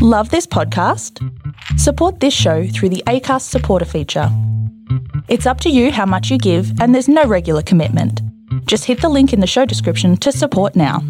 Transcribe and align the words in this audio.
Love 0.00 0.30
this 0.30 0.46
podcast? 0.46 1.18
Support 1.76 2.20
this 2.20 2.32
show 2.32 2.68
through 2.68 2.90
the 2.90 3.02
ACAST 3.08 3.42
supporter 3.42 3.84
feature. 3.84 4.28
It's 5.26 5.44
up 5.44 5.60
to 5.62 5.70
you 5.70 5.90
how 5.90 6.06
much 6.06 6.30
you 6.30 6.38
give, 6.38 6.80
and 6.80 6.94
there's 6.94 7.08
no 7.08 7.24
regular 7.24 7.62
commitment. 7.62 8.22
Just 8.66 8.84
hit 8.84 9.00
the 9.00 9.08
link 9.08 9.32
in 9.32 9.40
the 9.40 9.46
show 9.48 9.64
description 9.64 10.16
to 10.18 10.30
support 10.30 10.76
now. 10.76 11.02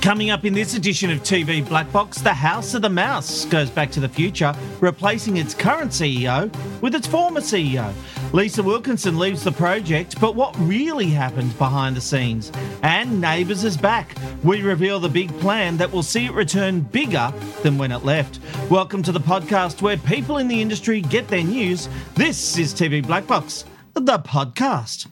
Coming 0.00 0.30
up 0.30 0.44
in 0.44 0.54
this 0.54 0.74
edition 0.74 1.10
of 1.10 1.24
TV 1.24 1.68
Black 1.68 1.90
Box, 1.90 2.20
the 2.20 2.32
House 2.32 2.72
of 2.74 2.82
the 2.82 2.88
Mouse 2.88 3.46
goes 3.46 3.68
back 3.68 3.90
to 3.90 3.98
the 3.98 4.08
future, 4.08 4.54
replacing 4.78 5.38
its 5.38 5.54
current 5.54 5.90
CEO 5.90 6.54
with 6.82 6.94
its 6.94 7.08
former 7.08 7.40
CEO. 7.40 7.92
Lisa 8.32 8.62
Wilkinson 8.62 9.18
leaves 9.18 9.44
the 9.44 9.52
project, 9.52 10.18
but 10.18 10.34
what 10.34 10.56
really 10.58 11.08
happened 11.08 11.56
behind 11.58 11.94
the 11.94 12.00
scenes? 12.00 12.50
And 12.82 13.20
Neighbours 13.20 13.62
is 13.62 13.76
back. 13.76 14.16
We 14.42 14.62
reveal 14.62 14.98
the 14.98 15.10
big 15.10 15.28
plan 15.38 15.76
that 15.76 15.92
will 15.92 16.02
see 16.02 16.24
it 16.24 16.32
return 16.32 16.80
bigger 16.80 17.30
than 17.62 17.76
when 17.76 17.92
it 17.92 18.06
left. 18.06 18.40
Welcome 18.70 19.02
to 19.02 19.12
the 19.12 19.20
podcast 19.20 19.82
where 19.82 19.98
people 19.98 20.38
in 20.38 20.48
the 20.48 20.62
industry 20.62 21.02
get 21.02 21.28
their 21.28 21.44
news. 21.44 21.90
This 22.14 22.56
is 22.56 22.72
TV 22.72 23.06
Black 23.06 23.26
Box, 23.26 23.66
the 23.92 24.18
podcast. 24.20 25.08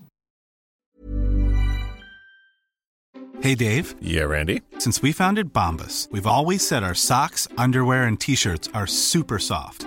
Hey 3.43 3.55
Dave. 3.55 3.95
Yeah, 4.01 4.23
Randy. 4.23 4.63
Since 4.79 5.03
we 5.03 5.13
founded 5.13 5.53
Bombas, 5.53 6.11
we've 6.11 6.27
always 6.27 6.67
said 6.67 6.83
our 6.83 6.95
socks, 6.95 7.47
underwear, 7.59 8.05
and 8.05 8.19
t 8.19 8.35
shirts 8.35 8.71
are 8.73 8.87
super 8.87 9.39
soft. 9.39 9.87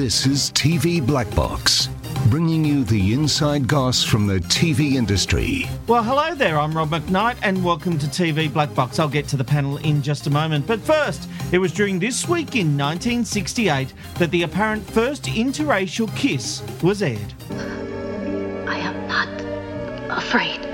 This 0.00 0.24
is 0.24 0.50
TV 0.52 1.06
Black 1.06 1.28
Box, 1.34 1.90
bringing 2.30 2.64
you 2.64 2.84
the 2.84 3.12
inside 3.12 3.68
goss 3.68 4.02
from 4.02 4.26
the 4.26 4.38
TV 4.38 4.94
industry. 4.94 5.66
Well, 5.88 6.02
hello 6.02 6.34
there. 6.34 6.58
I'm 6.58 6.74
Rob 6.74 6.88
McKnight, 6.88 7.36
and 7.42 7.62
welcome 7.62 7.98
to 7.98 8.06
TV 8.06 8.50
Black 8.50 8.74
Box. 8.74 8.98
I'll 8.98 9.10
get 9.10 9.28
to 9.28 9.36
the 9.36 9.44
panel 9.44 9.76
in 9.76 10.00
just 10.00 10.26
a 10.26 10.30
moment. 10.30 10.66
But 10.66 10.80
first, 10.80 11.28
it 11.52 11.58
was 11.58 11.70
during 11.70 11.98
this 11.98 12.26
week 12.26 12.56
in 12.56 12.78
1968 12.78 13.92
that 14.14 14.30
the 14.30 14.44
apparent 14.44 14.90
first 14.90 15.24
interracial 15.24 16.08
kiss 16.16 16.62
was 16.82 17.02
aired. 17.02 17.34
I 18.66 18.78
am 18.78 19.06
not 19.06 20.16
afraid. 20.16 20.69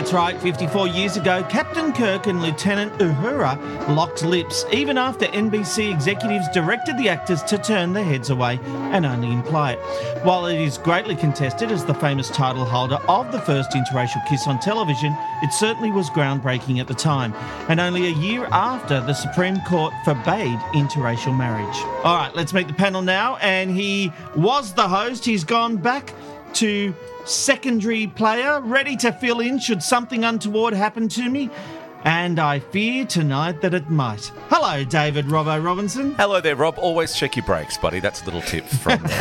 That's 0.00 0.14
right, 0.14 0.40
54 0.40 0.88
years 0.88 1.18
ago, 1.18 1.44
Captain 1.50 1.92
Kirk 1.92 2.26
and 2.26 2.40
Lieutenant 2.40 2.90
Uhura 2.94 3.94
locked 3.94 4.24
lips, 4.24 4.64
even 4.72 4.96
after 4.96 5.26
NBC 5.26 5.92
executives 5.92 6.48
directed 6.54 6.96
the 6.96 7.10
actors 7.10 7.42
to 7.42 7.58
turn 7.58 7.92
their 7.92 8.02
heads 8.02 8.30
away 8.30 8.58
and 8.92 9.04
only 9.04 9.30
imply 9.30 9.72
it. 9.72 9.78
While 10.24 10.46
it 10.46 10.58
is 10.58 10.78
greatly 10.78 11.14
contested 11.14 11.70
as 11.70 11.84
the 11.84 11.92
famous 11.92 12.30
title 12.30 12.64
holder 12.64 12.98
of 13.10 13.30
the 13.30 13.42
first 13.42 13.72
interracial 13.72 14.26
kiss 14.26 14.46
on 14.46 14.58
television, 14.58 15.14
it 15.42 15.52
certainly 15.52 15.90
was 15.90 16.08
groundbreaking 16.08 16.80
at 16.80 16.88
the 16.88 16.94
time, 16.94 17.34
and 17.68 17.78
only 17.78 18.06
a 18.06 18.10
year 18.10 18.46
after 18.52 19.02
the 19.02 19.12
Supreme 19.12 19.60
Court 19.68 19.92
forbade 20.06 20.58
interracial 20.72 21.36
marriage. 21.36 21.76
All 22.04 22.16
right, 22.16 22.34
let's 22.34 22.54
meet 22.54 22.68
the 22.68 22.72
panel 22.72 23.02
now, 23.02 23.36
and 23.36 23.70
he 23.70 24.10
was 24.34 24.72
the 24.72 24.88
host. 24.88 25.26
He's 25.26 25.44
gone 25.44 25.76
back 25.76 26.14
to 26.54 26.94
secondary 27.24 28.06
player, 28.06 28.60
ready 28.60 28.96
to 28.96 29.12
fill 29.12 29.40
in 29.40 29.58
should 29.58 29.82
something 29.82 30.24
untoward 30.24 30.74
happen 30.74 31.08
to 31.10 31.28
me. 31.28 31.50
And 32.04 32.38
I 32.38 32.60
fear 32.60 33.04
tonight 33.04 33.60
that 33.60 33.74
it 33.74 33.90
might. 33.90 34.32
Hello, 34.48 34.84
David 34.84 35.26
Robbo 35.26 35.62
Robinson. 35.62 36.14
Hello 36.14 36.40
there, 36.40 36.56
Rob. 36.56 36.78
Always 36.78 37.14
check 37.14 37.36
your 37.36 37.44
brakes, 37.44 37.76
buddy. 37.76 38.00
That's 38.00 38.22
a 38.22 38.24
little 38.24 38.40
tip 38.40 38.64
from 38.64 39.02
me. 39.02 39.08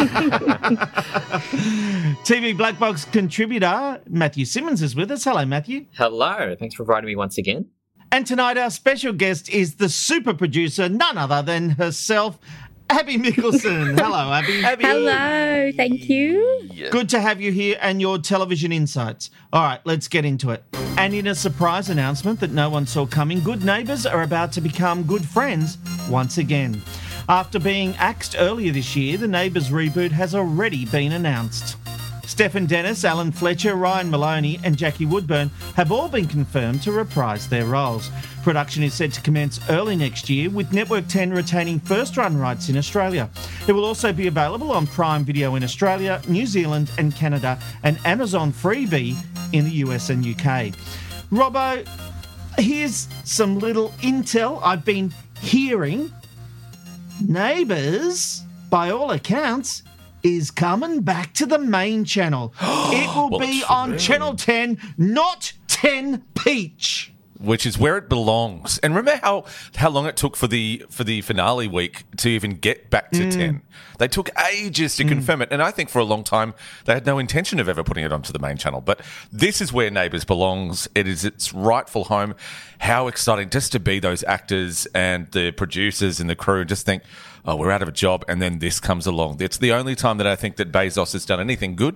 TV 2.24 2.56
Black 2.56 2.80
Box 2.80 3.04
contributor 3.04 4.02
Matthew 4.08 4.46
Simmons 4.46 4.82
is 4.82 4.96
with 4.96 5.12
us. 5.12 5.26
Hello, 5.26 5.44
Matthew. 5.46 5.88
Hello, 5.98 6.56
thanks 6.58 6.76
for 6.76 6.84
inviting 6.84 7.08
me 7.08 7.18
once 7.18 7.38
again. 7.38 7.66
And 8.12 8.26
tonight 8.26 8.58
our 8.58 8.72
special 8.72 9.14
guest 9.14 9.50
is 9.50 9.76
the 9.76 9.88
super 9.90 10.34
producer, 10.34 10.90
none 10.90 11.18
other 11.18 11.42
than 11.44 11.72
herself, 11.72 12.40
Abby 12.90 13.18
Mickelson. 13.18 14.00
Hello, 14.00 14.32
Abby. 14.32 14.62
Hello, 14.82 15.72
thank 15.74 16.10
you. 16.10 16.70
Good 16.92 17.10
to 17.10 17.20
have 17.20 17.40
you 17.40 17.52
here 17.52 17.78
and 17.82 18.02
your 18.02 18.18
television 18.18 18.72
insights. 18.72 19.30
All 19.54 19.64
right, 19.64 19.80
let's 19.86 20.08
get 20.08 20.26
into 20.26 20.50
it. 20.52 20.64
And 20.98 21.14
in 21.14 21.28
a 21.28 21.36
surprise 21.36 21.90
announcement 21.90 22.40
that 22.40 22.52
no 22.52 22.70
one 22.70 22.86
saw 22.86 23.06
coming, 23.06 23.42
good 23.42 23.64
neighbours 23.64 24.06
are 24.06 24.24
about 24.24 24.52
to 24.54 24.62
become 24.62 25.04
good 25.04 25.26
friends 25.26 25.78
once 26.10 26.38
again. 26.38 26.82
After 27.30 27.60
being 27.60 27.96
axed 27.98 28.36
earlier 28.40 28.72
this 28.72 28.96
year, 28.96 29.16
the 29.18 29.28
Neighbours 29.28 29.70
reboot 29.70 30.12
has 30.12 30.34
already 30.34 30.86
been 30.86 31.12
announced. 31.12 31.78
Stefan 32.30 32.68
Dennis, 32.68 33.04
Alan 33.06 33.32
Fletcher, 33.32 33.76
Ryan 33.76 34.12
Moloney, 34.12 34.60
and 34.64 34.78
Jackie 34.78 35.08
Woodburne 35.08 35.50
have 35.76 35.92
all 35.92 36.08
been 36.08 36.28
confirmed 36.28 36.84
to 36.84 36.92
reprise 36.92 37.50
their 37.50 37.66
roles. 37.66 38.12
Production 38.44 38.84
is 38.84 38.94
set 38.94 39.12
to 39.14 39.22
commence 39.22 39.60
early 39.68 39.96
next 39.96 40.30
year, 40.30 40.48
with 40.52 40.72
Network 40.72 41.08
10 41.08 41.32
retaining 41.32 41.80
first 41.80 42.18
run 42.18 42.38
rights 42.38 42.70
in 42.70 42.78
Australia. 42.78 43.28
It 43.68 43.74
will 43.74 43.84
also 43.84 44.14
be 44.14 44.28
available 44.28 44.72
on 44.72 44.86
Prime 44.86 45.26
Video 45.26 45.56
in 45.56 45.64
Australia, 45.64 46.22
New 46.28 46.46
Zealand, 46.46 46.92
and 47.00 47.16
Canada, 47.16 47.60
and 47.82 47.98
Amazon 48.06 48.54
Freevee 48.54 49.18
in 49.52 49.66
the 49.66 49.72
US 49.88 50.12
and 50.12 50.24
UK. 50.24 50.76
Robbo, 51.32 51.86
here's 52.60 53.08
some 53.24 53.58
little 53.58 53.90
intel 54.02 54.62
I've 54.64 54.86
been 54.86 55.12
hearing. 55.42 56.14
Neighbours, 57.28 58.44
by 58.70 58.92
all 58.92 59.12
accounts, 59.12 59.82
is 60.24 60.52
coming 60.52 61.02
back 61.02 61.34
to 61.36 61.46
the 61.46 61.60
main 61.60 62.06
channel. 62.06 62.54
it 62.62 63.16
will 63.16 63.30
Well, 63.30 63.40
be 63.40 63.64
on 63.70 63.98
Channel 63.98 64.36
10, 64.36 64.78
not 64.98 65.54
10 65.68 66.24
Peach. 66.36 67.14
Which 67.40 67.66
is 67.66 67.78
where 67.78 67.96
it 67.96 68.10
belongs. 68.10 68.80
And 68.80 68.94
remember 68.94 69.22
how 69.24 69.46
how 69.76 69.90
long 69.90 70.06
it 70.08 70.18
took 70.18 70.36
for 70.36 70.48
the 70.48 70.86
for 70.90 71.06
the 71.06 71.22
finale 71.22 71.70
week 71.70 72.04
to 72.18 72.28
even 72.28 72.56
get 72.56 72.90
back 72.90 73.12
to 73.12 73.20
mm. 73.20 73.32
ten. 73.32 73.62
They 73.98 74.10
took 74.10 74.30
ages 74.52 74.98
to 74.98 75.06
mm. 75.06 75.08
confirm 75.08 75.42
it, 75.42 75.48
and 75.50 75.62
I 75.62 75.72
think 75.72 75.90
for 75.90 76.00
a 76.00 76.04
long 76.04 76.26
time 76.26 76.54
they 76.84 76.94
had 76.94 77.06
no 77.06 77.18
intention 77.18 77.62
of 77.62 77.70
ever 77.70 77.82
putting 77.82 78.04
it 78.04 78.12
onto 78.12 78.34
the 78.34 78.40
main 78.40 78.58
channel. 78.58 78.82
But 78.82 79.00
this 79.32 79.62
is 79.62 79.72
where 79.72 79.90
Neighbours 79.90 80.26
belongs. 80.26 80.90
It 80.96 81.08
is 81.08 81.24
its 81.24 81.54
rightful 81.54 82.04
home. 82.06 82.36
How 82.80 83.08
exciting 83.08 83.52
just 83.52 83.72
to 83.72 83.80
be 83.80 84.00
those 84.00 84.22
actors 84.26 84.86
and 84.94 85.32
the 85.32 85.52
producers 85.52 86.20
and 86.20 86.30
the 86.30 86.36
crew. 86.36 86.60
and 86.60 86.68
Just 86.68 86.86
think, 86.86 87.04
oh, 87.46 87.56
we're 87.56 87.72
out 87.72 87.82
of 87.82 87.88
a 87.88 87.92
job, 87.92 88.24
and 88.28 88.42
then 88.42 88.60
this 88.60 88.80
comes 88.80 89.08
along. 89.08 89.42
It's 89.42 89.58
the 89.58 89.72
only 89.72 89.96
time 89.96 90.18
that 90.18 90.28
I 90.28 90.36
think 90.36 90.58
that 90.58 90.72
Bezos 90.72 91.14
has 91.14 91.26
done 91.26 91.40
anything 91.40 91.76
good. 91.76 91.96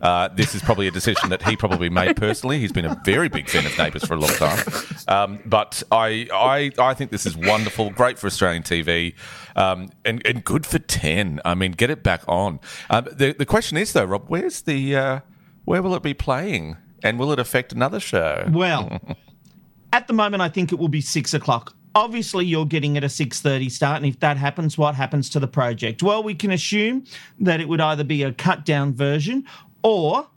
Uh, 0.00 0.28
this 0.28 0.54
is 0.54 0.62
probably 0.62 0.86
a 0.88 0.90
decision 0.90 1.30
that 1.30 1.42
he 1.42 1.56
probably 1.56 1.88
made 1.88 2.16
personally. 2.16 2.58
He's 2.58 2.72
been 2.72 2.84
a 2.84 3.00
very 3.04 3.28
big 3.28 3.48
fan 3.48 3.66
of 3.66 3.76
Neighbours 3.78 4.04
for 4.04 4.14
a 4.14 4.18
long 4.18 4.30
time, 4.30 4.64
um, 5.08 5.38
but 5.46 5.82
I, 5.90 6.28
I, 6.32 6.70
I 6.78 6.94
think 6.94 7.10
this 7.10 7.26
is 7.26 7.36
wonderful, 7.36 7.90
great 7.90 8.18
for 8.18 8.26
Australian 8.26 8.62
TV, 8.62 9.14
um, 9.56 9.90
and, 10.04 10.24
and 10.26 10.44
good 10.44 10.66
for 10.66 10.78
ten. 10.78 11.40
I 11.44 11.54
mean, 11.54 11.72
get 11.72 11.90
it 11.90 12.02
back 12.02 12.22
on. 12.26 12.60
Um, 12.90 13.08
the 13.12 13.32
the 13.32 13.46
question 13.46 13.76
is 13.76 13.92
though, 13.92 14.04
Rob, 14.04 14.24
where's 14.28 14.62
the 14.62 14.96
uh, 14.96 15.20
where 15.64 15.82
will 15.82 15.94
it 15.94 16.02
be 16.02 16.14
playing, 16.14 16.76
and 17.02 17.18
will 17.18 17.32
it 17.32 17.38
affect 17.38 17.72
another 17.72 18.00
show? 18.00 18.48
Well, 18.50 19.00
at 19.92 20.06
the 20.06 20.12
moment, 20.12 20.42
I 20.42 20.48
think 20.48 20.72
it 20.72 20.78
will 20.78 20.88
be 20.88 21.00
six 21.00 21.34
o'clock. 21.34 21.76
Obviously, 21.94 22.46
you're 22.46 22.66
getting 22.66 22.96
at 22.96 23.04
a 23.04 23.08
six 23.08 23.40
thirty 23.40 23.68
start, 23.68 23.98
and 23.98 24.06
if 24.06 24.20
that 24.20 24.36
happens, 24.36 24.78
what 24.78 24.94
happens 24.94 25.28
to 25.30 25.40
the 25.40 25.48
project? 25.48 26.02
Well, 26.02 26.22
we 26.22 26.34
can 26.34 26.50
assume 26.50 27.04
that 27.40 27.60
it 27.60 27.68
would 27.68 27.80
either 27.80 28.04
be 28.04 28.22
a 28.22 28.32
cut 28.32 28.64
down 28.64 28.94
version 28.94 29.44
or 29.82 30.28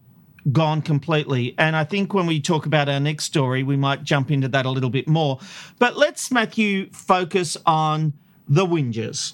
gone 0.52 0.82
completely. 0.82 1.56
And 1.58 1.76
I 1.76 1.84
think 1.84 2.14
when 2.14 2.26
we 2.28 2.40
talk 2.40 2.66
about 2.66 2.90
our 2.90 3.00
next 3.00 3.26
story, 3.26 3.64
we 3.64 3.78
might 3.78 4.04
jump 4.04 4.32
into 4.32 4.48
that 4.50 4.66
a 4.66 4.70
little 4.70 4.90
bit 4.90 5.08
more. 5.08 5.40
But 5.80 5.98
let's, 5.98 6.32
Matthew, 6.32 6.90
focus 6.92 7.58
on 7.66 8.14
the 8.48 8.66
whingers, 8.66 9.34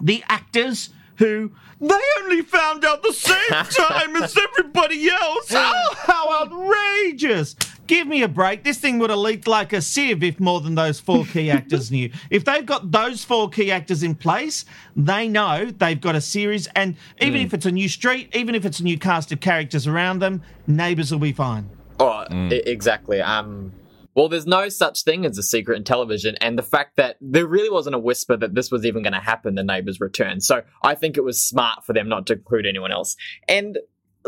the 0.00 0.22
actors 0.28 0.90
who 1.16 1.52
they 1.80 2.00
only 2.20 2.42
found 2.42 2.84
out 2.84 3.02
the 3.02 3.12
same 3.12 3.36
time 3.50 4.16
as 4.16 4.36
everybody 4.36 5.10
else. 5.10 5.48
Oh, 5.50 5.94
how 5.96 6.42
outrageous! 6.44 7.56
Give 7.88 8.06
me 8.06 8.22
a 8.22 8.28
break. 8.28 8.62
This 8.62 8.78
thing 8.78 8.98
would 9.00 9.10
have 9.10 9.18
leaked 9.18 9.48
like 9.48 9.72
a 9.72 9.82
sieve 9.82 10.22
if 10.22 10.38
more 10.38 10.60
than 10.60 10.76
those 10.76 11.00
four 11.00 11.24
key 11.24 11.50
actors 11.58 11.90
knew. 11.90 12.10
If 12.30 12.44
they've 12.44 12.64
got 12.64 12.92
those 12.92 13.24
four 13.24 13.48
key 13.50 13.72
actors 13.72 14.02
in 14.02 14.14
place, 14.14 14.64
they 14.94 15.26
know 15.26 15.64
they've 15.66 16.00
got 16.00 16.14
a 16.14 16.20
series. 16.20 16.68
And 16.76 16.96
even 17.20 17.40
Mm. 17.40 17.44
if 17.46 17.54
it's 17.54 17.66
a 17.66 17.72
new 17.72 17.88
street, 17.88 18.30
even 18.36 18.54
if 18.54 18.64
it's 18.64 18.78
a 18.78 18.84
new 18.84 18.98
cast 18.98 19.32
of 19.32 19.40
characters 19.40 19.86
around 19.86 20.20
them, 20.20 20.42
neighbours 20.66 21.10
will 21.10 21.18
be 21.18 21.32
fine. 21.32 21.68
Oh, 21.98 22.24
e- 22.30 22.62
exactly. 22.66 23.20
Um, 23.20 23.72
well, 24.14 24.28
there's 24.28 24.46
no 24.46 24.68
such 24.68 25.04
thing 25.04 25.24
as 25.24 25.38
a 25.38 25.42
secret 25.42 25.76
in 25.76 25.84
television, 25.84 26.36
and 26.40 26.58
the 26.58 26.62
fact 26.62 26.96
that 26.96 27.16
there 27.20 27.46
really 27.46 27.70
wasn't 27.70 27.94
a 27.94 27.98
whisper 27.98 28.36
that 28.36 28.54
this 28.54 28.70
was 28.70 28.84
even 28.84 29.02
going 29.02 29.12
to 29.12 29.20
happen, 29.20 29.54
the 29.54 29.62
neighbors 29.64 30.00
returned. 30.00 30.42
So 30.42 30.62
I 30.82 30.94
think 30.94 31.16
it 31.16 31.22
was 31.24 31.42
smart 31.42 31.84
for 31.86 31.92
them 31.92 32.08
not 32.08 32.26
to 32.26 32.34
include 32.34 32.66
anyone 32.66 32.92
else. 32.92 33.16
And 33.48 33.78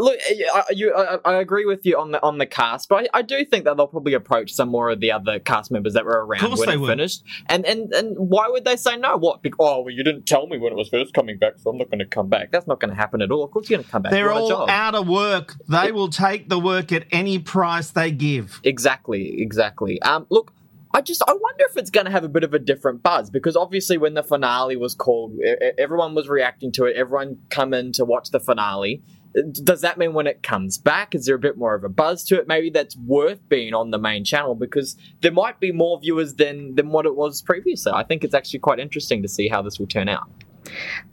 look, 0.01 0.19
I, 0.55 0.65
you, 0.71 0.95
I, 0.95 1.19
I 1.25 1.35
agree 1.41 1.65
with 1.65 1.85
you 1.85 1.99
on 1.99 2.13
the 2.13 2.23
on 2.23 2.39
the 2.39 2.47
cast, 2.47 2.89
but 2.89 3.05
I, 3.05 3.19
I 3.19 3.23
do 3.23 3.45
think 3.45 3.65
that 3.65 3.77
they'll 3.77 3.87
probably 3.87 4.15
approach 4.15 4.53
some 4.53 4.69
more 4.69 4.91
of 4.91 5.01
the 5.01 5.13
other 5.13 5.39
cast 5.39 5.71
members 5.71 5.95
that 5.95 6.05
were 6.05 6.25
around 6.25 6.59
when 6.59 6.69
they 6.69 6.75
it 6.75 6.81
will. 6.81 6.89
finished. 6.89 7.23
And 7.47 7.65
and 7.67 7.93
and 7.93 8.17
why 8.19 8.49
would 8.49 8.65
they 8.65 8.77
say 8.77 8.97
no? 8.97 9.17
What? 9.17 9.43
Bec- 9.43 9.53
oh, 9.59 9.83
well, 9.83 9.95
you 9.95 10.03
didn't 10.03 10.27
tell 10.27 10.47
me 10.47 10.59
when 10.59 10.73
it 10.73 10.77
was 10.77 10.89
first 10.89 11.15
coming 11.15 11.39
back, 11.39 11.55
so 11.59 11.71
I'm 11.71 11.79
not 11.79 11.91
going 11.91 12.01
to 12.01 12.07
come 12.07 12.29
back. 12.29 12.51
That's 12.51 12.67
not 12.67 12.81
going 12.81 12.91
to 12.91 12.97
happen 12.97 13.23
at 13.23 13.31
all. 13.31 13.45
Of 13.45 13.51
course, 13.51 13.69
you're 13.69 13.79
going 13.79 13.85
to 13.85 13.91
come 13.91 14.03
back. 14.03 14.13
They're 14.13 14.27
You're 14.27 14.33
all 14.33 14.69
out 14.69 14.95
of 14.95 15.09
work. 15.09 15.57
They 15.69 15.93
will 15.93 16.09
take 16.09 16.49
the 16.49 16.59
work 16.59 16.93
at 16.93 17.07
any 17.11 17.39
price 17.39 17.91
they 17.91 18.11
give. 18.11 18.61
Exactly, 18.65 19.41
exactly. 19.41 20.01
Um, 20.03 20.27
look, 20.31 20.53
I 20.93 21.01
just 21.01 21.23
I 21.29 21.33
wonder 21.33 21.65
if 21.69 21.77
it's 21.77 21.91
going 21.91 22.07
to 22.07 22.13
have 22.13 22.25
a 22.25 22.29
bit 22.29 22.43
of 22.43 22.53
a 22.53 22.59
different 22.59 23.03
buzz 23.03 23.31
because 23.31 23.57
obviously 23.57 23.97
when 23.97 24.15
the 24.15 24.25
finale 24.25 24.77
was 24.77 24.95
called, 24.95 25.39
everyone 25.79 26.15
was 26.15 26.29
reacting 26.29 26.73
to 26.73 26.85
it. 26.87 26.97
Everyone 26.97 27.39
come 27.49 27.73
in 27.75 27.93
to 27.93 28.05
watch 28.05 28.31
the 28.31 28.41
finale. 28.41 29.03
Does 29.33 29.81
that 29.83 29.97
mean 29.97 30.13
when 30.13 30.27
it 30.27 30.43
comes 30.43 30.77
back, 30.77 31.15
is 31.15 31.27
there 31.27 31.37
a 31.37 31.39
bit 31.39 31.57
more 31.57 31.75
of 31.75 31.85
a 31.85 31.89
buzz 31.89 32.25
to 32.25 32.39
it? 32.39 32.49
Maybe 32.49 32.71
that's 32.71 32.97
worth 32.97 33.49
being 33.49 33.75
on 33.75 33.91
the 33.91 33.99
main 33.99 34.25
channel 34.25 34.55
because 34.55 34.97
there 35.21 35.33
might 35.33 35.61
be 35.61 35.71
more 35.73 36.01
viewers 36.01 36.35
than 36.35 36.75
than 36.75 36.91
what 36.91 37.07
it 37.07 37.15
was 37.15 37.41
previously. 37.43 37.93
I 37.93 38.03
think 38.03 38.25
it's 38.25 38.35
actually 38.35 38.61
quite 38.61 38.81
interesting 38.81 39.23
to 39.23 39.29
see 39.29 39.49
how 39.49 39.63
this 39.63 39.79
will 39.79 39.87
turn 39.87 40.09
out. 40.09 40.29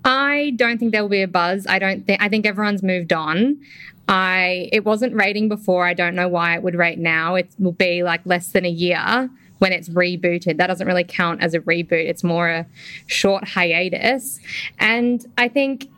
I 0.03 0.53
don't 0.55 0.77
think 0.77 0.91
there 0.91 1.01
will 1.01 1.09
be 1.09 1.21
a 1.21 1.27
buzz. 1.27 1.67
I 1.67 1.79
don't 1.79 2.05
think 2.05 2.21
I 2.21 2.29
think 2.29 2.45
everyone's 2.45 2.83
moved 2.83 3.13
on. 3.13 3.59
I 4.07 4.69
it 4.71 4.85
wasn't 4.85 5.13
rating 5.13 5.49
before. 5.49 5.85
I 5.85 5.93
don't 5.93 6.15
know 6.15 6.27
why 6.27 6.55
it 6.55 6.63
would 6.63 6.75
rate 6.75 6.99
now. 6.99 7.35
It 7.35 7.49
will 7.59 7.71
be 7.71 8.03
like 8.03 8.21
less 8.25 8.51
than 8.51 8.65
a 8.65 8.69
year 8.69 9.29
when 9.59 9.73
it's 9.73 9.89
rebooted. 9.89 10.57
That 10.57 10.67
doesn't 10.67 10.87
really 10.87 11.03
count 11.03 11.41
as 11.41 11.53
a 11.53 11.59
reboot. 11.59 12.07
It's 12.07 12.23
more 12.23 12.49
a 12.49 12.65
short 13.07 13.47
hiatus. 13.47 14.39
And 14.79 15.25
I 15.37 15.47
think 15.47 15.89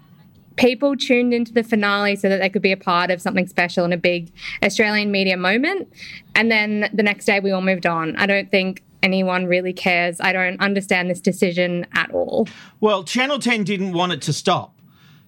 people 0.60 0.96
tuned 0.96 1.34
into 1.34 1.54
the 1.54 1.64
finale 1.64 2.16
so 2.18 2.28
that 2.28 2.40
they 2.40 2.50
could 2.50 2.62
be 2.62 2.74
a 2.74 2.78
part 2.78 3.10
of 3.10 3.22
something 3.22 3.48
special 3.48 3.86
and 3.86 3.94
a 3.94 3.98
big 3.98 4.32
Australian 4.62 5.10
media 5.10 5.38
moment. 5.38 5.92
And 6.36 6.52
then 6.52 6.90
the 6.94 7.02
next 7.02 7.26
day 7.26 7.40
we 7.40 7.52
all 7.52 7.62
moved 7.62 7.86
on. 7.86 8.16
I 8.18 8.26
don't 8.26 8.52
think 8.52 8.84
anyone 9.02 9.46
really 9.46 9.72
cares. 9.72 10.20
I 10.20 10.34
don't 10.34 10.60
understand 10.60 11.10
this 11.10 11.22
decision 11.22 11.88
at 11.94 12.12
all. 12.12 12.48
Well, 12.82 13.06
Channel 13.06 13.40
10 13.40 13.64
didn't 13.64 13.94
want 13.94 14.12
it 14.12 14.22
to 14.24 14.34
stop. 14.34 14.76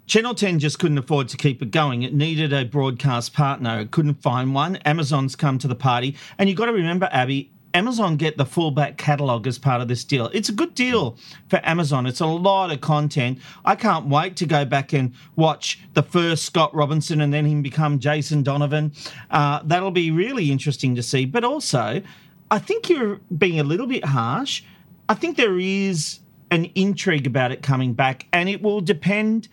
Channel 0.05 0.35
10 0.35 0.59
just 0.59 0.79
couldn't 0.79 0.97
afford 0.97 1.29
to 1.29 1.37
keep 1.37 1.61
it 1.61 1.71
going. 1.71 2.03
It 2.03 2.13
needed 2.13 2.51
a 2.51 2.65
broadcast 2.65 3.33
partner. 3.33 3.79
It 3.79 3.91
couldn't 3.91 4.15
find 4.15 4.53
one. 4.53 4.75
Amazon's 4.77 5.37
come 5.37 5.57
to 5.59 5.69
the 5.69 5.75
party. 5.75 6.17
And 6.37 6.49
you've 6.49 6.57
got 6.57 6.65
to 6.65 6.73
remember, 6.73 7.07
Abby, 7.09 7.51
Amazon 7.73 8.17
get 8.17 8.37
the 8.37 8.45
full 8.45 8.71
back 8.71 8.97
catalogue 8.97 9.47
as 9.47 9.57
part 9.57 9.81
of 9.81 9.87
this 9.87 10.03
deal. 10.03 10.29
It's 10.33 10.49
a 10.49 10.53
good 10.53 10.75
deal 10.75 11.17
for 11.49 11.59
Amazon. 11.63 12.05
It's 12.05 12.19
a 12.19 12.25
lot 12.25 12.71
of 12.71 12.81
content. 12.81 13.39
I 13.63 13.75
can't 13.75 14.07
wait 14.07 14.35
to 14.37 14.45
go 14.45 14.65
back 14.65 14.93
and 14.93 15.13
watch 15.35 15.79
the 15.93 16.03
first 16.03 16.45
Scott 16.45 16.73
Robinson 16.75 17.21
and 17.21 17.33
then 17.33 17.45
him 17.45 17.61
become 17.61 17.99
Jason 17.99 18.43
Donovan. 18.43 18.93
Uh, 19.29 19.61
that'll 19.63 19.91
be 19.91 20.11
really 20.11 20.51
interesting 20.51 20.95
to 20.95 21.03
see. 21.03 21.25
But 21.25 21.43
also, 21.43 22.01
I 22.49 22.59
think 22.59 22.89
you're 22.89 23.19
being 23.37 23.59
a 23.59 23.63
little 23.63 23.87
bit 23.87 24.05
harsh. 24.05 24.63
I 25.07 25.13
think 25.13 25.37
there 25.37 25.59
is 25.59 26.19
an 26.51 26.65
intrigue 26.75 27.25
about 27.25 27.51
it 27.51 27.61
coming 27.61 27.93
back, 27.93 28.27
and 28.33 28.49
it 28.49 28.61
will 28.61 28.81
depend 28.81 29.47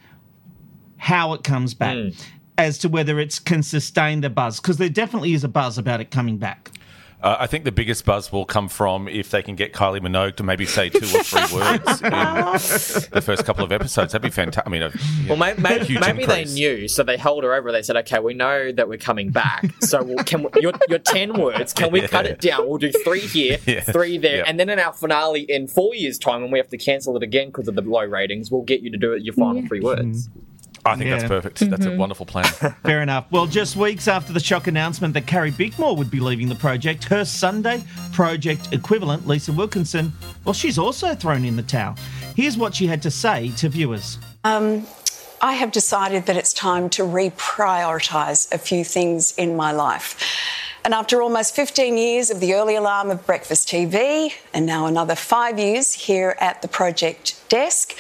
how 0.96 1.32
it 1.32 1.44
comes 1.44 1.74
back 1.74 2.12
as 2.58 2.76
to 2.78 2.88
whether 2.88 3.20
it 3.20 3.40
can 3.44 3.62
sustain 3.62 4.20
the 4.20 4.28
buzz, 4.28 4.58
because 4.58 4.78
there 4.78 4.88
definitely 4.88 5.32
is 5.32 5.44
a 5.44 5.48
buzz 5.48 5.78
about 5.78 6.00
it 6.00 6.10
coming 6.10 6.38
back. 6.38 6.72
Uh, 7.20 7.36
I 7.40 7.48
think 7.48 7.64
the 7.64 7.72
biggest 7.72 8.04
buzz 8.04 8.30
will 8.30 8.44
come 8.44 8.68
from 8.68 9.08
if 9.08 9.30
they 9.30 9.42
can 9.42 9.56
get 9.56 9.72
Kylie 9.72 10.00
Minogue 10.00 10.36
to 10.36 10.44
maybe 10.44 10.66
say 10.66 10.88
two 10.88 10.98
or 10.98 11.22
three 11.24 11.40
words 11.58 12.00
in 12.00 12.10
the 13.12 13.22
first 13.24 13.44
couple 13.44 13.64
of 13.64 13.72
episodes. 13.72 14.12
That'd 14.12 14.22
be 14.22 14.30
fantastic. 14.30 14.64
I 14.66 14.70
mean, 14.70 14.82
a, 14.82 14.90
yeah, 14.90 15.28
Well, 15.30 15.36
maybe, 15.36 15.60
maybe, 15.60 15.84
huge 15.84 16.00
maybe 16.00 16.26
they 16.26 16.44
knew, 16.44 16.86
so 16.86 17.02
they 17.02 17.16
held 17.16 17.42
her 17.42 17.54
over. 17.54 17.72
They 17.72 17.82
said, 17.82 17.96
"Okay, 17.96 18.20
we 18.20 18.34
know 18.34 18.70
that 18.70 18.88
we're 18.88 18.98
coming 18.98 19.30
back. 19.30 19.64
So 19.80 20.02
we'll, 20.04 20.22
can 20.24 20.44
we, 20.44 20.50
your 20.62 20.72
your 20.88 21.00
ten 21.00 21.32
words? 21.40 21.72
Can 21.72 21.90
we 21.90 22.02
cut 22.02 22.24
it 22.26 22.40
down? 22.40 22.68
We'll 22.68 22.78
do 22.78 22.92
three 22.92 23.20
here, 23.20 23.58
Yeah. 23.66 23.80
three 23.80 24.18
there, 24.18 24.36
Yeah. 24.38 24.44
and 24.46 24.60
then 24.60 24.68
in 24.68 24.78
our 24.78 24.92
finale 24.92 25.40
in 25.42 25.66
four 25.66 25.96
years' 25.96 26.18
time, 26.18 26.42
when 26.42 26.52
we 26.52 26.58
have 26.60 26.68
to 26.68 26.78
cancel 26.78 27.16
it 27.16 27.24
again 27.24 27.48
because 27.48 27.66
of 27.66 27.74
the 27.74 27.82
low 27.82 28.04
ratings, 28.04 28.50
we'll 28.52 28.62
get 28.62 28.80
you 28.82 28.90
to 28.92 28.96
do 28.98 29.12
it 29.14 29.22
your 29.22 29.34
final 29.34 29.66
three 29.66 29.80
words. 29.80 30.28
I 30.88 30.96
think 30.96 31.10
that's 31.10 31.22
Yeah. 31.22 31.28
perfect. 31.28 31.70
That's 31.70 31.86
a 31.86 31.96
wonderful 31.96 32.26
plan. 32.26 32.44
Fair 32.84 33.02
enough. 33.02 33.26
Well, 33.30 33.46
just 33.46 33.76
weeks 33.76 34.08
after 34.08 34.32
the 34.32 34.40
shock 34.40 34.66
announcement 34.66 35.14
that 35.14 35.26
Carrie 35.26 35.52
Bickmore 35.52 35.96
would 35.96 36.10
be 36.10 36.20
leaving 36.20 36.48
the 36.48 36.54
project, 36.54 37.04
her 37.04 37.24
Sunday 37.24 37.82
project 38.12 38.68
equivalent, 38.72 39.26
Lisa 39.26 39.52
Wilkinson, 39.52 40.12
well, 40.44 40.52
she's 40.52 40.78
also 40.78 41.14
thrown 41.14 41.44
in 41.44 41.56
the 41.56 41.62
towel. 41.62 41.94
Here's 42.36 42.56
what 42.56 42.74
she 42.74 42.86
had 42.86 43.02
to 43.02 43.10
say 43.10 43.50
to 43.56 43.68
viewers. 43.68 44.18
Um, 44.44 44.86
I 45.40 45.52
have 45.54 45.70
decided 45.72 46.26
that 46.26 46.36
it's 46.36 46.52
time 46.52 46.90
to 46.90 47.02
reprioritise 47.04 48.52
a 48.52 48.58
few 48.58 48.84
things 48.84 49.32
in 49.36 49.56
my 49.56 49.72
life. 49.72 50.16
And 50.84 50.94
after 50.94 51.20
almost 51.20 51.54
15 51.54 51.98
years 51.98 52.30
of 52.30 52.40
the 52.40 52.54
early 52.54 52.74
alarm 52.76 53.10
of 53.10 53.26
breakfast 53.26 53.68
TV, 53.68 54.32
and 54.54 54.64
now 54.64 54.86
another 54.86 55.14
five 55.14 55.58
years 55.58 55.92
here 55.92 56.36
at 56.40 56.62
the 56.62 56.68
project 56.68 57.40
desk, 57.48 57.94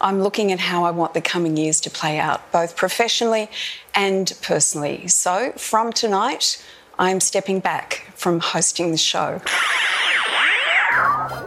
I'm 0.00 0.22
looking 0.22 0.50
at 0.52 0.60
how 0.60 0.84
I 0.84 0.90
want 0.90 1.14
the 1.14 1.20
coming 1.20 1.56
years 1.56 1.80
to 1.82 1.90
play 1.90 2.18
out, 2.18 2.50
both 2.52 2.76
professionally 2.76 3.50
and 3.94 4.32
personally. 4.42 5.08
So 5.08 5.52
from 5.52 5.92
tonight, 5.92 6.64
I'm 6.98 7.20
stepping 7.20 7.60
back 7.60 8.06
from 8.14 8.40
hosting 8.40 8.90
the 8.90 8.96
show. 8.96 9.40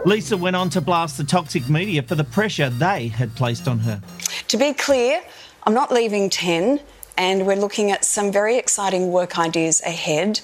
Lisa 0.04 0.36
went 0.36 0.56
on 0.56 0.70
to 0.70 0.80
blast 0.80 1.16
the 1.16 1.24
toxic 1.24 1.68
media 1.68 2.02
for 2.02 2.14
the 2.14 2.24
pressure 2.24 2.70
they 2.70 3.08
had 3.08 3.34
placed 3.34 3.66
on 3.66 3.80
her. 3.80 4.00
To 4.48 4.56
be 4.56 4.72
clear, 4.72 5.22
I'm 5.64 5.74
not 5.74 5.90
leaving 5.90 6.30
10, 6.30 6.80
and 7.16 7.46
we're 7.46 7.56
looking 7.56 7.90
at 7.90 8.04
some 8.04 8.30
very 8.30 8.56
exciting 8.58 9.10
work 9.10 9.38
ideas 9.38 9.80
ahead. 9.82 10.40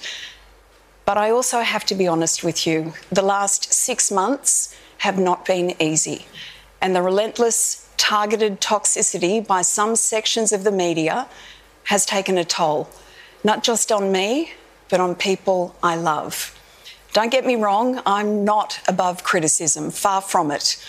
But 1.05 1.17
I 1.17 1.29
also 1.29 1.61
have 1.61 1.85
to 1.85 1.95
be 1.95 2.07
honest 2.07 2.43
with 2.43 2.65
you. 2.65 2.93
The 3.11 3.21
last 3.21 3.73
six 3.73 4.11
months 4.11 4.75
have 4.99 5.19
not 5.19 5.45
been 5.45 5.75
easy, 5.81 6.25
and 6.81 6.95
the 6.95 7.01
relentless, 7.01 7.80
targeted 8.01 8.59
toxicity 8.59 9.45
by 9.45 9.61
some 9.61 9.95
sections 9.95 10.51
of 10.51 10.63
the 10.63 10.71
media 10.71 11.27
has 11.83 12.03
taken 12.03 12.35
a 12.35 12.43
toll, 12.43 12.89
not 13.43 13.63
just 13.63 13.91
on 13.91 14.11
me, 14.11 14.53
but 14.89 14.99
on 14.99 15.13
people 15.13 15.75
I 15.83 15.95
love. 15.95 16.57
Don't 17.13 17.31
get 17.31 17.45
me 17.45 17.55
wrong, 17.55 18.01
I'm 18.03 18.43
not 18.43 18.81
above 18.87 19.23
criticism, 19.23 19.91
far 19.91 20.19
from 20.19 20.49
it. 20.49 20.83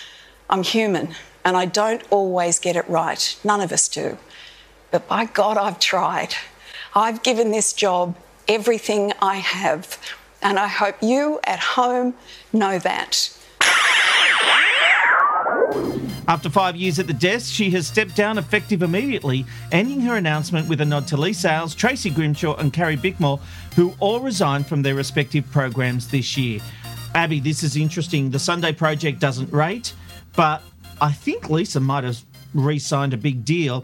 I'm 0.49 0.63
human 0.63 1.13
and 1.45 1.55
I 1.55 1.65
don't 1.65 2.01
always 2.09 2.57
get 2.57 2.75
it 2.75 2.89
right. 2.89 3.39
None 3.43 3.61
of 3.61 3.71
us 3.71 3.87
do. 3.87 4.17
But 4.89 5.07
by 5.07 5.25
God, 5.25 5.55
I've 5.55 5.77
tried. 5.77 6.33
I've 6.95 7.21
given 7.21 7.51
this 7.51 7.73
job 7.73 8.17
everything 8.47 9.13
I 9.21 9.35
have. 9.35 9.99
And 10.41 10.57
I 10.57 10.67
hope 10.67 10.95
you 11.03 11.39
at 11.43 11.59
home 11.59 12.15
know 12.51 12.79
that. 12.79 13.29
After 16.27 16.49
five 16.49 16.75
years 16.75 16.99
at 16.99 17.07
the 17.07 17.13
desk, 17.13 17.53
she 17.53 17.69
has 17.71 17.85
stepped 17.85 18.15
down 18.15 18.37
effective 18.37 18.81
immediately, 18.81 19.45
ending 19.71 19.99
her 20.01 20.15
announcement 20.15 20.69
with 20.69 20.79
a 20.79 20.85
nod 20.85 21.07
to 21.07 21.17
Leigh 21.17 21.33
Sales, 21.33 21.75
Tracy 21.75 22.09
Grimshaw, 22.09 22.55
and 22.55 22.71
Carrie 22.71 22.95
Bickmore, 22.95 23.41
who 23.75 23.93
all 23.99 24.21
resigned 24.21 24.65
from 24.65 24.81
their 24.81 24.95
respective 24.95 25.49
programs 25.51 26.07
this 26.07 26.37
year. 26.37 26.61
Abby, 27.13 27.39
this 27.39 27.61
is 27.61 27.75
interesting. 27.75 28.31
The 28.31 28.39
Sunday 28.39 28.71
Project 28.71 29.19
doesn't 29.19 29.51
rate, 29.51 29.93
but 30.35 30.63
I 31.01 31.11
think 31.11 31.49
Lisa 31.49 31.79
might 31.79 32.03
have 32.05 32.23
re 32.53 32.79
signed 32.79 33.13
a 33.13 33.17
big 33.17 33.43
deal. 33.43 33.83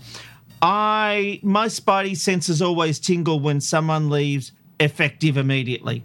I 0.62 1.40
my 1.44 1.68
spidey 1.68 2.18
senses 2.18 2.62
always 2.62 3.00
tingle 3.00 3.40
when 3.40 3.62
someone 3.62 4.10
leaves 4.10 4.52
effective 4.80 5.38
immediately. 5.38 6.04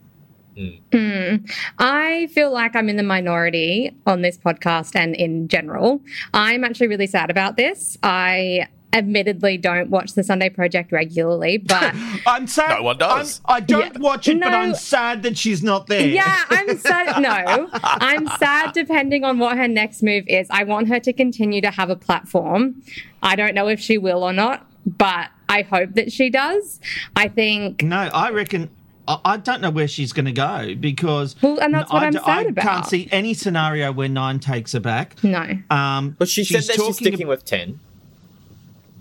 Hmm. 0.57 1.37
I 1.79 2.29
feel 2.33 2.53
like 2.53 2.77
I'm 2.77 2.89
in 2.89 2.97
the 2.97 3.03
minority 3.03 3.97
on 4.07 4.23
this 4.23 4.39
podcast 4.39 4.95
and 4.95 5.15
in 5.17 5.49
general. 5.49 6.01
I'm 6.33 6.65
actually 6.65 6.89
really 6.89 7.07
sad 7.07 7.31
about 7.31 7.57
this. 7.57 7.99
I 8.03 8.69
admittedly 8.93 9.57
don't 9.59 9.91
watch 9.91 10.13
the 10.13 10.23
Sunday 10.23 10.49
Project 10.49 10.93
regularly, 10.93 11.59
but 11.67 11.93
I'm 12.29 12.47
sad. 12.47 12.79
No 12.79 12.83
one 12.85 12.99
does. 12.99 13.41
I'm, 13.45 13.57
I 13.57 13.61
don't 13.61 13.93
Yeah. 13.95 14.01
watch 14.01 14.29
it, 14.29 14.39
but 14.41 14.53
I'm 14.55 14.75
sad 14.77 15.25
that 15.25 15.37
she's 15.37 15.63
not 15.65 15.89
there. 15.89 16.07
yeah, 16.07 16.45
I'm 16.49 16.79
sad. 16.79 17.21
No, 17.21 17.69
I'm 17.83 18.29
sad 18.39 18.73
depending 18.73 19.25
on 19.25 19.41
what 19.41 19.57
her 19.57 19.67
next 19.67 20.03
move 20.03 20.25
is. 20.29 20.47
I 20.51 20.63
want 20.63 20.87
her 20.89 21.01
to 21.01 21.13
continue 21.13 21.61
to 21.63 21.73
have 21.73 21.91
a 21.91 21.97
platform. 21.97 22.81
I 23.23 23.35
don't 23.35 23.55
know 23.55 23.67
if 23.67 23.81
she 23.81 23.99
will 23.99 24.23
or 24.23 24.33
not, 24.33 24.65
but 24.87 25.31
I 25.49 25.63
hope 25.63 25.95
that 25.95 26.13
she 26.13 26.31
does. 26.31 26.79
I 27.17 27.27
think 27.29 27.83
No, 27.83 27.97
I 27.97 28.31
reckon. 28.31 28.71
I 29.07 29.19
I 29.25 29.37
don't 29.37 29.61
know 29.61 29.71
where 29.71 29.89
she's 29.89 30.13
going 30.13 30.25
to 30.27 30.33
go 30.33 30.75
because 30.75 31.37
Well, 31.43 31.59
and 31.61 31.75
that's 31.75 31.93
what 31.93 32.03
I 32.03 32.07
I'm 32.07 32.13
d- 32.13 32.19
I 32.19 32.43
sad 32.43 32.47
about. 32.49 32.63
can't 32.63 32.87
see 32.87 33.09
any 33.13 33.35
scenario 33.35 33.93
where 33.93 34.09
Nine 34.09 34.39
takes 34.41 34.73
her 34.73 34.81
back. 34.81 35.17
No. 35.23 35.59
Um, 35.71 36.17
But 36.19 36.29
she 36.29 36.45
said 36.45 36.59
she's 36.59 36.67
that 36.69 36.73
she's 36.75 36.81
talking 36.83 36.95
sticking 36.95 37.27
with 37.29 37.45
10. 37.45 37.81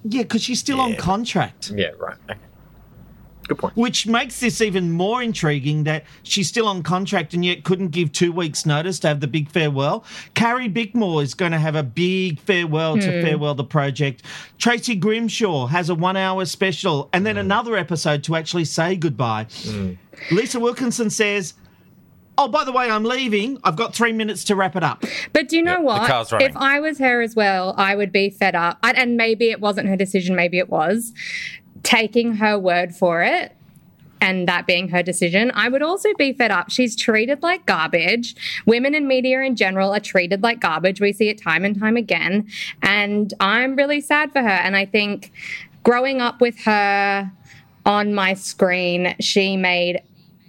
Yeah, 0.05 0.23
because 0.23 0.43
she's 0.43 0.59
still 0.59 0.81
on 0.81 0.95
contract. 0.97 1.71
Yeah, 1.73 1.91
right. 1.97 2.17
Okay. 2.29 2.39
Good 3.47 3.57
point. 3.57 3.75
Which 3.75 4.07
makes 4.07 4.39
this 4.39 4.61
even 4.61 4.91
more 4.91 5.21
intriguing 5.21 5.83
that 5.83 6.03
she's 6.23 6.47
still 6.47 6.67
on 6.67 6.83
contract 6.83 7.33
and 7.33 7.43
yet 7.43 7.63
couldn't 7.63 7.89
give 7.89 8.11
two 8.11 8.31
weeks' 8.31 8.65
notice 8.65 8.99
to 8.99 9.07
have 9.09 9.19
the 9.19 9.27
big 9.27 9.49
farewell. 9.49 10.05
Carrie 10.33 10.69
Bickmore 10.69 11.21
is 11.23 11.33
going 11.33 11.51
to 11.51 11.59
have 11.59 11.75
a 11.75 11.83
big 11.83 12.39
farewell 12.39 12.97
to 12.97 13.11
Hmm. 13.19 13.25
farewell 13.25 13.55
the 13.55 13.63
project. 13.63 14.23
Tracy 14.57 14.95
Grimshaw 14.95 15.67
has 15.67 15.89
a 15.89 15.95
one 15.95 16.15
hour 16.17 16.45
special 16.45 17.09
and 17.13 17.25
then 17.25 17.37
another 17.37 17.75
episode 17.75 18.23
to 18.23 18.35
actually 18.35 18.65
say 18.65 18.95
goodbye. 18.95 19.47
Lisa 20.31 20.59
Wilkinson 20.59 21.09
says, 21.09 21.53
Oh, 22.35 22.47
by 22.47 22.63
the 22.63 22.71
way, 22.71 22.89
I'm 22.89 23.03
leaving. 23.03 23.59
I've 23.63 23.75
got 23.75 23.93
three 23.93 24.11
minutes 24.11 24.43
to 24.45 24.55
wrap 24.55 24.75
it 24.75 24.83
up. 24.83 25.03
But 25.33 25.49
do 25.49 25.55
you 25.55 25.61
know 25.61 25.81
what? 25.81 26.07
car's 26.07 26.31
running. 26.31 26.49
If 26.49 26.57
I 26.57 26.79
was 26.79 26.97
her 26.97 27.21
as 27.21 27.35
well, 27.35 27.75
I 27.77 27.95
would 27.95 28.11
be 28.11 28.31
fed 28.31 28.55
up. 28.55 28.79
I, 28.81 28.91
and 28.93 29.15
maybe 29.17 29.51
it 29.51 29.59
wasn't 29.61 29.87
her 29.87 29.95
decision, 29.95 30.35
maybe 30.35 30.57
it 30.57 30.67
was. 30.67 31.13
Taking 31.81 32.35
her 32.35 32.57
word 32.57 32.95
for 32.95 33.23
it 33.23 33.55
and 34.21 34.47
that 34.47 34.65
being 34.65 34.87
her 34.89 35.03
decision, 35.03 35.51
I 35.53 35.67
would 35.67 35.81
also 35.81 36.09
be 36.17 36.31
fed 36.31 36.49
up. 36.49 36.69
She's 36.69 36.95
treated 36.95 37.43
like 37.43 37.65
garbage. 37.65 38.35
Women 38.65 38.95
in 38.95 39.05
media 39.05 39.41
in 39.41 39.57
general 39.57 39.93
are 39.93 39.99
treated 39.99 40.41
like 40.41 40.61
garbage. 40.61 41.01
We 41.01 41.11
see 41.11 41.27
it 41.27 41.41
time 41.41 41.65
and 41.65 41.77
time 41.77 41.97
again. 41.97 42.47
And 42.81 43.33
I'm 43.41 43.75
really 43.75 43.99
sad 43.99 44.31
for 44.31 44.41
her. 44.41 44.47
And 44.47 44.77
I 44.77 44.85
think 44.85 45.33
growing 45.83 46.21
up 46.21 46.39
with 46.39 46.57
her 46.59 47.31
on 47.85 48.13
my 48.13 48.33
screen, 48.33 49.13
she 49.19 49.57
made 49.57 50.01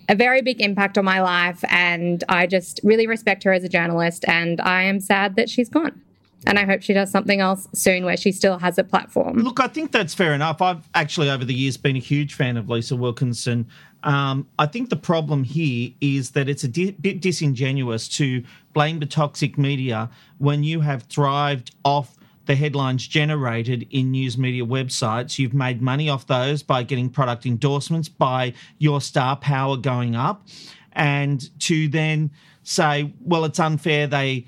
a 0.09 0.15
very 0.15 0.41
big 0.41 0.61
impact 0.61 0.97
on 0.97 1.05
my 1.05 1.21
life 1.21 1.65
and 1.69 2.23
I 2.29 2.47
just 2.47 2.79
really 2.85 3.07
respect 3.07 3.43
her 3.43 3.53
as 3.53 3.65
a 3.65 3.69
journalist 3.69 4.25
and 4.29 4.61
I 4.61 4.83
am 4.83 5.01
sad 5.01 5.35
that 5.37 5.49
she's 5.49 5.69
gone. 5.69 6.01
And 6.47 6.59
I 6.59 6.65
hope 6.65 6.83
she 6.83 6.93
does 6.93 7.11
something 7.11 7.41
else 7.41 7.69
soon 7.73 8.05
where 8.05 8.17
she 8.17 8.33
still 8.33 8.59
has 8.59 8.79
a 8.79 8.85
platform. 8.85 9.39
Look, 9.39 9.61
I 9.61 9.69
think 9.69 9.93
that's 9.93 10.15
fair 10.15 10.35
enough. 10.35 10.61
I've 10.61 10.89
actually, 10.95 11.31
over 11.31 11.45
the 11.45 11.55
years, 11.55 11.77
been 11.77 11.97
a 11.97 12.01
huge 12.01 12.35
fan 12.35 12.57
of 12.57 12.69
Lisa 12.69 12.97
Wilkinson. 12.97 13.67
Um, 14.03 14.47
I 14.59 14.67
think 14.67 14.91
the 14.91 14.97
problem 14.97 15.45
here 15.45 15.91
is 16.01 16.33
that 16.33 16.49
it's 16.49 16.65
a 16.65 16.69
di- 16.69 16.91
bit 16.93 17.21
disingenuous 17.21 18.09
to 18.11 18.45
blame 18.75 19.01
the 19.01 19.07
toxic 19.07 19.57
media 19.57 20.11
when 20.39 20.63
you 20.63 20.81
have 20.81 21.05
thrived 21.05 21.75
off 21.85 22.17
the 22.47 22.55
headlines 22.55 23.07
generated 23.07 23.87
in 23.91 24.11
news 24.11 24.37
media 24.37 24.65
websites. 24.65 25.39
You've 25.39 25.55
made 25.55 25.81
money 25.81 26.11
off 26.11 26.27
those 26.27 26.63
by 26.63 26.83
getting 26.83 27.09
product 27.09 27.47
endorsements, 27.47 28.09
by 28.09 28.53
your 28.79 29.01
star 29.01 29.37
power 29.37 29.77
going 29.79 30.15
up. 30.15 30.47
And 30.93 31.49
to 31.61 31.89
then 31.89 32.31
say, 32.63 33.13
well, 33.21 33.45
it's 33.47 33.59
unfair 33.59 34.07
they 34.07 34.47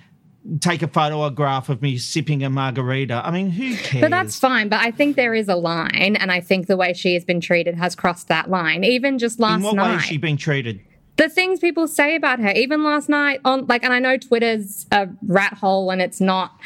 take 0.60 0.82
a 0.82 0.88
photograph 0.88 1.68
of 1.68 1.82
me 1.82 1.98
sipping 1.98 2.42
a 2.42 2.50
margarita. 2.50 3.22
I 3.24 3.30
mean, 3.30 3.50
who 3.50 3.76
cares? 3.76 4.02
But 4.02 4.10
that's 4.10 4.38
fine. 4.38 4.68
But 4.68 4.80
I 4.80 4.90
think 4.90 5.16
there 5.16 5.34
is 5.34 5.48
a 5.48 5.56
line, 5.56 6.16
and 6.16 6.30
I 6.30 6.40
think 6.40 6.66
the 6.66 6.76
way 6.76 6.92
she 6.92 7.14
has 7.14 7.24
been 7.24 7.40
treated 7.40 7.74
has 7.76 7.94
crossed 7.94 8.28
that 8.28 8.50
line. 8.50 8.84
Even 8.84 9.18
just 9.18 9.40
last 9.40 9.60
night. 9.62 9.70
In 9.70 9.76
what 9.76 9.84
way 9.84 9.92
night. 9.92 10.00
has 10.00 10.04
she 10.04 10.18
been 10.18 10.36
treated? 10.36 10.80
the 11.16 11.28
things 11.28 11.60
people 11.60 11.88
say 11.88 12.14
about 12.14 12.40
her, 12.40 12.50
even 12.50 12.84
last 12.84 13.08
night 13.08 13.40
on 13.44 13.66
like, 13.66 13.82
and 13.82 13.92
I 13.92 13.98
know 13.98 14.16
Twitter's 14.16 14.86
a 14.92 15.08
rat 15.26 15.54
hole 15.54 15.90
and 15.90 16.02
it's 16.02 16.20
not 16.20 16.60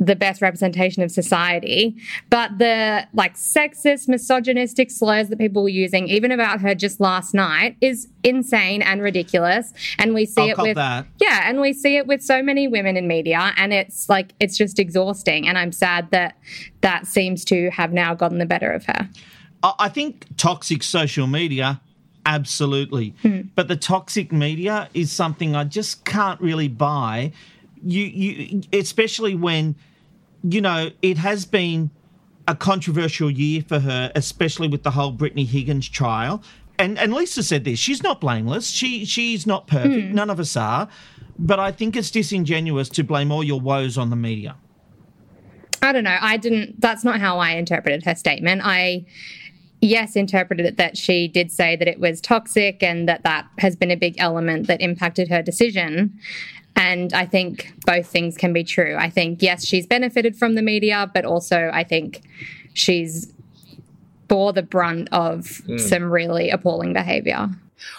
the 0.00 0.16
best 0.16 0.40
representation 0.40 1.02
of 1.02 1.10
society, 1.12 1.94
but 2.30 2.58
the 2.58 3.06
like 3.12 3.36
sexist, 3.36 4.08
misogynistic 4.08 4.90
slurs 4.90 5.28
that 5.28 5.38
people 5.38 5.62
were 5.62 5.68
using, 5.68 6.08
even 6.08 6.32
about 6.32 6.60
her 6.62 6.74
just 6.74 7.00
last 7.00 7.34
night, 7.34 7.76
is 7.82 8.08
insane 8.24 8.80
and 8.80 9.02
ridiculous. 9.02 9.74
And 9.98 10.14
we 10.14 10.24
see 10.24 10.50
I'll 10.50 10.58
it 10.60 10.68
with 10.68 10.76
that. 10.76 11.06
yeah, 11.20 11.42
and 11.44 11.60
we 11.60 11.74
see 11.74 11.96
it 11.98 12.06
with 12.06 12.22
so 12.22 12.42
many 12.42 12.66
women 12.66 12.96
in 12.96 13.06
media, 13.06 13.52
and 13.56 13.74
it's 13.74 14.08
like 14.08 14.32
it's 14.40 14.56
just 14.56 14.78
exhausting. 14.78 15.46
And 15.46 15.58
I'm 15.58 15.70
sad 15.70 16.10
that 16.10 16.36
that 16.80 17.06
seems 17.06 17.44
to 17.46 17.70
have 17.70 17.92
now 17.92 18.14
gotten 18.14 18.38
the 18.38 18.46
better 18.46 18.72
of 18.72 18.86
her. 18.86 19.08
I 19.62 19.74
I 19.78 19.88
think 19.90 20.26
toxic 20.38 20.82
social 20.82 21.26
media, 21.26 21.80
absolutely. 22.24 23.14
Hmm. 23.22 23.42
But 23.54 23.68
the 23.68 23.76
toxic 23.76 24.32
media 24.32 24.88
is 24.94 25.12
something 25.12 25.54
I 25.54 25.64
just 25.64 26.06
can't 26.06 26.40
really 26.40 26.68
buy. 26.68 27.32
You, 27.82 28.04
you, 28.04 28.62
especially 28.72 29.34
when, 29.34 29.74
you 30.42 30.60
know, 30.60 30.90
it 31.02 31.18
has 31.18 31.44
been 31.44 31.90
a 32.48 32.54
controversial 32.54 33.30
year 33.30 33.62
for 33.66 33.80
her, 33.80 34.10
especially 34.14 34.68
with 34.68 34.82
the 34.82 34.90
whole 34.92 35.12
Brittany 35.12 35.44
Higgins 35.44 35.88
trial. 35.88 36.42
And 36.78 36.98
and 36.98 37.12
Lisa 37.12 37.42
said 37.42 37.64
this: 37.64 37.78
she's 37.78 38.02
not 38.02 38.20
blameless. 38.20 38.70
She 38.70 39.04
she's 39.04 39.46
not 39.46 39.66
perfect. 39.66 40.08
Hmm. 40.08 40.14
None 40.14 40.30
of 40.30 40.40
us 40.40 40.56
are. 40.56 40.88
But 41.38 41.58
I 41.58 41.72
think 41.72 41.96
it's 41.96 42.10
disingenuous 42.10 42.88
to 42.90 43.04
blame 43.04 43.32
all 43.32 43.42
your 43.42 43.60
woes 43.60 43.96
on 43.96 44.10
the 44.10 44.16
media. 44.16 44.56
I 45.82 45.92
don't 45.92 46.04
know. 46.04 46.18
I 46.20 46.36
didn't. 46.36 46.80
That's 46.80 47.04
not 47.04 47.20
how 47.20 47.38
I 47.38 47.52
interpreted 47.52 48.04
her 48.04 48.14
statement. 48.14 48.60
I, 48.64 49.06
yes, 49.80 50.16
interpreted 50.16 50.66
it 50.66 50.76
that 50.76 50.98
she 50.98 51.28
did 51.28 51.50
say 51.50 51.76
that 51.76 51.88
it 51.88 51.98
was 51.98 52.20
toxic 52.20 52.82
and 52.82 53.08
that 53.08 53.22
that 53.22 53.46
has 53.58 53.76
been 53.76 53.90
a 53.90 53.96
big 53.96 54.16
element 54.18 54.66
that 54.66 54.80
impacted 54.82 55.28
her 55.28 55.40
decision. 55.40 56.18
And 56.76 57.12
I 57.12 57.26
think 57.26 57.72
both 57.84 58.06
things 58.06 58.36
can 58.36 58.52
be 58.52 58.64
true. 58.64 58.96
I 58.98 59.10
think, 59.10 59.42
yes, 59.42 59.66
she's 59.66 59.86
benefited 59.86 60.36
from 60.36 60.54
the 60.54 60.62
media, 60.62 61.10
but 61.12 61.24
also 61.24 61.70
I 61.72 61.84
think 61.84 62.22
she's 62.72 63.32
bore 64.28 64.52
the 64.52 64.62
brunt 64.62 65.08
of 65.12 65.62
Mm. 65.66 65.80
some 65.80 66.04
really 66.04 66.50
appalling 66.50 66.92
behavior. 66.92 67.48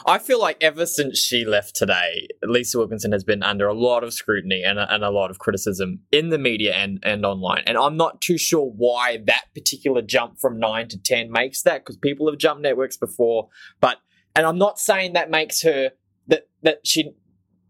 I 0.05 0.19
feel 0.19 0.39
like 0.39 0.57
ever 0.61 0.85
since 0.85 1.19
she 1.19 1.43
left 1.43 1.75
today, 1.75 2.27
Lisa 2.43 2.77
Wilkinson 2.77 3.11
has 3.11 3.23
been 3.23 3.41
under 3.43 3.67
a 3.67 3.73
lot 3.73 4.03
of 4.03 4.13
scrutiny 4.13 4.63
and 4.63 4.77
a, 4.77 4.93
and 4.93 5.03
a 5.03 5.09
lot 5.09 5.31
of 5.31 5.39
criticism 5.39 5.99
in 6.11 6.29
the 6.29 6.37
media 6.37 6.73
and, 6.75 6.99
and 7.03 7.25
online. 7.25 7.63
And 7.65 7.77
I'm 7.77 7.97
not 7.97 8.21
too 8.21 8.37
sure 8.37 8.65
why 8.69 9.17
that 9.25 9.45
particular 9.55 10.01
jump 10.03 10.39
from 10.39 10.59
9 10.59 10.87
to 10.89 10.97
10 10.99 11.31
makes 11.31 11.63
that 11.63 11.81
because 11.81 11.97
people 11.97 12.29
have 12.29 12.37
jumped 12.37 12.61
networks 12.61 12.95
before. 12.95 13.49
But, 13.79 13.97
and 14.35 14.45
I'm 14.45 14.59
not 14.59 14.79
saying 14.79 15.13
that 15.13 15.31
makes 15.31 15.63
her, 15.63 15.91
that, 16.27 16.47
that 16.61 16.85
she, 16.85 17.11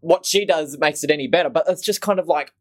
what 0.02 0.26
she 0.26 0.46
does 0.46 0.78
makes 0.78 1.04
it 1.04 1.10
any 1.10 1.28
better, 1.28 1.50
but 1.50 1.64
it's 1.68 1.82
just 1.82 2.02
kind 2.02 2.20
of 2.20 2.28
like, 2.28 2.52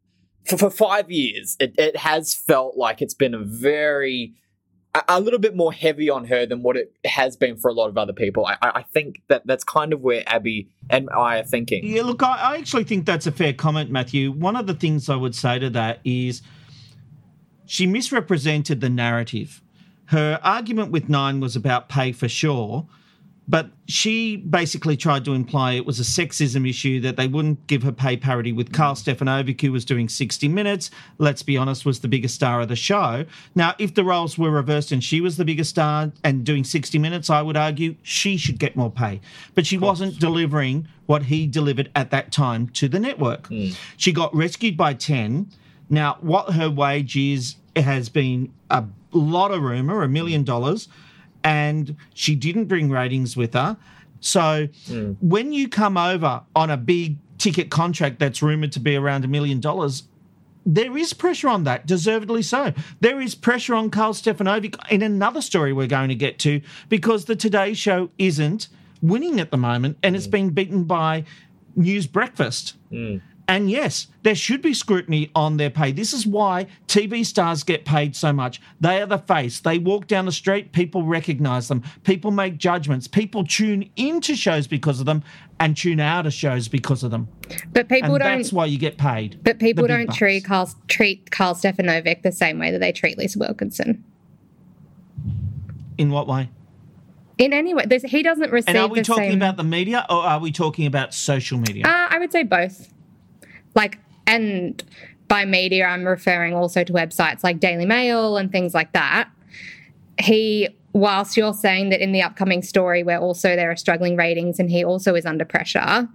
for, 0.45 0.57
for 0.57 0.69
five 0.71 1.11
years, 1.11 1.57
it, 1.59 1.75
it 1.77 1.95
has 1.97 2.33
felt 2.33 2.77
like 2.77 3.01
it's 3.01 3.13
been 3.13 3.35
a 3.35 3.39
very, 3.39 4.33
a, 4.95 5.03
a 5.07 5.19
little 5.19 5.39
bit 5.39 5.55
more 5.55 5.71
heavy 5.71 6.09
on 6.09 6.25
her 6.25 6.45
than 6.45 6.63
what 6.63 6.77
it 6.77 6.95
has 7.05 7.37
been 7.37 7.57
for 7.57 7.69
a 7.69 7.73
lot 7.73 7.89
of 7.89 7.97
other 7.97 8.13
people. 8.13 8.45
I, 8.45 8.57
I 8.61 8.83
think 8.83 9.21
that 9.27 9.45
that's 9.45 9.63
kind 9.63 9.93
of 9.93 10.01
where 10.01 10.23
Abby 10.25 10.69
and 10.89 11.09
I 11.15 11.39
are 11.39 11.43
thinking. 11.43 11.85
Yeah, 11.85 12.03
look, 12.03 12.23
I, 12.23 12.37
I 12.37 12.57
actually 12.57 12.85
think 12.85 13.05
that's 13.05 13.27
a 13.27 13.31
fair 13.31 13.53
comment, 13.53 13.91
Matthew. 13.91 14.31
One 14.31 14.55
of 14.55 14.65
the 14.65 14.73
things 14.73 15.09
I 15.09 15.15
would 15.15 15.35
say 15.35 15.59
to 15.59 15.69
that 15.71 15.99
is 16.03 16.41
she 17.65 17.85
misrepresented 17.85 18.81
the 18.81 18.89
narrative. 18.89 19.61
Her 20.05 20.39
argument 20.43 20.91
with 20.91 21.07
Nine 21.07 21.39
was 21.39 21.55
about 21.55 21.87
pay 21.87 22.11
for 22.11 22.27
sure, 22.27 22.87
but 23.51 23.69
she 23.85 24.37
basically 24.37 24.95
tried 24.95 25.25
to 25.25 25.33
imply 25.33 25.73
it 25.73 25.85
was 25.85 25.99
a 25.99 26.03
sexism 26.03 26.67
issue 26.67 27.01
that 27.01 27.17
they 27.17 27.27
wouldn't 27.27 27.67
give 27.67 27.83
her 27.83 27.91
pay 27.91 28.15
parity 28.15 28.53
with 28.53 28.71
Carl 28.71 28.95
Stefanovic, 28.95 29.59
who 29.59 29.73
was 29.73 29.83
doing 29.83 30.07
60 30.07 30.47
Minutes. 30.47 30.89
Let's 31.17 31.43
be 31.43 31.57
honest, 31.57 31.85
was 31.85 31.99
the 31.99 32.07
biggest 32.07 32.33
star 32.33 32.61
of 32.61 32.69
the 32.69 32.77
show. 32.77 33.25
Now, 33.53 33.75
if 33.77 33.93
the 33.93 34.05
roles 34.05 34.37
were 34.37 34.51
reversed 34.51 34.93
and 34.93 35.03
she 35.03 35.19
was 35.19 35.35
the 35.35 35.43
biggest 35.43 35.71
star 35.71 36.13
and 36.23 36.45
doing 36.45 36.63
60 36.63 36.97
Minutes, 36.97 37.29
I 37.29 37.41
would 37.41 37.57
argue 37.57 37.95
she 38.03 38.37
should 38.37 38.57
get 38.57 38.77
more 38.77 38.89
pay. 38.89 39.19
But 39.53 39.65
she 39.65 39.77
wasn't 39.77 40.17
delivering 40.17 40.87
what 41.07 41.23
he 41.23 41.45
delivered 41.45 41.91
at 41.93 42.09
that 42.11 42.31
time 42.31 42.69
to 42.69 42.87
the 42.87 43.01
network. 43.01 43.47
Hmm. 43.47 43.71
She 43.97 44.13
got 44.13 44.33
rescued 44.33 44.77
by 44.77 44.93
10. 44.93 45.51
Now, 45.89 46.17
what 46.21 46.53
her 46.53 46.69
wage 46.69 47.17
is 47.17 47.55
has 47.75 48.07
been 48.07 48.53
a 48.69 48.85
lot 49.11 49.51
of 49.51 49.61
rumor, 49.61 50.03
a 50.03 50.07
million 50.07 50.45
dollars, 50.45 50.87
and 51.43 51.95
she 52.13 52.35
didn't 52.35 52.65
bring 52.65 52.89
ratings 52.89 53.35
with 53.35 53.53
her. 53.53 53.77
So 54.19 54.67
hmm. 54.87 55.13
when 55.19 55.51
you 55.51 55.67
come 55.67 55.97
over 55.97 56.41
on 56.55 56.69
a 56.69 56.77
big 56.77 57.17
ticket 57.37 57.69
contract 57.69 58.19
that's 58.19 58.41
rumored 58.41 58.71
to 58.73 58.79
be 58.79 58.95
around 58.95 59.25
a 59.25 59.27
million 59.27 59.59
dollars, 59.59 60.03
there 60.65 60.95
is 60.95 61.13
pressure 61.13 61.49
on 61.49 61.63
that, 61.63 61.87
deservedly 61.87 62.43
so. 62.43 62.73
There 62.99 63.19
is 63.19 63.33
pressure 63.33 63.73
on 63.73 63.89
Carl 63.89 64.13
Stefanovic 64.13 64.75
in 64.91 65.01
another 65.01 65.41
story 65.41 65.73
we're 65.73 65.87
going 65.87 66.09
to 66.09 66.15
get 66.15 66.37
to 66.39 66.61
because 66.87 67.25
the 67.25 67.35
Today 67.35 67.73
Show 67.73 68.11
isn't 68.19 68.67
winning 69.01 69.39
at 69.39 69.49
the 69.49 69.57
moment 69.57 69.97
and 70.03 70.15
it's 70.15 70.25
hmm. 70.25 70.31
been 70.31 70.49
beaten 70.51 70.83
by 70.83 71.25
News 71.75 72.05
Breakfast. 72.05 72.75
Hmm. 72.89 73.17
And 73.51 73.69
yes, 73.69 74.07
there 74.23 74.33
should 74.33 74.61
be 74.61 74.73
scrutiny 74.73 75.29
on 75.35 75.57
their 75.57 75.69
pay. 75.69 75.91
This 75.91 76.13
is 76.13 76.25
why 76.25 76.67
TV 76.87 77.25
stars 77.25 77.63
get 77.63 77.83
paid 77.83 78.15
so 78.15 78.31
much. 78.31 78.61
They 78.79 79.01
are 79.01 79.05
the 79.05 79.17
face. 79.17 79.59
They 79.59 79.77
walk 79.77 80.07
down 80.07 80.25
the 80.25 80.31
street, 80.31 80.71
people 80.71 81.03
recognize 81.03 81.67
them. 81.67 81.83
People 82.05 82.31
make 82.31 82.57
judgments. 82.57 83.09
People 83.09 83.43
tune 83.43 83.89
into 83.97 84.37
shows 84.37 84.67
because 84.67 85.01
of 85.01 85.05
them 85.05 85.21
and 85.59 85.75
tune 85.75 85.99
out 85.99 86.25
of 86.25 86.31
shows 86.31 86.69
because 86.69 87.03
of 87.03 87.11
them. 87.11 87.27
But 87.73 87.89
people 87.89 88.15
and 88.15 88.23
don't. 88.23 88.37
that's 88.37 88.53
why 88.53 88.67
you 88.67 88.77
get 88.77 88.97
paid. 88.97 89.43
But 89.43 89.59
people 89.59 89.85
don't 89.85 90.05
bucks. 90.05 90.17
treat 90.17 90.45
Carl, 90.45 90.73
treat 90.87 91.29
Carl 91.31 91.53
Stefanovic 91.53 92.21
the 92.21 92.31
same 92.31 92.57
way 92.57 92.71
that 92.71 92.79
they 92.79 92.93
treat 92.93 93.17
Lisa 93.17 93.37
Wilkinson. 93.37 94.01
In 95.97 96.09
what 96.09 96.25
way? 96.25 96.49
In 97.37 97.51
any 97.51 97.73
way, 97.73 97.83
he 98.05 98.23
doesn't 98.23 98.49
receive 98.49 98.69
And 98.69 98.77
are 98.77 98.87
we 98.87 99.01
talking 99.01 99.31
same. 99.31 99.37
about 99.37 99.57
the 99.57 99.65
media 99.65 100.05
or 100.09 100.23
are 100.23 100.39
we 100.39 100.53
talking 100.53 100.85
about 100.85 101.13
social 101.13 101.57
media? 101.57 101.85
Uh, 101.85 102.07
I 102.09 102.17
would 102.17 102.31
say 102.31 102.43
both. 102.43 102.90
Like, 103.75 103.99
and 104.27 104.83
by 105.27 105.45
media, 105.45 105.85
I'm 105.85 106.05
referring 106.05 106.53
also 106.53 106.83
to 106.83 106.91
websites 106.93 107.43
like 107.43 107.59
Daily 107.59 107.85
Mail 107.85 108.37
and 108.37 108.51
things 108.51 108.73
like 108.73 108.91
that. 108.93 109.29
He, 110.19 110.67
whilst 110.93 111.37
you're 111.37 111.53
saying 111.53 111.89
that 111.89 112.01
in 112.01 112.11
the 112.11 112.21
upcoming 112.21 112.61
story, 112.61 113.01
where 113.01 113.17
also 113.17 113.55
there 113.55 113.71
are 113.71 113.77
struggling 113.77 114.17
ratings 114.17 114.59
and 114.59 114.69
he 114.69 114.83
also 114.83 115.15
is 115.15 115.25
under 115.25 115.45
pressure, 115.45 116.07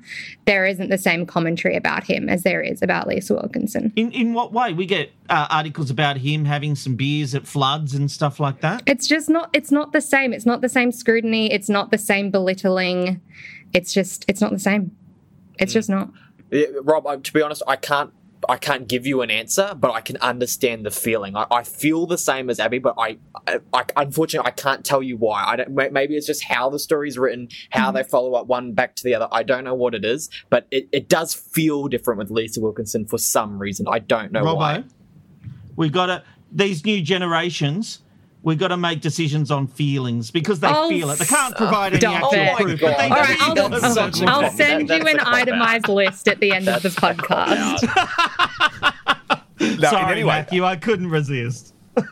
there 0.44 0.66
isn't 0.66 0.90
the 0.90 0.98
same 0.98 1.25
commentary 1.25 1.76
about 1.76 2.04
him 2.04 2.28
as 2.28 2.42
there 2.42 2.60
is 2.60 2.82
about 2.82 3.08
Lisa 3.08 3.32
Wilkinson. 3.32 3.90
in 3.96 4.12
in 4.12 4.34
what 4.34 4.52
way? 4.52 4.75
We 4.75 4.84
get 4.84 5.12
uh, 5.30 5.46
articles 5.50 5.90
about 5.90 6.18
him 6.18 6.44
having 6.44 6.75
some 6.75 6.94
beers 6.94 7.34
at 7.34 7.46
floods 7.46 7.94
and 7.94 8.10
stuff 8.10 8.38
like 8.38 8.60
that. 8.60 8.82
It's 8.86 9.08
just 9.08 9.30
not. 9.30 9.48
It's 9.54 9.72
not 9.72 9.92
the 9.92 10.02
same. 10.02 10.34
It's 10.34 10.46
not 10.46 10.60
the 10.60 10.68
same 10.68 10.92
scrutiny. 10.92 11.50
It's 11.50 11.70
not 11.70 11.90
the 11.90 11.98
same 11.98 12.30
belittling. 12.30 13.22
It's 13.72 13.94
just. 13.94 14.26
It's 14.28 14.42
not 14.42 14.52
the 14.52 14.58
same. 14.58 14.94
It's 15.58 15.72
just 15.72 15.88
not. 15.88 16.10
Rob, 16.83 17.07
I, 17.07 17.17
to 17.17 17.33
be 17.33 17.43
honest, 17.43 17.62
I 17.67 17.76
can't. 17.76 18.12
I 18.49 18.59
can't 18.59 18.87
give 18.87 19.07
you 19.07 19.23
an 19.23 19.31
answer, 19.31 19.75
but 19.75 19.91
I 19.91 20.00
can 20.00 20.19
understand 20.19 20.85
the 20.87 20.91
feeling. 20.91 21.37
I, 21.37 21.47
I 21.50 21.62
feel 21.65 22.07
the 22.07 22.19
same 22.19 22.49
as 22.50 22.61
Abby, 22.61 22.79
but 22.79 22.95
I, 22.97 23.17
I, 23.49 23.59
I, 23.73 23.85
unfortunately, 23.97 24.47
I 24.47 24.53
can't 24.53 24.85
tell 24.85 25.03
you 25.03 25.17
why. 25.17 25.43
I 25.43 25.57
don't. 25.57 25.71
Maybe 25.93 26.17
it's 26.17 26.26
just 26.26 26.45
how 26.45 26.69
the 26.71 26.79
story's 26.79 27.19
written, 27.19 27.49
how 27.71 27.87
mm-hmm. 27.87 27.97
they 27.97 28.03
follow 28.05 28.35
up 28.35 28.47
one 28.47 28.73
back 28.73 28.95
to 28.97 29.03
the 29.03 29.15
other. 29.15 29.26
I 29.33 29.43
don't 29.43 29.65
know 29.65 29.75
what 29.75 29.95
it 29.95 30.05
is, 30.05 30.29
but 30.50 30.69
it, 30.71 30.88
it 30.93 31.09
does 31.09 31.35
feel 31.35 31.88
different 31.88 32.19
with 32.19 32.31
Lisa 32.31 32.61
Wilkinson 32.61 33.07
for 33.07 33.19
some 33.19 33.59
reason. 33.59 33.87
I 33.88 33.99
don't 33.99 34.31
know 34.31 34.55
why. 34.55 34.79
Robbo, 34.79 34.91
we 35.75 35.88
got 35.88 36.07
to 36.07 36.23
these 36.53 36.85
new 36.85 37.00
generations. 37.03 38.03
We 38.47 38.55
got 38.55 38.69
to 38.69 38.76
make 38.76 39.00
decisions 39.00 39.50
on 39.50 39.67
feelings 39.67 40.31
because 40.31 40.61
they 40.61 40.69
Oh, 40.71 40.88
feel 40.88 41.11
it. 41.11 41.19
They 41.19 41.25
can't 41.25 41.57
provide 41.57 41.95
any 41.95 42.15
actual 42.15 42.31
it. 42.33 42.57
proof. 42.57 42.81
but 42.81 42.97
they 42.97 43.05
All 43.07 43.11
right, 43.11 43.26
feel 43.26 43.65
I'll. 43.65 43.75
I'll, 43.75 43.93
such 43.93 44.23
a 44.23 44.26
I'll 44.26 44.50
send 44.53 44.88
that- 44.88 45.03
you 45.03 45.09
an 45.09 45.17
a 45.17 45.19
cop-out. 45.19 45.35
itemized 45.35 45.88
list 45.88 46.29
at 46.29 46.38
the 46.38 46.53
end 46.53 46.69
of 46.69 46.81
the 46.81 46.91
podcast. 46.91 47.83
No, 49.59 49.88
Sorry, 49.88 50.05
in 50.05 50.11
any 50.11 50.23
way, 50.23 50.37
Matthew, 50.37 50.65
I 50.65 50.76
couldn't 50.76 51.09
resist. 51.09 51.75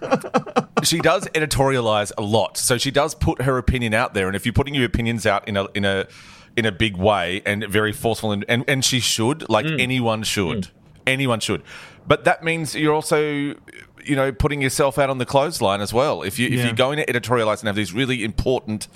she 0.82 0.98
does 0.98 1.28
editorialize 1.28 2.10
a 2.18 2.22
lot. 2.22 2.56
So 2.56 2.78
she 2.78 2.90
does 2.90 3.14
put 3.14 3.42
her 3.42 3.56
opinion 3.58 3.94
out 3.94 4.12
there, 4.12 4.26
and 4.26 4.34
if 4.34 4.44
you're 4.44 4.54
putting 4.54 4.74
your 4.74 4.86
opinions 4.86 5.26
out 5.26 5.46
in 5.46 5.56
a 5.56 5.68
in 5.74 5.84
a 5.84 6.08
in 6.56 6.64
a 6.64 6.72
big 6.72 6.96
way 6.96 7.42
and 7.46 7.64
very 7.68 7.92
forceful, 7.92 8.32
and 8.32 8.44
and, 8.48 8.64
and 8.66 8.84
she 8.84 8.98
should, 8.98 9.48
like 9.48 9.66
mm. 9.66 9.80
anyone 9.80 10.24
should, 10.24 10.62
mm. 10.62 10.70
anyone 11.06 11.38
should. 11.38 11.62
But 12.06 12.24
that 12.24 12.42
means 12.42 12.74
you're 12.74 12.94
also, 12.94 13.54
you 14.04 14.16
know, 14.16 14.32
putting 14.32 14.60
yourself 14.62 14.98
out 14.98 15.10
on 15.10 15.18
the 15.18 15.26
clothesline 15.26 15.80
as 15.80 15.92
well. 15.92 16.22
If 16.22 16.38
you 16.38 16.46
if 16.46 16.54
Yeah. 16.54 16.64
you're 16.66 16.74
going 16.74 16.98
to 16.98 17.06
editorialize 17.06 17.60
and 17.60 17.66
have 17.68 17.76
these 17.76 17.92
really 17.92 18.24
important, 18.24 18.88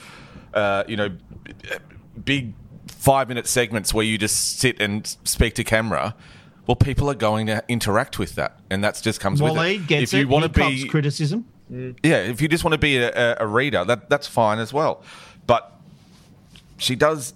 uh, 0.54 0.84
you 0.88 0.96
know, 0.96 1.10
big 2.24 2.54
five 2.86 3.28
minute 3.28 3.46
segments 3.46 3.94
where 3.94 4.04
you 4.04 4.18
just 4.18 4.58
sit 4.58 4.80
and 4.80 5.06
speak 5.24 5.54
to 5.54 5.64
camera. 5.64 6.14
Well, 6.66 6.76
people 6.76 7.08
are 7.10 7.14
going 7.14 7.46
to 7.46 7.64
interact 7.68 8.18
with 8.18 8.34
that, 8.34 8.58
and 8.68 8.84
that 8.84 9.00
just 9.02 9.20
comes 9.20 9.40
with 9.40 9.56
it. 9.56 9.86
gets 9.86 10.12
if 10.12 10.18
you 10.20 10.28
want 10.28 10.44
to 10.44 10.50
be 10.50 10.86
criticism. 10.88 11.46
yeah, 11.70 12.16
if 12.18 12.42
you 12.42 12.48
just 12.48 12.62
want 12.64 12.72
to 12.72 12.78
be 12.78 12.98
a, 12.98 13.36
a 13.40 13.46
reader, 13.46 13.84
that 13.84 14.10
that's 14.10 14.26
fine 14.26 14.58
as 14.58 14.72
well. 14.72 15.02
But 15.46 15.72
she 16.76 16.94
does 16.94 17.32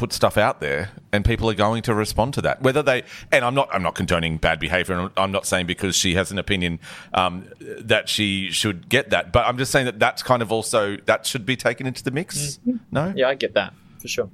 put 0.00 0.14
stuff 0.14 0.38
out 0.38 0.60
there, 0.60 0.88
and 1.12 1.26
people 1.26 1.48
are 1.50 1.54
going 1.54 1.82
to 1.82 1.94
respond 1.94 2.32
to 2.32 2.40
that. 2.40 2.62
Whether 2.62 2.82
they 2.82 3.02
and 3.30 3.44
I'm 3.44 3.54
not 3.54 3.68
I'm 3.70 3.82
not 3.82 3.94
condoning 3.94 4.38
bad 4.38 4.58
behaviour, 4.58 4.98
and 4.98 5.10
I'm 5.14 5.30
not 5.30 5.44
saying 5.44 5.66
because 5.66 5.94
she 5.94 6.14
has 6.14 6.32
an 6.32 6.38
opinion 6.38 6.80
um, 7.12 7.46
that 7.60 8.08
she 8.08 8.50
should 8.50 8.88
get 8.88 9.10
that. 9.10 9.30
But 9.30 9.46
I'm 9.46 9.58
just 9.58 9.70
saying 9.70 9.84
that 9.84 9.98
that's 9.98 10.22
kind 10.22 10.40
of 10.40 10.50
also 10.50 10.96
that 11.04 11.26
should 11.26 11.44
be 11.44 11.54
taken 11.54 11.86
into 11.86 12.02
the 12.02 12.10
mix. 12.10 12.58
No, 12.90 13.12
Yeah, 13.14 13.28
I 13.28 13.34
get 13.34 13.52
that 13.54 13.74
for 14.00 14.08
sure. 14.08 14.30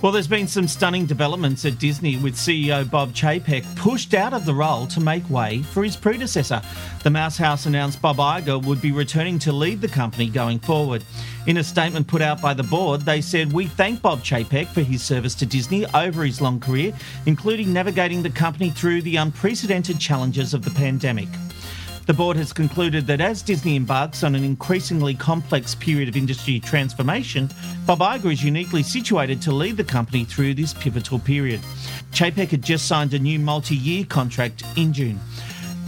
Well, 0.00 0.12
there's 0.12 0.28
been 0.28 0.46
some 0.46 0.68
stunning 0.68 1.06
developments 1.06 1.64
at 1.64 1.80
Disney 1.80 2.18
with 2.18 2.36
CEO 2.36 2.88
Bob 2.88 3.12
Chapek 3.14 3.64
pushed 3.74 4.14
out 4.14 4.32
of 4.32 4.46
the 4.46 4.54
role 4.54 4.86
to 4.86 5.00
make 5.00 5.28
way 5.28 5.62
for 5.62 5.82
his 5.82 5.96
predecessor. 5.96 6.62
The 7.02 7.10
Mouse 7.10 7.36
House 7.36 7.66
announced 7.66 8.00
Bob 8.00 8.18
Iger 8.18 8.64
would 8.64 8.80
be 8.80 8.92
returning 8.92 9.40
to 9.40 9.52
lead 9.52 9.80
the 9.80 9.88
company 9.88 10.28
going 10.28 10.60
forward. 10.60 11.02
In 11.48 11.56
a 11.56 11.64
statement 11.64 12.06
put 12.06 12.22
out 12.22 12.40
by 12.40 12.54
the 12.54 12.62
board, 12.62 13.00
they 13.00 13.20
said, 13.20 13.52
We 13.52 13.66
thank 13.66 14.00
Bob 14.00 14.20
Chapek 14.20 14.68
for 14.68 14.82
his 14.82 15.02
service 15.02 15.34
to 15.34 15.46
Disney 15.46 15.84
over 15.86 16.24
his 16.24 16.40
long 16.40 16.60
career, 16.60 16.92
including 17.26 17.72
navigating 17.72 18.22
the 18.22 18.30
company 18.30 18.70
through 18.70 19.02
the 19.02 19.16
unprecedented 19.16 19.98
challenges 19.98 20.54
of 20.54 20.64
the 20.64 20.70
pandemic. 20.70 21.28
The 22.08 22.14
board 22.14 22.38
has 22.38 22.54
concluded 22.54 23.06
that 23.08 23.20
as 23.20 23.42
Disney 23.42 23.76
embarks 23.76 24.24
on 24.24 24.34
an 24.34 24.42
increasingly 24.42 25.12
complex 25.14 25.74
period 25.74 26.08
of 26.08 26.16
industry 26.16 26.58
transformation, 26.58 27.50
Bob 27.84 27.98
Iger 27.98 28.32
is 28.32 28.42
uniquely 28.42 28.82
situated 28.82 29.42
to 29.42 29.52
lead 29.52 29.76
the 29.76 29.84
company 29.84 30.24
through 30.24 30.54
this 30.54 30.72
pivotal 30.72 31.18
period. 31.18 31.60
Chapek 32.12 32.48
had 32.48 32.62
just 32.62 32.88
signed 32.88 33.12
a 33.12 33.18
new 33.18 33.38
multi 33.38 33.76
year 33.76 34.06
contract 34.06 34.64
in 34.74 34.94
June. 34.94 35.20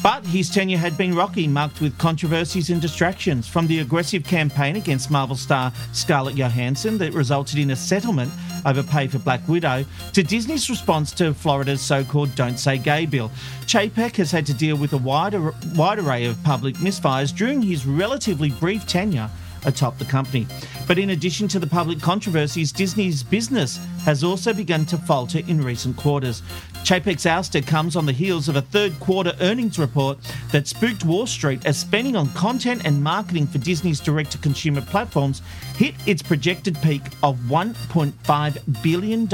But 0.03 0.25
his 0.25 0.49
tenure 0.49 0.79
had 0.79 0.97
been 0.97 1.15
rocky, 1.15 1.47
marked 1.47 1.83
with 1.83 1.99
controversies 1.99 2.71
and 2.71 2.81
distractions, 2.81 3.47
from 3.47 3.67
the 3.67 3.81
aggressive 3.81 4.25
campaign 4.25 4.77
against 4.77 5.11
Marvel 5.11 5.37
star 5.37 5.73
Scarlett 5.93 6.37
Johansson 6.37 6.97
that 6.99 7.13
resulted 7.13 7.59
in 7.59 7.71
a 7.71 7.77
settlement 7.77 8.33
over 8.65 8.83
pay 8.83 9.09
for 9.09 9.19
Black 9.19 9.47
Widow, 9.47 9.85
to 10.15 10.23
Disney's 10.23 10.71
response 10.71 11.13
to 11.13 11.35
Florida's 11.35 11.83
so 11.83 12.03
called 12.03 12.35
Don't 12.35 12.59
Say 12.59 12.79
Gay 12.79 13.05
bill. 13.05 13.31
Chapek 13.67 14.17
has 14.17 14.31
had 14.31 14.47
to 14.47 14.55
deal 14.55 14.77
with 14.77 14.95
a 14.95 14.99
wide, 14.99 15.35
wide 15.77 15.99
array 15.99 16.25
of 16.25 16.43
public 16.45 16.77
misfires 16.77 17.35
during 17.37 17.61
his 17.61 17.87
relatively 17.87 18.51
brief 18.51 18.87
tenure 18.87 19.31
atop 19.65 19.99
the 19.99 20.05
company. 20.05 20.47
But 20.87 20.99
in 20.99 21.11
addition 21.11 21.49
to 21.49 21.59
the 21.59 21.67
public 21.67 22.01
controversies, 22.01 22.73
Disney's 22.73 23.23
business 23.23 23.79
has 24.05 24.25
also 24.25 24.53
begun 24.53 24.85
to 24.87 24.97
falter 24.97 25.41
in 25.47 25.63
recent 25.63 25.97
quarters. 25.97 26.43
Chapek's 26.85 27.25
ouster 27.25 27.65
comes 27.65 27.97
on 27.97 28.07
the 28.07 28.13
heels 28.13 28.49
of 28.49 28.57
a 28.57 28.63
third 28.63 28.99
quarter 29.01 29.35
earnings 29.41 29.79
report 29.79 30.19
that 30.51 30.67
spooked 30.67 31.05
Wall 31.05 31.27
Street 31.27 31.65
as 31.67 31.79
spending 31.79 32.17
on 32.17 32.29
content 32.31 32.83
and 32.85 33.03
marketing 33.03 33.47
for 33.47 33.59
Disney's 33.59 34.01
direct 34.01 34.33
to 34.33 34.39
consumer 34.39 34.81
platforms 34.81 35.43
hit 35.77 35.95
its 36.07 36.23
projected 36.23 36.77
peak 36.83 37.03
of 37.23 37.37
$1.5 37.49 38.83
billion 38.83 39.29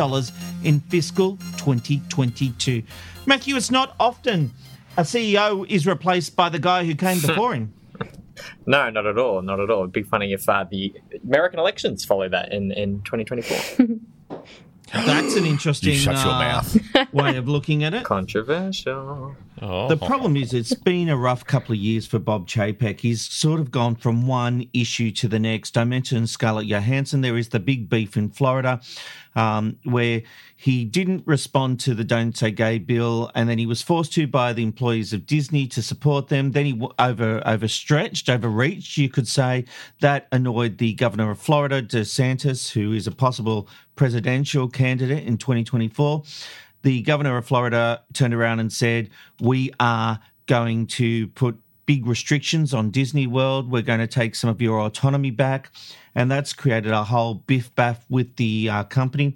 in 0.65 0.81
fiscal 0.81 1.37
2022. 1.59 2.83
Matthew, 3.27 3.57
it's 3.57 3.71
not 3.71 3.95
often 3.99 4.53
a 4.97 5.03
CEO 5.03 5.69
is 5.69 5.87
replaced 5.87 6.37
by 6.37 6.49
the 6.49 6.59
guy 6.59 6.85
who 6.85 6.95
came 6.95 7.21
before 7.21 7.55
him. 7.55 7.73
No, 8.67 8.91
not 8.91 9.07
at 9.07 9.19
all. 9.19 9.43
Not 9.43 9.61
at 9.61 9.71
all. 9.71 9.81
It'd 9.81 9.93
be 9.93 10.03
funny 10.03 10.33
if 10.33 10.49
uh, 10.49 10.65
the 10.71 10.95
American 11.25 11.59
elections 11.59 12.05
follow 12.05 12.29
that 12.29 12.53
in, 12.53 12.73
in 12.73 13.03
2024. 13.03 13.87
That's 14.93 15.35
an 15.37 15.47
interesting 15.47 15.93
You 15.93 15.99
shut 15.99 16.17
your 16.25 16.35
uh, 16.35 16.39
mouth. 16.39 16.79
way 17.13 17.37
of 17.37 17.49
looking 17.49 17.83
at 17.85 17.93
it. 17.95 18.05
Controversial. 18.05 19.35
The 19.89 19.97
problem 19.97 20.37
is, 20.37 20.53
it's 20.53 20.75
been 20.75 21.09
a 21.09 21.17
rough 21.17 21.45
couple 21.47 21.73
of 21.73 21.79
years 21.79 22.07
for 22.07 22.19
Bob 22.19 22.47
Chapek. 22.47 23.01
He's 23.01 23.23
sort 23.23 23.59
of 23.59 23.71
gone 23.71 23.97
from 23.97 24.27
one 24.27 24.69
issue 24.73 25.11
to 25.13 25.29
the 25.29 25.39
next. 25.39 25.79
I 25.79 25.85
mentioned 25.85 26.29
Scarlett 26.29 26.67
Johansson. 26.67 27.23
There 27.23 27.39
is 27.39 27.49
the 27.49 27.61
big 27.61 27.89
beef 27.89 28.17
in 28.17 28.29
Florida, 28.29 28.81
um, 29.35 29.79
where 29.85 30.23
he 30.57 30.85
didn't 30.85 31.23
respond 31.27 31.81
to 31.81 31.95
the 31.95 32.05
Don't 32.05 32.37
Say 32.37 32.51
Gay 32.51 32.79
bill, 32.79 33.31
and 33.35 33.49
then 33.49 33.59
he 33.59 33.67
was 33.67 33.81
forced 33.81 34.13
to 34.15 34.27
by 34.27 34.53
the 34.53 34.63
employees 34.63 35.13
of 35.13 35.27
Disney 35.27 35.67
to 35.69 35.83
support 35.83 36.29
them. 36.29 36.53
Then 36.53 36.67
he 36.67 36.89
over 36.99 37.43
overstretched, 37.47 38.29
overreached, 38.29 38.99
you 38.99 39.09
could 39.09 39.29
say. 39.29 39.65
That 40.01 40.29
annoyed 40.33 40.79
the 40.79 40.93
governor 40.95 41.31
of 41.31 41.39
Florida, 41.39 41.83
DeSantis, 41.83 42.73
who 42.73 42.93
is 42.93 43.07
a 43.07 43.13
possible 43.13 43.69
presidential 43.95 44.69
candidate 44.69 45.27
in 45.27 45.39
2024 45.39 46.23
the 46.87 47.03
governor 47.03 47.37
of 47.37 47.45
Florida 47.45 48.01
turned 48.13 48.33
around 48.33 48.61
and 48.61 48.73
said, 48.73 49.11
We 49.41 49.73
are 49.81 50.21
going 50.47 50.87
to 50.87 51.27
put 51.29 51.59
big 51.85 52.07
restrictions 52.07 52.73
on 52.73 52.93
Disney 52.93 53.27
World. 53.27 53.73
We're 53.73 53.83
going 53.83 53.99
to 53.99 54.07
take 54.07 54.37
some 54.37 54.49
of 54.49 54.63
your 54.63 54.79
autonomy 54.79 55.33
back. 55.33 55.73
And 56.15 56.31
that's 56.31 56.53
created 56.53 56.93
a 56.93 57.03
whole 57.03 57.35
biff 57.35 57.75
baff 57.75 57.99
with 58.09 58.37
the 58.37 58.71
uh, 58.71 58.85
company. 58.85 59.35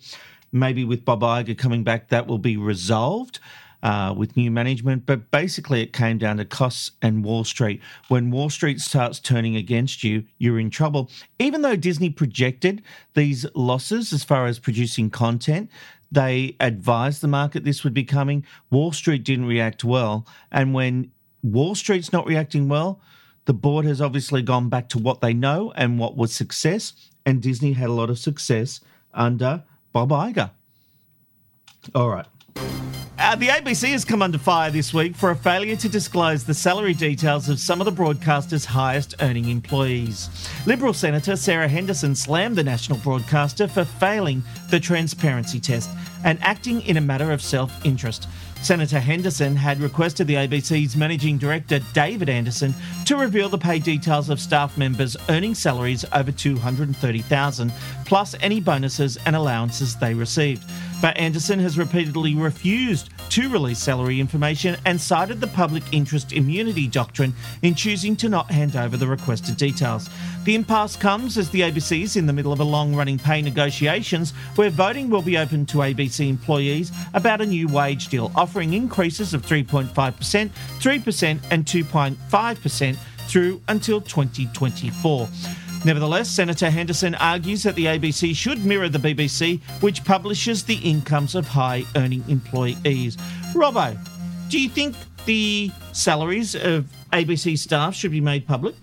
Maybe 0.52 0.84
with 0.84 1.04
Bob 1.04 1.22
Iger 1.22 1.58
coming 1.58 1.82
back, 1.82 2.10
that 2.10 2.28
will 2.28 2.38
be 2.38 2.56
resolved. 2.56 3.40
Uh, 3.82 4.12
with 4.14 4.36
new 4.36 4.50
management, 4.50 5.06
but 5.06 5.30
basically 5.30 5.80
it 5.80 5.90
came 5.90 6.18
down 6.18 6.36
to 6.36 6.44
costs 6.44 6.90
and 7.00 7.24
Wall 7.24 7.44
Street. 7.44 7.80
When 8.08 8.30
Wall 8.30 8.50
Street 8.50 8.78
starts 8.78 9.18
turning 9.18 9.56
against 9.56 10.04
you, 10.04 10.24
you're 10.36 10.60
in 10.60 10.68
trouble. 10.68 11.10
Even 11.38 11.62
though 11.62 11.76
Disney 11.76 12.10
projected 12.10 12.82
these 13.14 13.46
losses 13.54 14.12
as 14.12 14.22
far 14.22 14.44
as 14.44 14.58
producing 14.58 15.08
content, 15.08 15.70
they 16.12 16.57
advised 16.61 17.20
the 17.20 17.29
market 17.29 17.64
this 17.64 17.85
would 17.85 17.94
be 17.94 18.05
coming. 18.05 18.44
Wall 18.70 18.92
Street 18.92 19.25
didn't 19.25 19.46
react 19.46 19.85
well. 19.85 20.27
And 20.51 20.75
when 20.75 21.12
Wall 21.42 21.75
Street's 21.75 22.12
not 22.12 22.27
reacting 22.27 22.68
well, 22.68 23.01
the 23.44 23.55
board 23.55 23.85
has 23.85 24.01
obviously 24.01 24.42
gone 24.42 24.68
back 24.68 24.88
to 24.90 24.99
what 24.99 25.20
they 25.20 25.33
know 25.33 25.73
and 25.77 25.99
what 25.99 26.16
was 26.16 26.33
success. 26.33 26.92
And 27.25 27.40
Disney 27.40 27.73
had 27.73 27.88
a 27.88 27.92
lot 27.92 28.11
of 28.11 28.18
success 28.18 28.81
under 29.14 29.64
Bob 29.92 30.11
Iger. 30.11 30.51
All 31.94 32.11
right. 32.11 32.27
Uh, 33.30 33.36
the 33.36 33.46
ABC 33.46 33.92
has 33.92 34.04
come 34.04 34.22
under 34.22 34.38
fire 34.38 34.72
this 34.72 34.92
week 34.92 35.14
for 35.14 35.30
a 35.30 35.36
failure 35.36 35.76
to 35.76 35.88
disclose 35.88 36.42
the 36.42 36.52
salary 36.52 36.92
details 36.92 37.48
of 37.48 37.60
some 37.60 37.80
of 37.80 37.84
the 37.84 37.92
broadcaster's 37.92 38.64
highest 38.64 39.14
earning 39.20 39.48
employees. 39.48 40.28
Liberal 40.66 40.92
Senator 40.92 41.36
Sarah 41.36 41.68
Henderson 41.68 42.16
slammed 42.16 42.56
the 42.56 42.64
national 42.64 42.98
broadcaster 42.98 43.68
for 43.68 43.84
failing 43.84 44.42
the 44.70 44.80
transparency 44.80 45.60
test 45.60 45.90
and 46.24 46.42
acting 46.42 46.80
in 46.82 46.96
a 46.96 47.00
matter 47.00 47.30
of 47.30 47.40
self 47.40 47.72
interest. 47.86 48.26
Senator 48.62 48.98
Henderson 48.98 49.54
had 49.54 49.80
requested 49.80 50.26
the 50.26 50.34
ABC's 50.34 50.96
managing 50.96 51.38
director 51.38 51.78
David 51.92 52.28
Anderson 52.28 52.74
to 53.06 53.16
reveal 53.16 53.48
the 53.48 53.56
pay 53.56 53.78
details 53.78 54.28
of 54.28 54.40
staff 54.40 54.76
members 54.76 55.16
earning 55.28 55.54
salaries 55.54 56.04
over 56.12 56.32
230,000 56.32 57.72
plus 58.04 58.34
any 58.40 58.60
bonuses 58.60 59.18
and 59.24 59.36
allowances 59.36 59.94
they 59.96 60.14
received. 60.14 60.64
But 61.00 61.16
Anderson 61.16 61.58
has 61.60 61.78
repeatedly 61.78 62.34
refused 62.34 63.10
to 63.30 63.48
release 63.48 63.78
salary 63.78 64.20
information 64.20 64.76
and 64.84 65.00
cited 65.00 65.40
the 65.40 65.46
public 65.46 65.82
interest 65.92 66.32
immunity 66.32 66.86
doctrine 66.86 67.32
in 67.62 67.74
choosing 67.74 68.16
to 68.16 68.28
not 68.28 68.50
hand 68.50 68.76
over 68.76 68.96
the 68.96 69.06
requested 69.06 69.56
details. 69.56 70.10
The 70.44 70.54
impasse 70.54 70.96
comes 70.96 71.38
as 71.38 71.48
the 71.50 71.60
ABC 71.62 72.02
is 72.02 72.16
in 72.16 72.26
the 72.26 72.32
middle 72.32 72.52
of 72.52 72.60
a 72.60 72.64
long 72.64 72.94
running 72.94 73.18
pay 73.18 73.40
negotiations 73.40 74.32
where 74.56 74.70
voting 74.70 75.08
will 75.08 75.22
be 75.22 75.38
open 75.38 75.64
to 75.66 75.78
ABC 75.78 76.28
employees 76.28 76.92
about 77.14 77.40
a 77.40 77.46
new 77.46 77.68
wage 77.68 78.08
deal, 78.08 78.30
offering 78.34 78.74
increases 78.74 79.32
of 79.32 79.46
3.5%, 79.46 79.90
3%, 79.90 81.40
and 81.50 81.64
2.5% 81.64 82.96
through 83.28 83.62
until 83.68 84.00
2024. 84.00 85.28
Nevertheless, 85.84 86.28
Senator 86.28 86.68
Henderson 86.68 87.14
argues 87.14 87.62
that 87.62 87.74
the 87.74 87.86
ABC 87.86 88.36
should 88.36 88.64
mirror 88.66 88.88
the 88.88 88.98
BBC, 88.98 89.60
which 89.80 90.04
publishes 90.04 90.62
the 90.64 90.76
incomes 90.76 91.34
of 91.34 91.48
high 91.48 91.84
earning 91.96 92.22
employees. 92.28 93.16
Robbo, 93.54 93.96
do 94.50 94.60
you 94.60 94.68
think 94.68 94.94
the 95.24 95.70
salaries 95.92 96.54
of 96.54 96.86
ABC 97.12 97.56
staff 97.56 97.94
should 97.94 98.10
be 98.10 98.20
made 98.20 98.46
public? 98.46 98.74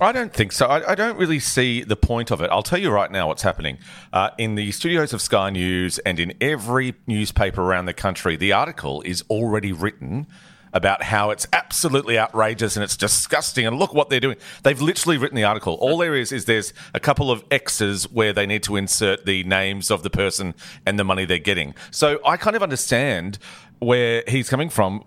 I 0.00 0.12
don't 0.12 0.32
think 0.32 0.52
so. 0.52 0.66
I, 0.66 0.92
I, 0.92 0.94
don't 0.94 1.16
really 1.18 1.38
see 1.38 1.82
the 1.82 1.94
point 1.94 2.32
of 2.32 2.40
it. 2.40 2.50
I'll 2.50 2.64
tell 2.64 2.80
you 2.80 2.90
right 2.90 3.10
now 3.10 3.28
what's 3.28 3.42
happening. 3.42 3.78
Uh, 4.12 4.30
in 4.38 4.56
the 4.56 4.72
studios 4.72 5.12
of 5.12 5.22
Sky 5.22 5.50
News 5.50 6.00
and 6.00 6.18
in 6.18 6.32
every 6.40 6.94
newspaper 7.06 7.62
around 7.62 7.84
the 7.84 7.94
country, 7.94 8.34
the 8.34 8.52
article 8.52 9.02
is 9.02 9.22
already 9.30 9.72
written 9.72 10.26
about 10.74 11.02
how 11.04 11.30
it's 11.30 11.46
absolutely 11.52 12.18
outrageous 12.18 12.76
and 12.76 12.84
it's 12.84 12.96
disgusting 12.96 13.66
and 13.66 13.78
look 13.78 13.94
what 13.94 14.10
they're 14.10 14.20
doing. 14.20 14.36
They've 14.64 14.80
literally 14.80 15.16
written 15.16 15.36
the 15.36 15.44
article. 15.44 15.74
All 15.74 15.96
there 15.96 16.14
is 16.14 16.32
is 16.32 16.44
there's 16.44 16.74
a 16.92 17.00
couple 17.00 17.30
of 17.30 17.44
X's 17.50 18.10
where 18.10 18.32
they 18.32 18.44
need 18.44 18.64
to 18.64 18.76
insert 18.76 19.24
the 19.24 19.44
names 19.44 19.90
of 19.90 20.02
the 20.02 20.10
person 20.10 20.54
and 20.84 20.98
the 20.98 21.04
money 21.04 21.24
they're 21.24 21.38
getting. 21.38 21.74
So 21.90 22.20
I 22.26 22.36
kind 22.36 22.56
of 22.56 22.62
understand 22.62 23.38
where 23.78 24.24
he's 24.26 24.50
coming 24.50 24.68
from 24.68 25.02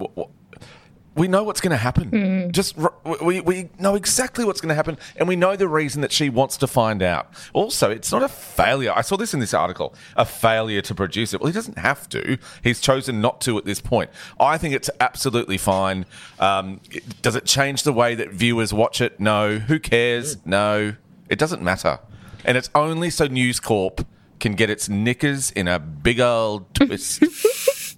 we 1.17 1.27
know 1.27 1.43
what's 1.43 1.59
going 1.59 1.71
to 1.71 1.77
happen. 1.77 2.11
Mm. 2.11 2.51
Just 2.51 2.75
we, 3.21 3.41
we 3.41 3.69
know 3.79 3.95
exactly 3.95 4.45
what's 4.45 4.61
going 4.61 4.69
to 4.69 4.75
happen, 4.75 4.97
and 5.17 5.27
we 5.27 5.35
know 5.35 5.55
the 5.55 5.67
reason 5.67 6.01
that 6.01 6.11
she 6.11 6.29
wants 6.29 6.57
to 6.57 6.67
find 6.67 7.01
out. 7.01 7.29
Also, 7.53 7.89
it's 7.89 8.11
not 8.11 8.23
a 8.23 8.29
failure. 8.29 8.93
I 8.95 9.01
saw 9.01 9.17
this 9.17 9.33
in 9.33 9.39
this 9.39 9.53
article: 9.53 9.95
a 10.15 10.25
failure 10.25 10.81
to 10.81 10.95
produce 10.95 11.33
it. 11.33 11.41
Well, 11.41 11.47
he 11.47 11.53
doesn't 11.53 11.79
have 11.79 12.07
to. 12.09 12.37
He's 12.63 12.79
chosen 12.79 13.19
not 13.19 13.41
to 13.41 13.57
at 13.57 13.65
this 13.65 13.81
point. 13.81 14.11
I 14.39 14.57
think 14.57 14.75
it's 14.75 14.89
absolutely 14.99 15.57
fine. 15.57 16.05
Um, 16.39 16.79
does 17.21 17.35
it 17.35 17.45
change 17.45 17.83
the 17.83 17.93
way 17.93 18.15
that 18.15 18.29
viewers 18.29 18.73
watch 18.73 19.01
it? 19.01 19.19
No. 19.19 19.57
Who 19.57 19.79
cares? 19.79 20.37
No. 20.45 20.95
It 21.29 21.39
doesn't 21.39 21.61
matter, 21.61 21.99
and 22.45 22.57
it's 22.57 22.69
only 22.75 23.09
so 23.09 23.25
News 23.25 23.59
Corp 23.59 24.05
can 24.39 24.53
get 24.53 24.69
its 24.69 24.87
knickers 24.87 25.51
in 25.51 25.67
a 25.67 25.79
big 25.79 26.19
old 26.19 26.73
twist. 26.75 27.23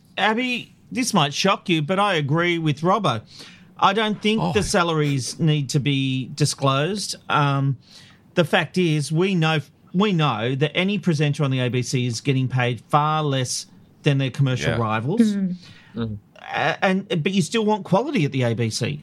Abby, 0.17 0.75
this 0.91 1.13
might 1.13 1.33
shock 1.33 1.69
you, 1.69 1.81
but 1.81 1.99
I 1.99 2.15
agree 2.15 2.57
with 2.57 2.81
Robbo. 2.81 3.21
I 3.77 3.93
don't 3.93 4.21
think 4.21 4.41
oh. 4.41 4.51
the 4.53 4.63
salaries 4.63 5.39
need 5.39 5.69
to 5.69 5.79
be 5.79 6.29
disclosed. 6.35 7.15
Um, 7.29 7.77
the 8.35 8.43
fact 8.43 8.77
is, 8.77 9.11
we 9.11 9.35
know 9.35 9.59
we 9.93 10.11
know 10.11 10.53
that 10.55 10.75
any 10.75 10.99
presenter 10.99 11.43
on 11.43 11.51
the 11.51 11.59
ABC 11.59 12.05
is 12.05 12.21
getting 12.21 12.47
paid 12.47 12.81
far 12.89 13.23
less 13.23 13.65
than 14.03 14.17
their 14.17 14.29
commercial 14.29 14.71
yeah. 14.73 14.77
rivals, 14.77 15.21
mm-hmm. 15.21 16.01
Mm-hmm. 16.01 16.15
Uh, 16.35 16.75
and 16.81 17.23
but 17.23 17.31
you 17.31 17.41
still 17.41 17.65
want 17.65 17.85
quality 17.85 18.25
at 18.25 18.31
the 18.31 18.41
ABC. 18.41 18.99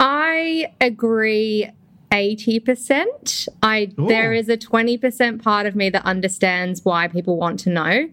I 0.00 0.72
agree. 0.80 1.70
80%. 2.10 3.48
I 3.62 3.90
Ooh. 3.98 4.06
there 4.06 4.34
is 4.34 4.50
a 4.50 4.56
20% 4.58 5.42
part 5.42 5.64
of 5.64 5.74
me 5.74 5.88
that 5.88 6.04
understands 6.04 6.84
why 6.84 7.08
people 7.08 7.38
want 7.38 7.58
to 7.60 7.70
know. 7.70 8.08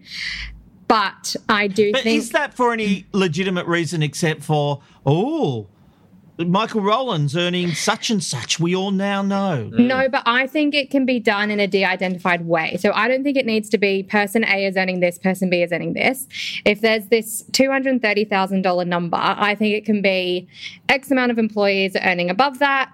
But 0.90 1.36
I 1.48 1.68
do 1.68 1.92
but 1.92 2.02
think. 2.02 2.18
Is 2.18 2.30
that 2.30 2.52
for 2.52 2.72
any 2.72 3.06
legitimate 3.12 3.66
reason 3.66 4.02
except 4.02 4.42
for, 4.42 4.82
oh, 5.06 5.68
Michael 6.36 6.80
Rowland's 6.80 7.36
earning 7.36 7.74
such 7.74 8.10
and 8.10 8.20
such. 8.24 8.58
We 8.58 8.74
all 8.74 8.90
now 8.90 9.22
know. 9.22 9.70
Mm. 9.72 9.86
No, 9.86 10.08
but 10.08 10.24
I 10.26 10.48
think 10.48 10.74
it 10.74 10.90
can 10.90 11.06
be 11.06 11.20
done 11.20 11.48
in 11.48 11.60
a 11.60 11.68
de 11.68 11.84
identified 11.84 12.44
way. 12.44 12.76
So 12.80 12.90
I 12.92 13.06
don't 13.06 13.22
think 13.22 13.36
it 13.36 13.46
needs 13.46 13.68
to 13.68 13.78
be 13.78 14.02
person 14.02 14.44
A 14.44 14.66
is 14.66 14.76
earning 14.76 14.98
this, 14.98 15.16
person 15.16 15.48
B 15.48 15.62
is 15.62 15.70
earning 15.70 15.92
this. 15.92 16.26
If 16.64 16.80
there's 16.80 17.06
this 17.06 17.44
$230,000 17.52 18.86
number, 18.88 19.18
I 19.20 19.54
think 19.54 19.76
it 19.76 19.84
can 19.84 20.02
be 20.02 20.48
X 20.88 21.12
amount 21.12 21.30
of 21.30 21.38
employees 21.38 21.96
earning 22.02 22.30
above 22.30 22.58
that 22.58 22.92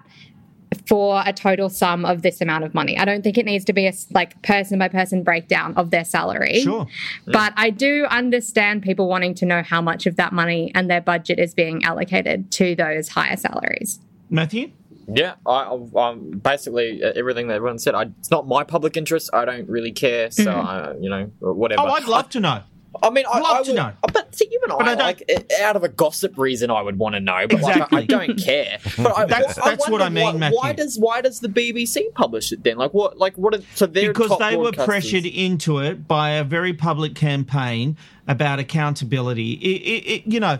for 0.87 1.21
a 1.25 1.33
total 1.33 1.69
sum 1.69 2.05
of 2.05 2.21
this 2.21 2.41
amount 2.41 2.63
of 2.63 2.73
money. 2.73 2.97
I 2.97 3.05
don't 3.05 3.23
think 3.23 3.37
it 3.37 3.45
needs 3.45 3.65
to 3.65 3.73
be 3.73 3.87
a 3.87 3.93
like 4.11 4.41
person 4.41 4.79
by 4.79 4.87
person 4.87 5.23
breakdown 5.23 5.73
of 5.75 5.91
their 5.91 6.05
salary. 6.05 6.61
Sure. 6.61 6.87
But 7.25 7.53
I 7.57 7.69
do 7.69 8.05
understand 8.09 8.83
people 8.83 9.07
wanting 9.07 9.35
to 9.35 9.45
know 9.45 9.61
how 9.63 9.81
much 9.81 10.05
of 10.05 10.15
that 10.15 10.33
money 10.33 10.71
and 10.75 10.89
their 10.89 11.01
budget 11.01 11.39
is 11.39 11.53
being 11.53 11.83
allocated 11.83 12.51
to 12.51 12.75
those 12.75 13.09
higher 13.09 13.37
salaries. 13.37 13.99
Matthew? 14.29 14.71
Yeah, 15.09 15.35
I, 15.45 15.77
I 15.95 16.15
basically 16.15 17.01
uh, 17.01 17.13
everything 17.15 17.47
that 17.47 17.55
everyone 17.55 17.79
said. 17.79 17.95
I, 17.95 18.03
it's 18.19 18.29
not 18.29 18.45
my 18.45 18.65
public 18.65 18.97
interest. 18.97 19.29
I 19.31 19.45
don't 19.45 19.69
really 19.69 19.93
care. 19.93 20.29
So 20.31 20.45
mm-hmm. 20.45 20.67
I, 20.67 20.93
you 20.99 21.09
know, 21.09 21.31
whatever. 21.39 21.83
Oh, 21.83 21.91
I'd 21.91 22.07
love 22.07 22.25
I, 22.25 22.29
to 22.29 22.39
know. 22.41 22.63
I 23.03 23.09
mean, 23.09 23.25
I, 23.31 23.37
would 23.37 23.43
love 23.43 23.57
I 23.57 23.63
to 23.63 23.73
know. 23.73 23.91
But 24.13 24.35
see, 24.35 24.49
even 24.51 24.71
I, 24.71 24.91
I 24.91 24.93
like 24.93 25.29
out 25.61 25.75
of 25.75 25.83
a 25.83 25.89
gossip 25.89 26.37
reason, 26.37 26.69
I 26.69 26.81
would 26.81 26.97
want 26.97 27.15
to 27.15 27.19
know. 27.19 27.45
But 27.47 27.59
exactly. 27.59 27.99
like, 27.99 28.11
I, 28.11 28.25
don't 28.25 28.37
care. 28.37 28.79
But 28.97 29.17
I, 29.17 29.25
that's 29.25 29.55
that's 29.55 29.89
what 29.89 30.01
I 30.01 30.09
mean, 30.09 30.39
why, 30.39 30.51
why, 30.51 30.73
does 30.73 30.97
why 30.97 31.21
does 31.21 31.39
the 31.39 31.47
BBC 31.47 32.13
publish 32.13 32.51
it 32.51 32.63
then? 32.63 32.77
Like 32.77 32.93
what? 32.93 33.17
Like 33.17 33.35
what? 33.35 33.55
Are, 33.55 33.61
so 33.75 33.85
they're 33.85 34.13
because 34.13 34.37
they 34.39 34.55
were 34.55 34.71
pressured 34.71 35.25
into 35.25 35.79
it 35.79 36.07
by 36.07 36.31
a 36.31 36.43
very 36.43 36.73
public 36.73 37.15
campaign 37.15 37.97
about 38.27 38.59
accountability. 38.59 39.53
It, 39.53 40.23
it, 40.25 40.31
you 40.31 40.39
know, 40.39 40.59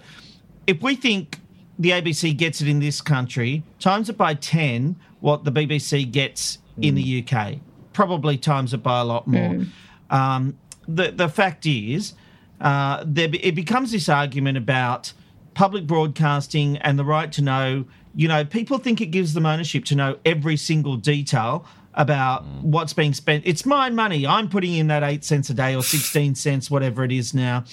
if 0.65 0.81
we 0.81 0.95
think 0.95 1.39
the 1.79 1.91
ABC 1.91 2.35
gets 2.35 2.61
it 2.61 2.67
in 2.67 2.79
this 2.79 3.01
country, 3.01 3.63
times 3.79 4.09
it 4.09 4.17
by 4.17 4.33
ten 4.33 4.95
what 5.19 5.43
the 5.43 5.51
BBC 5.51 6.11
gets 6.11 6.57
mm. 6.77 6.85
in 6.85 6.95
the. 6.95 7.23
UK. 7.23 7.55
Probably 7.93 8.37
times 8.37 8.75
it 8.75 8.83
by 8.83 8.99
a 8.99 9.03
lot 9.03 9.27
more. 9.27 9.49
Mm. 9.49 9.67
Um, 10.11 10.57
the 10.87 11.11
the 11.11 11.27
fact 11.27 11.65
is 11.65 12.13
uh, 12.61 13.03
there, 13.05 13.29
it 13.33 13.55
becomes 13.55 13.91
this 13.91 14.09
argument 14.09 14.57
about 14.57 15.13
public 15.53 15.87
broadcasting 15.87 16.77
and 16.77 16.97
the 16.97 17.05
right 17.05 17.31
to 17.33 17.41
know. 17.41 17.85
You 18.15 18.27
know, 18.27 18.45
people 18.45 18.77
think 18.77 19.01
it 19.01 19.07
gives 19.07 19.33
them 19.33 19.45
ownership 19.45 19.85
to 19.85 19.95
know 19.95 20.17
every 20.25 20.57
single 20.57 20.97
detail 20.97 21.65
about 21.93 22.45
mm. 22.45 22.61
what's 22.63 22.93
being 22.93 23.13
spent. 23.13 23.43
It's 23.45 23.65
my 23.65 23.89
money. 23.89 24.25
I'm 24.25 24.49
putting 24.49 24.73
in 24.73 24.87
that 24.87 25.03
eight 25.03 25.23
cents 25.23 25.49
a 25.49 25.53
day 25.53 25.75
or 25.75 25.83
16 25.83 26.35
cents, 26.45 26.71
whatever 26.71 27.03
it 27.03 27.11
is 27.11 27.33
now. 27.33 27.65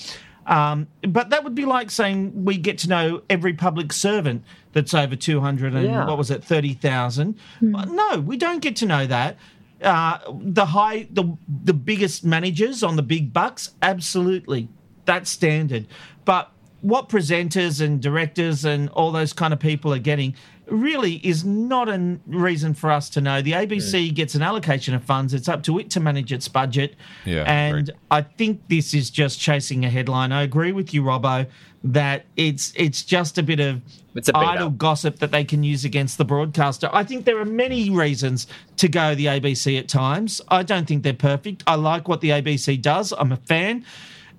Um, 0.47 0.89
but 1.03 1.31
that 1.31 1.45
would 1.45 1.55
be 1.55 1.65
like 1.65 1.91
saying 1.91 2.45
we 2.45 2.59
get 2.59 2.79
to 2.79 2.89
know 2.89 3.23
every 3.31 3.55
public 3.55 3.93
servant 3.93 4.45
that's 4.73 4.93
over 4.93 5.17
200 5.17 5.75
and 5.75 5.85
yeah. 5.85 6.07
what 6.07 6.19
was 6.19 6.31
it, 6.31 6.45
30,000. 6.45 7.39
Mm. 7.63 7.91
No, 7.91 8.21
we 8.21 8.37
don't 8.37 8.61
get 8.61 8.77
to 8.77 8.87
know 8.87 9.07
that. 9.07 9.39
Uh, 9.85 10.19
the 10.41 10.67
high, 10.67 11.07
the 11.11 11.37
the 11.65 11.75
biggest 11.75 12.25
managers 12.25 12.83
on 12.83 12.97
the 12.97 13.03
big 13.03 13.33
bucks, 13.33 13.73
absolutely, 13.83 14.69
that's 15.05 15.31
standard. 15.31 15.87
But 16.25 16.51
what 16.81 17.09
presenters 17.09 17.81
and 17.81 18.01
directors 18.01 18.65
and 18.65 18.89
all 18.91 19.11
those 19.13 19.33
kind 19.33 19.53
of 19.55 19.61
people 19.61 19.93
are 19.93 19.99
getting 19.99 20.35
really 20.67 21.15
is 21.27 21.45
not 21.45 21.89
a 21.89 22.19
reason 22.27 22.75
for 22.75 22.91
us 22.91 23.09
to 23.11 23.21
know. 23.21 23.43
The 23.43 23.53
ABC 23.53 24.11
mm. 24.11 24.15
gets 24.15 24.35
an 24.35 24.43
allocation 24.43 24.95
of 24.95 25.05
funds. 25.05 25.35
It's 25.35 25.49
up 25.49 25.63
to 25.65 25.79
it 25.79 25.91
to 25.91 26.01
manage 26.01 26.33
its 26.33 26.49
budget. 26.49 26.97
Yeah, 27.25 27.45
and 27.47 27.91
I 28.11 28.23
think 28.23 28.69
this 28.69 28.95
is 28.95 29.11
just 29.11 29.41
chasing 29.41 29.85
a 29.85 29.91
headline. 29.91 30.33
I 30.33 30.43
agree 30.43 30.73
with 30.73 30.95
you, 30.95 31.03
Robbo, 31.03 31.47
that 31.85 32.25
it's 32.37 32.73
it's 32.77 33.05
just 33.05 33.37
a 33.37 33.43
bit 33.43 33.61
of 33.61 33.83
it's 34.15 34.29
a 34.31 34.37
idle 34.37 34.71
gossip 34.71 35.19
that 35.19 35.31
they 35.31 35.45
can 35.45 35.63
use 35.63 35.85
against 35.85 36.19
the 36.19 36.25
broadcaster. 36.25 36.89
I 36.93 37.05
think 37.05 37.27
there 37.27 37.39
are 37.39 37.45
many 37.45 37.91
reasons 37.91 38.47
to 38.79 38.89
go 38.89 39.15
the 39.15 39.27
ABC 39.27 39.79
at 39.79 39.89
times. 39.89 40.41
I 40.49 40.63
don't 40.63 40.87
think 40.87 41.03
they're 41.03 41.13
perfect. 41.13 41.63
I 41.67 41.75
like 41.75 42.09
what 42.09 42.21
the 42.21 42.31
ABC 42.31 42.81
does. 42.81 43.13
I'm 43.13 43.33
a 43.33 43.37
fan, 43.37 43.85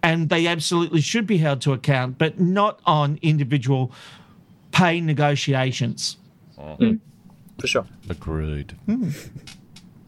and 0.02 0.30
they 0.30 0.48
absolutely 0.48 1.02
should 1.02 1.28
be 1.28 1.38
held 1.38 1.62
to 1.62 1.74
account, 1.74 2.18
but 2.18 2.40
not 2.40 2.80
on 2.86 3.20
individual 3.22 3.92
pay 4.72 5.00
negotiations. 5.00 6.18
Mm. 6.58 7.00
For 7.60 7.68
sure. 7.68 7.86
Agreed. 8.10 8.76
Mm. 8.88 9.30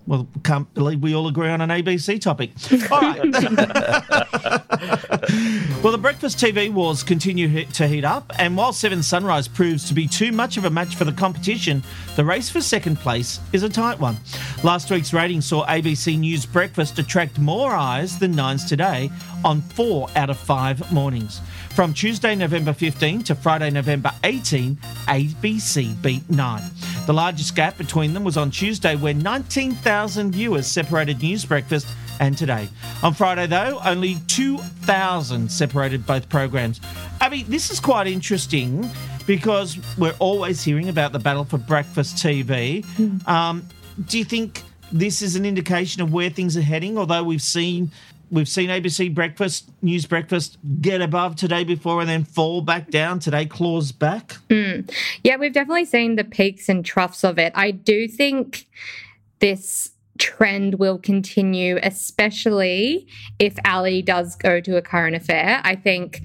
Well, 0.08 0.26
can't 0.44 0.74
believe 0.74 1.02
we 1.02 1.14
all 1.14 1.28
agree 1.28 1.50
on 1.50 1.60
an 1.60 1.70
ABC 1.70 2.22
topic. 2.22 2.52
All 2.90 3.02
right. 3.02 3.22
well, 5.84 5.92
the 5.92 6.00
breakfast 6.02 6.38
TV 6.38 6.72
wars 6.72 7.04
continue 7.04 7.66
to 7.66 7.88
heat 7.88 8.06
up, 8.06 8.32
and 8.40 8.56
while 8.56 8.72
Seven 8.72 9.04
Sunrise 9.04 9.50
proves 9.50 9.86
to 9.90 9.94
be 9.94 10.08
too 10.08 10.32
much 10.32 10.56
of 10.56 10.64
a 10.64 10.70
match 10.70 10.96
for 10.96 11.04
the 11.04 11.12
competition, 11.12 11.84
the 12.16 12.24
race 12.24 12.50
for 12.50 12.62
second 12.62 13.00
place 13.00 13.42
is 13.52 13.64
a 13.64 13.70
tight 13.70 14.00
one. 14.00 14.16
Last 14.64 14.90
week's 14.90 15.14
rating 15.14 15.42
saw 15.42 15.66
ABC 15.66 16.18
News 16.18 16.46
Breakfast 16.46 16.98
attract 17.00 17.38
more 17.38 17.74
eyes 17.74 18.18
than 18.18 18.32
Nines 18.32 18.64
Today 18.64 19.12
on 19.44 19.60
four 19.60 20.08
out 20.16 20.30
of 20.30 20.38
five 20.38 20.90
mornings. 20.90 21.42
From 21.72 21.94
Tuesday, 21.94 22.34
November 22.34 22.72
15 22.72 23.24
to 23.24 23.36
Friday, 23.36 23.70
November 23.70 24.12
18, 24.24 24.78
ABC 25.08 26.02
beat 26.02 26.30
Nine. 26.30 26.64
The 27.08 27.14
largest 27.14 27.56
gap 27.56 27.78
between 27.78 28.14
them 28.14 28.26
was 28.26 28.36
on 28.36 28.52
Tuesday, 28.52 28.98
where 28.98 29.14
19,000 29.14 30.34
viewers 30.34 30.68
separated 30.68 31.22
News 31.22 31.46
Breakfast 31.46 31.88
and 32.20 32.38
Today. 32.38 32.68
On 33.02 33.14
Friday, 33.14 33.48
though, 33.48 33.80
only 33.86 34.18
2,000 34.28 35.50
separated 35.50 36.06
both 36.06 36.28
programs. 36.28 36.82
Abby, 37.22 37.44
this 37.44 37.72
is 37.72 37.80
quite 37.80 38.08
interesting 38.08 38.90
because 39.26 39.78
we're 39.98 40.18
always 40.20 40.62
hearing 40.62 40.90
about 40.90 41.14
the 41.14 41.20
battle 41.20 41.46
for 41.46 41.58
breakfast 41.58 42.18
TV. 42.18 42.84
Um, 43.26 43.66
do 44.06 44.18
you 44.18 44.26
think 44.26 44.64
this 44.92 45.22
is 45.22 45.38
an 45.38 45.46
indication 45.46 46.02
of 46.02 46.12
where 46.12 46.30
things 46.30 46.58
are 46.58 46.62
heading? 46.62 46.98
Although 46.98 47.24
we've 47.24 47.42
seen 47.42 47.90
we've 48.32 48.48
seen 48.48 48.70
ABC 48.70 49.14
Breakfast, 49.14 49.70
News 49.82 50.06
Breakfast 50.06 50.58
get 50.82 51.02
above 51.02 51.36
today 51.36 51.64
before 51.64 52.02
and 52.02 52.10
then 52.10 52.24
fall 52.24 52.62
back 52.62 52.90
down. 52.90 53.20
Today 53.20 53.46
claws 53.46 53.92
back. 53.92 54.38
Mm. 54.50 54.92
Yeah, 55.24 55.38
we've 55.38 55.54
definitely 55.54 55.86
seen 55.86 56.16
the 56.16 56.24
peaks 56.24 56.70
and 56.70 56.86
troughs 56.86 57.24
of 57.24 57.38
it. 57.40 57.54
I 57.56 57.72
do 57.72 58.08
think 58.08 58.68
this 59.40 59.92
trend 60.18 60.76
will 60.76 60.98
continue, 60.98 61.80
especially 61.84 63.08
if 63.40 63.58
Ally 63.64 64.02
does 64.02 64.36
go 64.36 64.60
to 64.62 64.78
a 64.78 64.82
current 64.82 65.16
affair. 65.16 65.62
I 65.64 65.76
think 65.76 66.22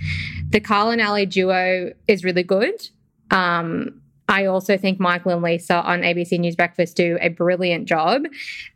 the 0.50 0.60
Carl 0.60 0.90
and 0.90 1.00
Ally 1.00 1.24
duo 1.24 1.92
is 2.08 2.24
really 2.24 2.42
good. 2.42 2.88
Um, 3.30 4.01
I 4.32 4.46
also 4.46 4.78
think 4.78 4.98
Michael 4.98 5.32
and 5.32 5.42
Lisa 5.42 5.74
on 5.74 6.00
ABC 6.00 6.40
News 6.40 6.56
Breakfast 6.56 6.96
do 6.96 7.18
a 7.20 7.28
brilliant 7.28 7.86
job. 7.86 8.22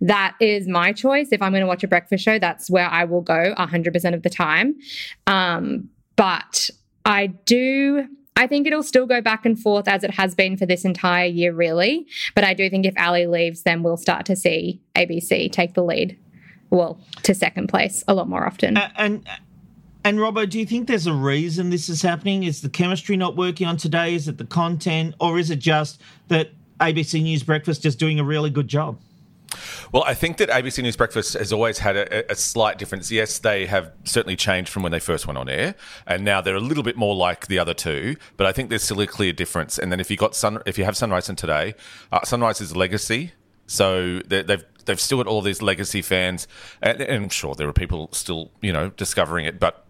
That 0.03 0.37
is 0.39 0.69
my 0.69 0.93
choice. 0.93 1.29
If 1.33 1.41
I'm 1.41 1.51
going 1.51 1.63
to 1.63 1.67
watch 1.67 1.83
a 1.83 1.89
breakfast 1.89 2.23
show, 2.23 2.39
that's 2.39 2.69
where 2.69 2.87
I 2.87 3.05
will 3.05 3.23
go 3.23 3.55
100% 3.57 4.15
of 4.15 4.23
the 4.23 4.29
time. 4.29 4.77
Um, 5.27 5.89
but 6.15 6.69
I 7.07 7.29
do. 7.29 8.07
I 8.37 8.47
think 8.47 8.67
it'll 8.67 8.83
still 8.83 9.07
go 9.07 9.23
back 9.23 9.47
and 9.47 9.59
forth 9.59 9.89
as 9.89 10.05
it 10.05 10.11
has 10.11 10.35
been 10.35 10.59
for 10.59 10.67
this 10.67 10.85
entire 10.85 11.25
year, 11.25 11.55
really. 11.55 12.07
But 12.35 12.45
I 12.45 12.53
do 12.53 12.69
think 12.69 12.85
if 12.85 12.93
Ally 12.99 13.25
leaves, 13.25 13.63
then 13.63 13.83
we'll 13.83 13.97
start 13.97 14.27
to 14.27 14.37
see 14.37 14.83
ABC 14.95 15.51
take 15.51 15.73
the 15.73 15.83
lead, 15.83 16.19
well, 16.69 17.01
to 17.23 17.35
second 17.35 17.69
place 17.69 18.05
a 18.07 18.13
lot 18.13 18.29
more 18.29 18.47
often. 18.47 18.77
And 18.77 19.27
and 20.07 20.19
Robbo, 20.19 20.49
do 20.49 20.61
you 20.61 20.67
think 20.67 20.87
there's 20.87 21.09
a 21.09 21.13
reason 21.13 21.71
this 21.71 21.89
is 21.89 22.01
happening? 22.01 22.45
Is 22.45 22.61
the 22.61 22.69
chemistry 22.69 23.17
not 23.17 23.35
working 23.35 23.67
on 23.67 23.77
today? 23.77 24.15
Is 24.15 24.29
it 24.29 24.39
the 24.39 24.45
content, 24.45 25.17
or 25.19 25.37
is 25.37 25.51
it 25.51 25.59
just 25.59 26.01
that 26.29 26.51
ABC 26.79 27.21
News 27.21 27.43
Breakfast 27.43 27.85
is 27.85 27.97
doing 27.97 28.21
a 28.21 28.25
really 28.25 28.49
good 28.49 28.69
job? 28.69 29.01
Well, 29.91 30.05
I 30.05 30.15
think 30.15 30.37
that 30.37 30.49
ABC 30.49 30.81
News 30.81 30.97
Breakfast 30.97 31.33
has 31.35 31.53
always 31.53 31.81
had 31.81 31.97
a, 31.97 32.31
a, 32.31 32.37
slight 32.37 32.79
difference. 32.79 33.11
Yes, 33.11 33.41
they 33.41 33.67
have 33.67 33.91
certainly 34.05 34.37
changed 34.37 34.71
from 34.71 34.85
when 34.85 34.93
they 34.93 35.01
first 35.01 35.27
went 35.27 35.39
on 35.39 35.49
air, 35.49 35.75
and 36.07 36.25
now 36.25 36.41
they're 36.41 36.55
a 36.55 36.61
little 36.61 36.85
bit 36.85 36.97
more 36.97 37.17
like 37.17 37.49
the 37.49 37.59
other 37.59 37.75
two. 37.75 38.15
But 38.37 38.47
I 38.47 38.53
think 38.53 38.71
there's 38.71 38.85
still 38.85 39.01
a 39.01 39.09
clear 39.09 39.33
difference. 39.33 39.77
And 39.77 39.91
then 39.91 39.99
if 39.99 40.09
you 40.09 40.17
got 40.17 40.37
Sun, 40.37 40.63
if 40.67 40.79
you 40.79 40.85
have 40.85 40.97
Sunrise 40.97 41.29
and 41.29 41.37
Today, 41.37 41.75
uh, 42.13 42.25
Sunrise 42.25 42.61
is 42.61 42.77
legacy, 42.77 43.33
so 43.67 44.21
they- 44.21 44.43
they've 44.43 44.65
they've 44.85 45.01
still 45.01 45.19
got 45.19 45.27
all 45.27 45.43
these 45.43 45.63
legacy 45.63 46.01
fans, 46.01 46.47
and, 46.81 47.01
and 47.01 47.25
I'm 47.25 47.29
sure 47.29 47.57
there 47.57 47.69
are 47.69 47.73
people 47.73 48.09
still 48.13 48.53
you 48.61 48.73
know 48.73 48.91
discovering 48.91 49.47
it, 49.47 49.59
but 49.59 49.86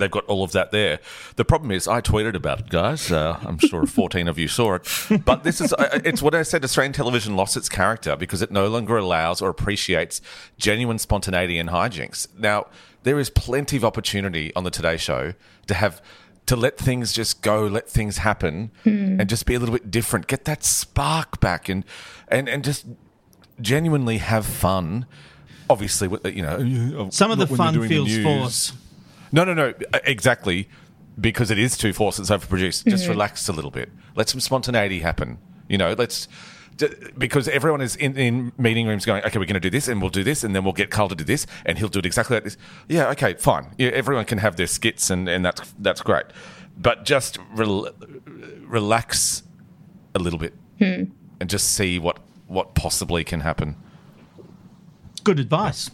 they've 0.00 0.10
got 0.10 0.24
all 0.26 0.42
of 0.42 0.52
that 0.52 0.72
there. 0.72 0.98
The 1.36 1.44
problem 1.44 1.70
is, 1.70 1.86
I 1.86 2.00
tweeted 2.00 2.34
about 2.34 2.60
it, 2.60 2.68
guys. 2.68 3.12
Uh, 3.12 3.38
I'm 3.42 3.58
sure 3.58 3.86
14 3.86 4.26
of 4.26 4.38
you 4.38 4.48
saw 4.48 4.74
it. 4.74 4.88
But 5.24 5.44
this 5.44 5.60
is, 5.60 5.72
uh, 5.74 6.00
it's 6.04 6.20
what 6.22 6.34
I 6.34 6.42
said 6.42 6.64
Australian 6.64 6.92
television 6.92 7.36
lost 7.36 7.56
its 7.56 7.68
character 7.68 8.16
because 8.16 8.42
it 8.42 8.50
no 8.50 8.66
longer 8.68 8.96
allows 8.96 9.40
or 9.40 9.48
appreciates 9.48 10.20
genuine 10.58 10.98
spontaneity 10.98 11.58
and 11.58 11.70
hijinks. 11.70 12.26
Now, 12.36 12.66
there 13.04 13.18
is 13.18 13.30
plenty 13.30 13.76
of 13.76 13.84
opportunity 13.84 14.52
on 14.56 14.64
the 14.64 14.70
Today 14.70 14.96
Show 14.96 15.34
to 15.68 15.74
have. 15.74 16.02
To 16.46 16.56
let 16.56 16.76
things 16.76 17.12
just 17.12 17.42
go, 17.42 17.64
let 17.66 17.88
things 17.88 18.18
happen, 18.18 18.72
Hmm. 18.82 19.20
and 19.20 19.28
just 19.28 19.46
be 19.46 19.54
a 19.54 19.60
little 19.60 19.72
bit 19.74 19.88
different. 19.88 20.26
Get 20.26 20.46
that 20.46 20.64
spark 20.64 21.38
back, 21.38 21.68
and 21.68 21.84
and 22.26 22.48
and 22.48 22.64
just 22.64 22.86
genuinely 23.60 24.18
have 24.18 24.46
fun. 24.46 25.06
Obviously, 25.68 26.08
with 26.08 26.26
you 26.26 26.42
know, 26.42 27.08
Some 27.10 27.30
of 27.30 27.38
the 27.38 27.46
when 27.46 27.72
you're 27.74 27.82
fun 27.82 27.88
feels 27.88 28.18
forced. 28.18 28.74
No, 29.32 29.44
no, 29.44 29.54
no. 29.54 29.74
Exactly. 30.04 30.68
Because 31.20 31.50
it 31.50 31.58
is 31.58 31.76
too 31.76 31.92
forced, 31.92 32.18
it's 32.18 32.30
overproduced. 32.30 32.86
Just 32.88 33.04
Mhm. 33.04 33.10
relax 33.10 33.48
a 33.48 33.52
little 33.52 33.70
bit. 33.70 33.90
Let 34.16 34.28
some 34.28 34.40
spontaneity 34.40 35.00
happen. 35.00 35.38
You 35.68 35.78
know, 35.78 35.94
let's. 35.96 36.28
Because 37.18 37.46
everyone 37.48 37.82
is 37.82 37.94
in, 37.96 38.16
in 38.16 38.52
meeting 38.56 38.86
rooms 38.86 39.04
going, 39.04 39.22
okay, 39.24 39.38
we're 39.38 39.44
going 39.44 39.54
to 39.54 39.60
do 39.60 39.68
this 39.68 39.86
and 39.86 40.00
we'll 40.00 40.08
do 40.10 40.24
this 40.24 40.42
and 40.42 40.56
then 40.56 40.64
we'll 40.64 40.72
get 40.72 40.90
Carl 40.90 41.08
to 41.10 41.14
do 41.14 41.24
this 41.24 41.46
and 41.66 41.76
he'll 41.76 41.88
do 41.90 41.98
it 41.98 42.06
exactly 42.06 42.36
like 42.36 42.44
this. 42.44 42.56
Yeah, 42.88 43.10
okay, 43.10 43.34
fine. 43.34 43.74
Yeah, 43.76 43.88
everyone 43.88 44.24
can 44.24 44.38
have 44.38 44.56
their 44.56 44.66
skits 44.66 45.10
and, 45.10 45.28
and 45.28 45.44
that's 45.44 45.74
that's 45.78 46.00
great. 46.00 46.24
But 46.78 47.04
just 47.04 47.36
rel- 47.52 47.90
relax 48.66 49.42
a 50.14 50.18
little 50.18 50.38
bit 50.38 50.54
Hmm. 50.78 51.04
and 51.38 51.50
just 51.50 51.74
see 51.74 51.98
what, 51.98 52.18
what 52.46 52.74
possibly 52.74 53.24
can 53.24 53.40
happen. 53.40 53.76
Good 55.22 55.38
advice. 55.38 55.90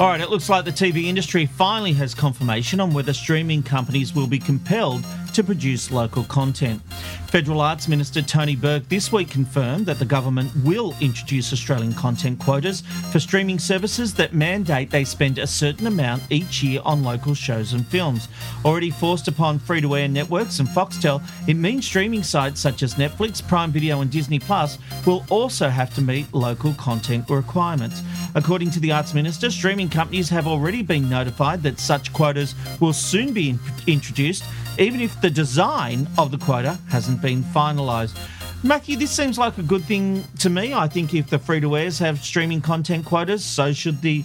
All 0.00 0.06
right, 0.06 0.20
it 0.20 0.30
looks 0.30 0.48
like 0.48 0.64
the 0.64 0.70
TV 0.70 1.04
industry 1.06 1.46
finally 1.46 1.92
has 1.94 2.14
confirmation 2.14 2.78
on 2.78 2.94
whether 2.94 3.12
streaming 3.12 3.62
companies 3.62 4.14
will 4.14 4.28
be 4.28 4.38
compelled 4.38 5.04
to 5.34 5.42
produce 5.44 5.90
local 5.90 6.24
content. 6.24 6.82
Federal 7.28 7.60
Arts 7.60 7.88
Minister 7.88 8.22
Tony 8.22 8.56
Burke 8.56 8.88
this 8.88 9.12
week 9.12 9.28
confirmed 9.28 9.84
that 9.84 9.98
the 9.98 10.04
government 10.04 10.50
will 10.64 10.96
introduce 11.00 11.52
Australian 11.52 11.92
content 11.92 12.38
quotas 12.38 12.80
for 13.12 13.20
streaming 13.20 13.58
services 13.58 14.14
that 14.14 14.32
mandate 14.32 14.90
they 14.90 15.04
spend 15.04 15.38
a 15.38 15.46
certain 15.46 15.86
amount 15.86 16.22
each 16.30 16.62
year 16.62 16.80
on 16.84 17.04
local 17.04 17.34
shows 17.34 17.74
and 17.74 17.86
films. 17.86 18.28
Already 18.64 18.90
forced 18.90 19.28
upon 19.28 19.58
free 19.58 19.82
to 19.82 19.94
air 19.94 20.08
networks 20.08 20.58
and 20.58 20.68
Foxtel, 20.68 21.22
it 21.46 21.54
means 21.54 21.84
streaming 21.84 22.22
sites 22.22 22.60
such 22.60 22.82
as 22.82 22.94
Netflix, 22.94 23.46
Prime 23.46 23.72
Video, 23.72 24.00
and 24.00 24.10
Disney 24.10 24.38
Plus 24.38 24.78
will 25.04 25.24
also 25.28 25.68
have 25.68 25.94
to 25.96 26.00
meet 26.00 26.32
local 26.32 26.72
content 26.74 27.28
requirements. 27.28 28.02
According 28.34 28.70
to 28.70 28.80
the 28.80 28.92
Arts 28.92 29.12
Minister, 29.12 29.50
streaming 29.68 29.90
companies 29.90 30.30
have 30.30 30.46
already 30.46 30.80
been 30.82 31.10
notified 31.10 31.62
that 31.62 31.78
such 31.78 32.10
quotas 32.14 32.54
will 32.80 32.94
soon 32.94 33.34
be 33.34 33.50
in- 33.50 33.60
introduced, 33.86 34.42
even 34.78 34.98
if 34.98 35.20
the 35.20 35.28
design 35.28 36.08
of 36.16 36.30
the 36.30 36.38
quota 36.38 36.78
hasn't 36.88 37.20
been 37.20 37.42
finalised. 37.42 38.18
Matthew, 38.62 38.96
this 38.96 39.10
seems 39.10 39.36
like 39.36 39.58
a 39.58 39.62
good 39.62 39.84
thing 39.84 40.24
to 40.38 40.48
me. 40.48 40.72
I 40.72 40.88
think 40.88 41.12
if 41.12 41.28
the 41.28 41.38
free 41.38 41.60
to 41.60 41.76
airs 41.76 41.98
have 41.98 42.18
streaming 42.24 42.62
content 42.62 43.04
quotas, 43.04 43.44
so 43.44 43.74
should 43.74 44.00
the 44.00 44.24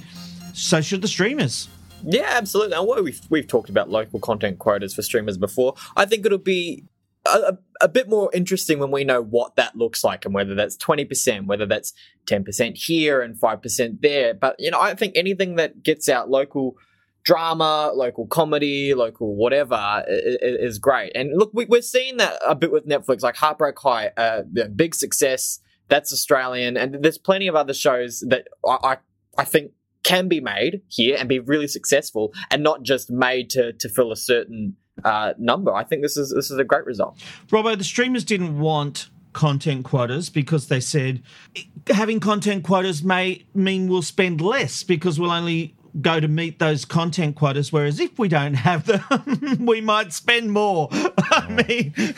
so 0.53 0.79
should 0.79 1.01
the 1.01 1.10
streamers. 1.10 1.67
Yeah, 2.06 2.29
absolutely. 2.29 2.77
And 2.77 3.03
we've 3.03 3.19
we've 3.29 3.47
talked 3.47 3.69
about 3.69 3.89
local 3.89 4.21
content 4.21 4.60
quotas 4.60 4.93
for 4.93 5.01
streamers 5.01 5.38
before. 5.38 5.75
I 5.97 6.06
think 6.06 6.25
it'll 6.25 6.38
be 6.38 6.86
a, 7.25 7.57
a, 7.81 7.88
bit 7.88 8.09
more 8.09 8.29
interesting 8.33 8.79
when 8.79 8.91
we 8.91 9.03
know 9.03 9.21
what 9.21 9.55
that 9.55 9.75
looks 9.75 10.03
like 10.03 10.25
and 10.25 10.33
whether 10.33 10.55
that's 10.55 10.75
twenty 10.75 11.05
percent, 11.05 11.47
whether 11.47 11.65
that's 11.65 11.93
ten 12.25 12.43
percent 12.43 12.77
here 12.77 13.21
and 13.21 13.39
five 13.39 13.62
percent 13.62 14.01
there. 14.01 14.33
But 14.33 14.55
you 14.59 14.71
know, 14.71 14.79
I 14.79 14.93
think 14.95 15.13
anything 15.15 15.55
that 15.55 15.83
gets 15.83 16.09
out 16.09 16.29
local 16.29 16.75
drama, 17.23 17.91
local 17.95 18.27
comedy, 18.27 18.93
local 18.93 19.36
whatever 19.36 19.75
i- 19.75 20.03
i- 20.07 20.38
is 20.41 20.77
great. 20.77 21.13
And 21.15 21.31
look, 21.38 21.51
we, 21.53 21.65
we're 21.65 21.81
seeing 21.81 22.17
that 22.17 22.38
a 22.45 22.55
bit 22.55 22.71
with 22.71 22.86
Netflix, 22.86 23.21
like 23.21 23.38
Heartbreak 23.38 23.79
High, 23.79 24.12
uh, 24.17 24.43
big 24.75 24.93
success. 24.93 25.59
That's 25.89 26.12
Australian, 26.13 26.77
and 26.77 27.03
there's 27.03 27.17
plenty 27.17 27.47
of 27.47 27.55
other 27.55 27.73
shows 27.73 28.23
that 28.27 28.47
I, 28.65 28.77
I 28.83 28.97
I 29.38 29.43
think 29.45 29.71
can 30.03 30.27
be 30.27 30.41
made 30.41 30.81
here 30.88 31.15
and 31.17 31.29
be 31.29 31.39
really 31.39 31.67
successful, 31.67 32.33
and 32.51 32.63
not 32.63 32.83
just 32.83 33.09
made 33.09 33.49
to 33.51 33.73
to 33.73 33.89
fill 33.89 34.12
a 34.12 34.17
certain 34.17 34.75
uh, 35.03 35.34
number. 35.38 35.73
I 35.73 35.84
think 35.84 36.01
this 36.01 36.17
is 36.17 36.32
this 36.32 36.51
is 36.51 36.58
a 36.58 36.63
great 36.63 36.86
result. 36.86 37.17
Robbo, 37.49 37.77
the 37.77 37.84
streamers 37.84 38.23
didn't 38.23 38.60
want 38.60 39.10
content 39.34 39.84
quotas 39.84 40.29
because 40.29 40.67
they 40.67 40.79
said 40.79 41.21
having 41.88 42.19
content 42.19 42.63
quotas 42.63 43.03
may 43.03 43.43
mean 43.56 43.88
we'll 43.88 44.03
spend 44.03 44.39
less 44.39 44.84
because 44.84 45.19
we'll 45.19 45.32
only 45.32 45.75
go 46.01 46.19
to 46.19 46.27
meet 46.27 46.60
those 46.60 46.86
content 46.86 47.36
quotas. 47.36 47.71
Whereas 47.71 47.99
if 47.99 48.17
we 48.17 48.27
don't 48.27 48.56
have 48.56 48.86
them, 48.86 49.58
we 49.65 49.82
might 49.82 50.13
spend 50.13 50.51
more. 50.51 50.89
I 50.91 51.63
mean, 51.67 51.93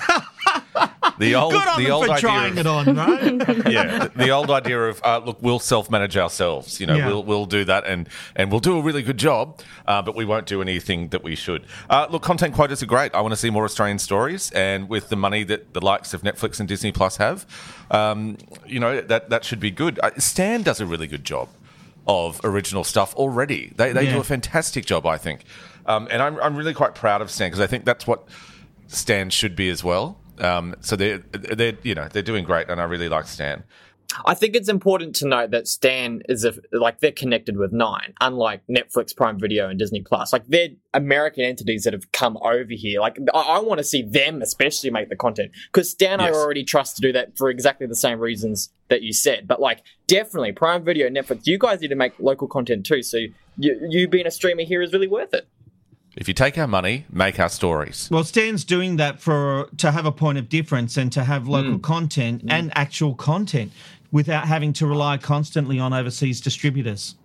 The 1.18 1.36
old, 1.36 1.54
Good 1.54 1.68
on 1.68 1.78
the 1.78 1.84
them 1.86 1.94
old 1.94 2.06
for 2.08 2.12
idea 2.12 2.22
trying 2.22 2.52
of- 2.54 2.58
it 2.60 2.68
on, 2.68 2.96
right? 2.96 3.68
yeah, 3.72 4.08
the, 4.16 4.30
old 4.32 4.52
idea 4.52 4.80
of 4.90 5.02
uh, 5.04 5.22
look, 5.26 5.38
we'll 5.42 5.60
self-manage 5.60 6.18
ourselves. 6.18 6.80
You 6.80 6.88
know, 6.88 6.96
Yeah. 6.96 7.08
we'll 7.08 7.24
we'll 7.24 7.46
do 7.46 7.64
that, 7.66 7.86
and 7.88 8.10
and 8.36 8.52
we'll 8.52 8.60
do 8.60 8.78
a 8.78 8.82
really 8.82 9.02
good 9.02 9.18
job, 9.18 9.62
uh, 9.88 10.02
but 10.02 10.16
we 10.16 10.26
won't 10.26 10.46
do 10.46 10.62
anything 10.62 11.10
that 11.10 11.24
we 11.24 11.36
should. 11.36 11.66
Uh, 11.90 12.08
look, 12.10 12.22
content 12.24 12.54
quotas 12.54 12.84
are 12.84 12.86
great. 12.86 13.14
I 13.16 13.22
want 13.22 13.32
to 13.32 13.38
see 13.38 13.50
more 13.50 13.64
Australian 13.66 14.00
stories, 14.00 14.52
and 14.52 14.90
with 14.90 15.10
the 15.10 15.16
money 15.16 15.44
that 15.46 15.74
the 15.74 15.82
likes 15.82 16.14
of 16.14 16.22
Netflix 16.22 16.60
and 16.60 16.68
Disney 16.68 16.92
Plus 16.92 17.18
have, 17.18 17.46
um, 17.92 18.38
you 18.66 18.80
know 18.80 19.00
that 19.02 19.30
that 19.30 19.46
should 19.46 19.60
be 19.60 19.72
good. 19.72 20.00
Uh, 20.04 20.12
Stan 20.18 20.64
does 20.64 20.82
a 20.82 20.86
really 20.86 21.08
good 21.08 21.24
job 21.24 21.48
of 22.08 22.40
original 22.44 22.84
stuff 22.84 23.16
already. 23.16 23.72
They 23.76 23.92
they 23.94 24.04
Yeah. 24.04 24.14
do 24.14 24.20
a 24.20 24.24
fantastic 24.24 24.86
job, 24.86 25.06
I 25.06 25.18
think, 25.18 25.46
um, 25.86 26.08
and 26.12 26.22
I'm 26.22 26.38
I'm 26.42 26.56
really 26.58 26.74
quite 26.74 26.94
proud 26.94 27.22
of 27.22 27.32
Stan 27.32 27.48
because 27.50 27.62
I 27.62 27.68
think 27.68 27.86
that's 27.86 28.06
what 28.06 28.28
Stan 28.88 29.30
should 29.30 29.56
be 29.56 29.70
as 29.70 29.84
well. 29.84 30.20
Um, 30.40 30.76
so 30.82 30.96
they're 30.96 31.20
they're 31.32 31.78
you 31.84 31.96
know 31.96 32.08
they're 32.08 32.22
doing 32.22 32.44
great, 32.44 32.70
and 32.70 32.80
I 32.80 32.86
really 32.86 33.10
like 33.10 33.28
Stan. 33.28 33.64
I 34.26 34.34
think 34.34 34.56
it's 34.56 34.70
important 34.70 35.16
to 35.18 35.28
note 35.28 35.52
that 35.52 35.68
Stan 35.68 36.22
is 36.30 36.46
a, 36.46 36.54
like 36.72 37.00
they're 37.00 37.12
connected 37.12 37.58
with 37.58 37.74
Nine, 37.74 38.14
unlike 38.22 38.62
Netflix, 38.68 39.16
Prime 39.16 39.40
Video, 39.40 39.68
and 39.68 39.78
Disney 39.78 40.02
Plus. 40.02 40.32
Like 40.32 40.48
they're 40.48 40.70
American 40.94 41.44
entities 41.44 41.84
that 41.84 41.94
have 41.94 42.12
come 42.12 42.38
over 42.38 42.66
here. 42.70 43.02
Like 43.02 43.18
I, 43.34 43.40
I 43.40 43.60
want 43.60 43.80
to 43.80 43.84
see 43.84 44.04
them 44.04 44.42
especially 44.42 44.90
make 44.90 45.10
the 45.10 45.16
content 45.16 45.52
because 45.72 45.90
Stan 45.90 46.22
I 46.22 46.32
already 46.32 46.64
trust 46.64 46.96
to 46.98 47.02
do 47.02 47.12
that 47.14 47.38
for 47.38 47.50
exactly 47.50 47.88
the 47.88 47.96
same 47.96 48.20
reasons 48.20 48.70
that 48.90 49.02
you 49.02 49.12
said. 49.14 49.48
But 49.48 49.60
like 49.60 49.84
definitely 50.08 50.52
Prime 50.52 50.84
Video, 50.84 51.10
Netflix, 51.10 51.42
you 51.46 51.58
guys 51.58 51.82
need 51.82 51.90
to 51.90 51.96
make 51.96 52.14
local 52.20 52.48
content 52.48 52.86
too. 52.86 53.02
So 53.02 53.18
you, 53.58 53.88
you 53.90 54.08
being 54.08 54.28
a 54.28 54.32
streamer 54.32 54.64
here 54.64 54.82
is 54.82 54.94
really 54.94 55.08
worth 55.08 55.34
it. 55.34 55.48
If 56.16 56.28
you 56.28 56.34
take 56.34 56.58
our 56.58 56.68
money, 56.68 57.06
make 57.12 57.40
our 57.40 57.50
stories. 57.50 58.08
Well, 58.10 58.24
Stan's 58.24 58.64
doing 58.64 58.96
that 58.98 59.20
for 59.20 59.70
to 59.78 59.92
have 59.92 60.06
a 60.06 60.12
point 60.12 60.38
of 60.38 60.48
difference 60.48 60.96
and 60.96 61.12
to 61.12 61.24
have 61.24 61.48
local 61.48 61.74
hmm. 61.74 61.80
content 61.80 62.44
and 62.48 62.72
actual 62.76 63.16
content 63.16 63.72
without 64.16 64.48
having 64.48 64.72
to 64.72 64.88
rely 64.88 65.18
constantly 65.18 65.78
on 65.78 65.92
overseas 65.92 66.40
distributors. 66.40 67.16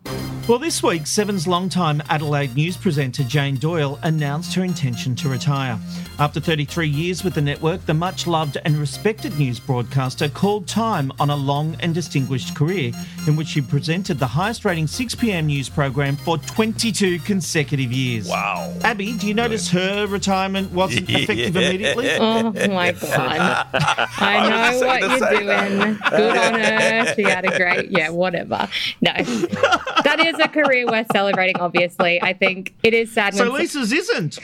Well, 0.48 0.59
this 0.59 0.83
week, 0.83 1.07
Seven's 1.07 1.46
longtime 1.46 2.03
Adelaide 2.09 2.57
news 2.57 2.76
presenter 2.76 3.22
Jane 3.22 3.55
Doyle 3.55 4.00
announced 4.03 4.53
her 4.55 4.64
intention 4.64 5.14
to 5.16 5.29
retire. 5.29 5.79
After 6.18 6.40
33 6.40 6.88
years 6.88 7.22
with 7.22 7.35
the 7.35 7.40
network, 7.40 7.87
the 7.87 7.94
much 7.94 8.26
loved 8.26 8.59
and 8.64 8.76
respected 8.76 9.38
news 9.38 9.61
broadcaster 9.61 10.29
called 10.29 10.66
time 10.66 11.12
on 11.20 11.31
a 11.31 11.37
long 11.37 11.76
and 11.79 11.94
distinguished 11.94 12.57
career 12.57 12.90
in 13.29 13.37
which 13.37 13.46
she 13.46 13.61
presented 13.61 14.18
the 14.18 14.26
highest 14.26 14.64
rating 14.64 14.87
6pm 14.87 15.44
news 15.44 15.68
program 15.68 16.16
for 16.16 16.37
22 16.37 17.20
consecutive 17.20 17.92
years. 17.92 18.26
Wow. 18.26 18.74
Abby, 18.83 19.16
do 19.16 19.29
you 19.29 19.35
notice 19.35 19.70
her 19.70 20.09
retirement 20.09 20.72
wasn't 20.72 21.09
effective 21.11 21.55
immediately? 21.55 22.11
Oh 22.18 22.50
my 22.50 22.90
god! 22.90 23.66
I 23.72 24.09
I 24.18 24.48
know 24.48 24.72
was 24.72 24.83
what 24.83 25.00
you're 25.00 25.18
say 25.20 25.38
doing. 25.38 25.98
Good 26.11 26.37
on 26.37 26.55
her. 26.55 26.79
She 27.14 27.22
had 27.22 27.44
a 27.44 27.56
great, 27.56 27.90
yeah, 27.90 28.10
whatever. 28.10 28.68
No, 29.00 29.12
that 29.14 30.22
is 30.24 30.38
a 30.38 30.48
career 30.48 30.86
worth 30.86 31.06
celebrating. 31.12 31.56
Obviously, 31.60 32.20
I 32.22 32.32
think 32.32 32.74
it 32.82 32.94
is 32.94 33.12
sad. 33.12 33.34
So 33.34 33.44
when 33.50 33.60
Lisa's 33.60 33.92
isn't. 33.92 34.38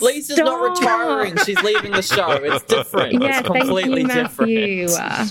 Lisa's 0.00 0.38
not 0.38 0.62
retiring; 0.70 1.36
she's 1.44 1.60
leaving 1.62 1.92
the 1.92 2.00
show. 2.00 2.30
It's 2.30 2.64
different. 2.74 3.20
Yeah, 3.22 3.40
it's 3.40 3.48
thank 3.48 3.64
completely 3.64 4.00
you, 4.02 4.08
different. 4.08 4.90
Uh, 4.98 5.26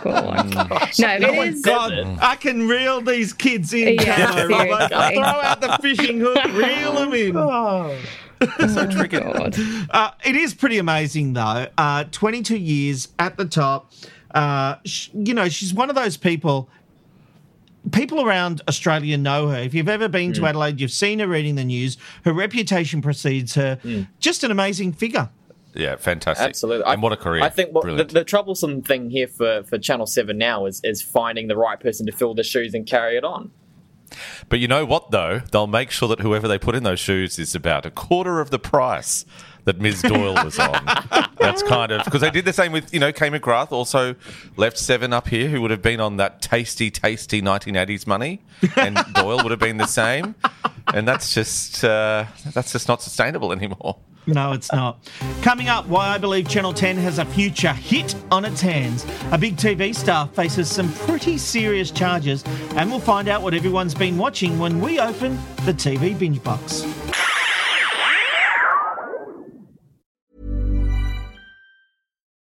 God. 0.00 0.90
No, 0.98 1.08
it 1.14 1.24
Oh 1.24 1.32
my 1.36 1.42
is. 1.44 1.62
God, 1.62 1.92
I 2.20 2.34
can 2.36 2.66
reel 2.68 3.00
these 3.00 3.32
kids 3.32 3.72
in. 3.72 3.94
Yeah, 3.94 4.32
Camo. 4.48 4.70
Like, 4.70 5.14
throw 5.14 5.22
out 5.22 5.60
the 5.60 5.78
fishing 5.80 6.18
hook, 6.20 6.42
reel 6.52 6.92
them 6.94 7.12
in. 7.14 7.36
Oh, 7.36 7.96
God. 9.08 9.56
Uh, 9.90 10.10
it 10.24 10.36
is 10.36 10.52
pretty 10.54 10.78
amazing, 10.78 11.32
though. 11.34 11.66
Uh, 11.78 12.04
22 12.10 12.56
years 12.56 13.08
at 13.18 13.36
the 13.36 13.44
top. 13.44 13.92
Uh, 14.36 14.76
sh- 14.84 15.08
you 15.14 15.32
know, 15.32 15.48
she's 15.48 15.72
one 15.72 15.88
of 15.88 15.96
those 15.96 16.16
people. 16.16 16.68
People 17.92 18.20
around 18.20 18.60
Australia 18.68 19.16
know 19.16 19.48
her. 19.48 19.58
If 19.58 19.72
you've 19.72 19.88
ever 19.88 20.08
been 20.08 20.32
to 20.34 20.44
Adelaide, 20.44 20.80
you've 20.80 20.90
seen 20.90 21.20
her 21.20 21.26
reading 21.26 21.54
the 21.54 21.64
news. 21.64 21.96
Her 22.24 22.32
reputation 22.32 23.00
precedes 23.00 23.54
her. 23.54 23.78
Just 24.18 24.44
an 24.44 24.50
amazing 24.50 24.92
figure. 24.92 25.30
Yeah, 25.72 25.96
fantastic. 25.96 26.48
Absolutely. 26.48 26.84
And 26.86 27.02
what 27.02 27.12
a 27.12 27.16
career. 27.16 27.42
I 27.42 27.48
think 27.48 27.72
what, 27.72 27.84
the, 27.84 28.04
the 28.04 28.24
troublesome 28.24 28.82
thing 28.82 29.10
here 29.10 29.28
for, 29.28 29.62
for 29.64 29.78
Channel 29.78 30.06
7 30.06 30.36
now 30.36 30.66
is, 30.66 30.80
is 30.82 31.00
finding 31.00 31.48
the 31.48 31.56
right 31.56 31.78
person 31.78 32.06
to 32.06 32.12
fill 32.12 32.34
the 32.34 32.42
shoes 32.42 32.74
and 32.74 32.86
carry 32.86 33.16
it 33.16 33.24
on. 33.24 33.52
But 34.48 34.58
you 34.58 34.68
know 34.68 34.84
what, 34.84 35.10
though? 35.10 35.42
They'll 35.50 35.66
make 35.66 35.90
sure 35.90 36.08
that 36.08 36.20
whoever 36.20 36.48
they 36.48 36.58
put 36.58 36.74
in 36.74 36.82
those 36.82 37.00
shoes 37.00 37.38
is 37.38 37.54
about 37.54 37.86
a 37.86 37.90
quarter 37.90 38.40
of 38.40 38.50
the 38.50 38.58
price 38.58 39.24
that 39.66 39.80
Ms. 39.80 40.02
Doyle 40.02 40.34
was 40.42 40.58
on. 40.58 40.84
That's 41.38 41.62
kind 41.62 41.92
of 41.92 42.04
because 42.04 42.22
they 42.22 42.30
did 42.30 42.44
the 42.44 42.52
same 42.52 42.72
with, 42.72 42.94
you 42.94 43.00
know, 43.00 43.12
Kay 43.12 43.30
McGrath 43.30 43.72
also 43.72 44.14
left 44.56 44.78
Seven 44.78 45.12
up 45.12 45.28
here, 45.28 45.48
who 45.48 45.60
would 45.60 45.70
have 45.70 45.82
been 45.82 46.00
on 46.00 46.16
that 46.16 46.40
tasty, 46.40 46.90
tasty 46.90 47.42
1980s 47.42 48.06
money, 48.06 48.40
and 48.76 48.96
Doyle 49.14 49.42
would 49.42 49.50
have 49.50 49.60
been 49.60 49.76
the 49.76 49.86
same. 49.86 50.34
And 50.94 51.06
that's 51.06 51.34
just 51.34 51.84
uh, 51.84 52.24
that's 52.54 52.72
just 52.72 52.88
not 52.88 53.02
sustainable 53.02 53.52
anymore. 53.52 53.98
No, 54.28 54.52
it's 54.52 54.72
not. 54.72 54.98
Coming 55.42 55.68
up, 55.68 55.86
why 55.86 56.08
I 56.08 56.18
believe 56.18 56.48
Channel 56.48 56.72
10 56.72 56.96
has 56.96 57.18
a 57.18 57.24
future 57.24 57.72
hit 57.72 58.14
on 58.32 58.44
its 58.44 58.60
hands. 58.60 59.06
A 59.30 59.38
big 59.38 59.56
TV 59.56 59.94
star 59.94 60.26
faces 60.28 60.68
some 60.68 60.92
pretty 60.92 61.38
serious 61.38 61.90
charges, 61.92 62.42
and 62.76 62.90
we'll 62.90 63.00
find 63.00 63.28
out 63.28 63.42
what 63.42 63.54
everyone's 63.54 63.94
been 63.94 64.16
watching 64.16 64.58
when 64.58 64.80
we 64.80 64.98
open 64.98 65.36
the 65.64 65.72
TV 65.72 66.18
binge 66.18 66.42
box. 66.42 66.84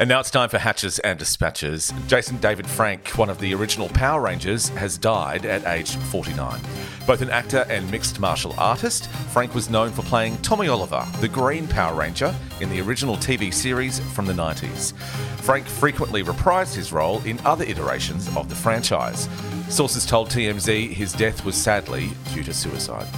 And 0.00 0.08
now 0.08 0.20
it's 0.20 0.30
time 0.30 0.48
for 0.48 0.58
Hatches 0.58 1.00
and 1.00 1.18
Dispatches. 1.18 1.92
Jason 2.06 2.36
David 2.36 2.68
Frank, 2.68 3.18
one 3.18 3.28
of 3.28 3.40
the 3.40 3.52
original 3.52 3.88
Power 3.88 4.20
Rangers, 4.20 4.68
has 4.68 4.96
died 4.96 5.44
at 5.44 5.66
age 5.66 5.96
49. 5.96 6.60
Both 7.04 7.20
an 7.20 7.30
actor 7.30 7.66
and 7.68 7.90
mixed 7.90 8.20
martial 8.20 8.54
artist, 8.58 9.10
Frank 9.32 9.56
was 9.56 9.68
known 9.68 9.90
for 9.90 10.02
playing 10.02 10.36
Tommy 10.38 10.68
Oliver, 10.68 11.04
the 11.20 11.26
Green 11.26 11.66
Power 11.66 11.98
Ranger, 11.98 12.32
in 12.60 12.70
the 12.70 12.80
original 12.80 13.16
TV 13.16 13.52
series 13.52 13.98
from 14.14 14.26
the 14.26 14.32
90s. 14.32 14.96
Frank 15.40 15.66
frequently 15.66 16.22
reprised 16.22 16.76
his 16.76 16.92
role 16.92 17.20
in 17.24 17.40
other 17.44 17.64
iterations 17.64 18.28
of 18.36 18.48
the 18.48 18.54
franchise. 18.54 19.28
Sources 19.68 20.06
told 20.06 20.30
TMZ 20.30 20.92
his 20.92 21.12
death 21.12 21.44
was 21.44 21.56
sadly 21.56 22.10
due 22.32 22.44
to 22.44 22.54
suicide. 22.54 23.08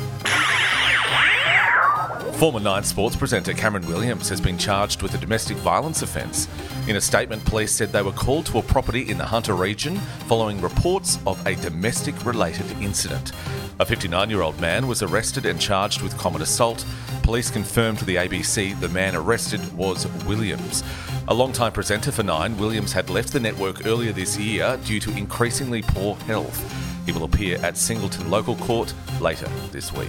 Former 2.40 2.58
Nine 2.58 2.84
Sports 2.84 3.16
presenter 3.16 3.52
Cameron 3.52 3.86
Williams 3.86 4.30
has 4.30 4.40
been 4.40 4.56
charged 4.56 5.02
with 5.02 5.12
a 5.12 5.18
domestic 5.18 5.58
violence 5.58 6.00
offence. 6.00 6.48
In 6.88 6.96
a 6.96 7.00
statement, 7.00 7.44
police 7.44 7.70
said 7.70 7.92
they 7.92 8.00
were 8.00 8.12
called 8.12 8.46
to 8.46 8.56
a 8.56 8.62
property 8.62 9.10
in 9.10 9.18
the 9.18 9.26
Hunter 9.26 9.52
region 9.52 9.96
following 10.26 10.58
reports 10.62 11.18
of 11.26 11.46
a 11.46 11.54
domestic 11.56 12.24
related 12.24 12.64
incident. 12.80 13.32
A 13.78 13.84
59 13.84 14.30
year 14.30 14.40
old 14.40 14.58
man 14.58 14.86
was 14.86 15.02
arrested 15.02 15.44
and 15.44 15.60
charged 15.60 16.00
with 16.00 16.16
common 16.16 16.40
assault. 16.40 16.82
Police 17.22 17.50
confirmed 17.50 17.98
to 17.98 18.06
the 18.06 18.16
ABC 18.16 18.80
the 18.80 18.88
man 18.88 19.14
arrested 19.14 19.60
was 19.76 20.06
Williams. 20.24 20.82
A 21.28 21.34
long-time 21.34 21.72
presenter 21.72 22.10
for 22.10 22.22
Nine, 22.22 22.56
Williams 22.56 22.94
had 22.94 23.10
left 23.10 23.34
the 23.34 23.40
network 23.40 23.84
earlier 23.84 24.12
this 24.12 24.38
year 24.38 24.78
due 24.86 25.00
to 25.00 25.14
increasingly 25.14 25.82
poor 25.82 26.16
health. 26.20 26.58
He 27.04 27.12
will 27.12 27.24
appear 27.24 27.58
at 27.58 27.76
Singleton 27.76 28.30
Local 28.30 28.56
Court 28.56 28.94
later 29.20 29.48
this 29.72 29.92
week. 29.92 30.08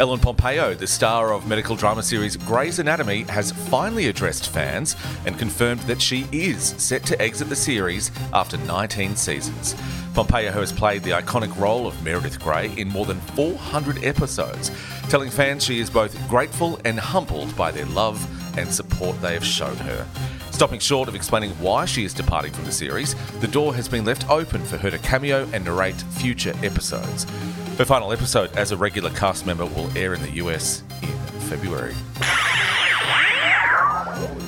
Ellen 0.00 0.20
Pompeo, 0.20 0.74
the 0.74 0.86
star 0.86 1.32
of 1.32 1.48
medical 1.48 1.74
drama 1.74 2.04
series 2.04 2.36
Grey's 2.36 2.78
Anatomy, 2.78 3.22
has 3.24 3.50
finally 3.50 4.06
addressed 4.06 4.48
fans 4.48 4.94
and 5.26 5.36
confirmed 5.36 5.80
that 5.82 6.00
she 6.00 6.24
is 6.30 6.62
set 6.78 7.04
to 7.06 7.20
exit 7.20 7.48
the 7.48 7.56
series 7.56 8.12
after 8.32 8.56
19 8.58 9.16
seasons. 9.16 9.74
Pompeo 10.14 10.52
has 10.52 10.70
played 10.70 11.02
the 11.02 11.10
iconic 11.10 11.58
role 11.58 11.84
of 11.88 12.00
Meredith 12.04 12.38
Grey 12.38 12.72
in 12.76 12.86
more 12.86 13.06
than 13.06 13.18
400 13.18 14.04
episodes, 14.04 14.70
telling 15.08 15.30
fans 15.30 15.64
she 15.64 15.80
is 15.80 15.90
both 15.90 16.16
grateful 16.28 16.78
and 16.84 17.00
humbled 17.00 17.56
by 17.56 17.72
their 17.72 17.86
love 17.86 18.24
and 18.56 18.72
support 18.72 19.20
they 19.20 19.34
have 19.34 19.44
shown 19.44 19.76
her. 19.78 20.06
Stopping 20.58 20.80
short 20.80 21.08
of 21.08 21.14
explaining 21.14 21.50
why 21.60 21.84
she 21.84 22.04
is 22.04 22.12
departing 22.12 22.50
from 22.50 22.64
the 22.64 22.72
series, 22.72 23.14
the 23.38 23.46
door 23.46 23.72
has 23.76 23.86
been 23.86 24.04
left 24.04 24.28
open 24.28 24.60
for 24.64 24.76
her 24.76 24.90
to 24.90 24.98
cameo 24.98 25.48
and 25.52 25.64
narrate 25.64 25.94
future 25.94 26.52
episodes. 26.64 27.22
Her 27.76 27.84
final 27.84 28.12
episode 28.12 28.50
as 28.56 28.72
a 28.72 28.76
regular 28.76 29.10
cast 29.10 29.46
member 29.46 29.66
will 29.66 29.88
air 29.96 30.14
in 30.14 30.20
the 30.20 30.32
US 30.32 30.82
in 31.00 31.16
February. 31.42 31.94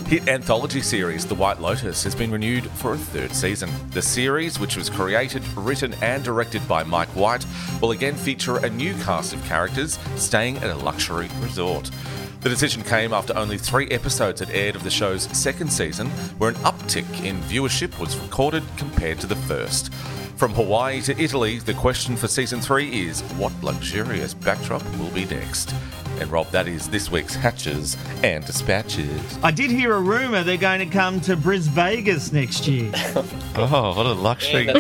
Hit 0.09 0.27
anthology 0.27 0.81
series 0.81 1.25
The 1.25 1.37
White 1.37 1.61
Lotus 1.61 2.03
has 2.03 2.17
been 2.17 2.33
renewed 2.33 2.65
for 2.71 2.95
a 2.95 2.99
third 2.99 3.33
season. 3.33 3.71
The 3.93 4.03
series, 4.03 4.59
which 4.59 4.77
was 4.77 4.91
created, 4.91 5.47
written, 5.57 5.95
and 6.03 6.25
directed 6.25 6.67
by 6.67 6.83
Mike 6.83 7.11
White, 7.11 7.47
will 7.81 7.93
again 7.93 8.17
feature 8.17 8.57
a 8.57 8.69
new 8.69 8.95
cast 9.05 9.33
of 9.33 9.45
characters 9.45 9.97
staying 10.17 10.57
at 10.57 10.71
a 10.71 10.75
luxury 10.75 11.31
resort. 11.39 11.89
The 12.41 12.49
decision 12.49 12.83
came 12.83 13.13
after 13.13 13.37
only 13.37 13.59
three 13.59 13.87
episodes 13.89 14.41
had 14.41 14.49
aired 14.51 14.75
of 14.75 14.83
the 14.83 14.91
show's 14.91 15.25
second 15.37 15.71
season, 15.71 16.07
where 16.39 16.49
an 16.49 16.57
uptick 16.57 17.23
in 17.23 17.39
viewership 17.43 17.99
was 18.01 18.17
recorded 18.17 18.63
compared 18.79 19.21
to 19.21 19.27
the 19.27 19.37
first. 19.37 19.93
From 20.37 20.55
Hawaii 20.55 21.03
to 21.03 21.21
Italy, 21.21 21.59
the 21.59 21.75
question 21.75 22.17
for 22.17 22.29
season 22.29 22.63
three 22.63 23.07
is 23.07 23.21
what 23.33 23.53
luxurious 23.63 24.33
backdrop 24.33 24.83
will 24.97 25.11
be 25.11 25.27
next? 25.27 25.75
And 26.21 26.31
Rob, 26.31 26.51
that 26.51 26.69
is 26.69 26.89
this 26.91 27.11
week's 27.11 27.35
Hatches 27.35 27.97
and 28.23 28.45
Dispatches. 28.45 29.39
I 29.43 29.51
did 29.51 29.71
hear 29.71 29.97
a 29.97 30.01
rumour 30.01 30.45
they're 30.45 30.59
going 30.59 30.81
to 30.81 30.87
come 30.87 31.19
to 31.23 31.35
Bris 31.35 31.67
Vegas 31.67 32.31
next 32.33 32.69
year. 32.69 32.93
Oh, 33.57 33.95
what 33.97 34.07
a 34.07 34.13
luxury. 34.13 34.67
yeah. 34.67 34.75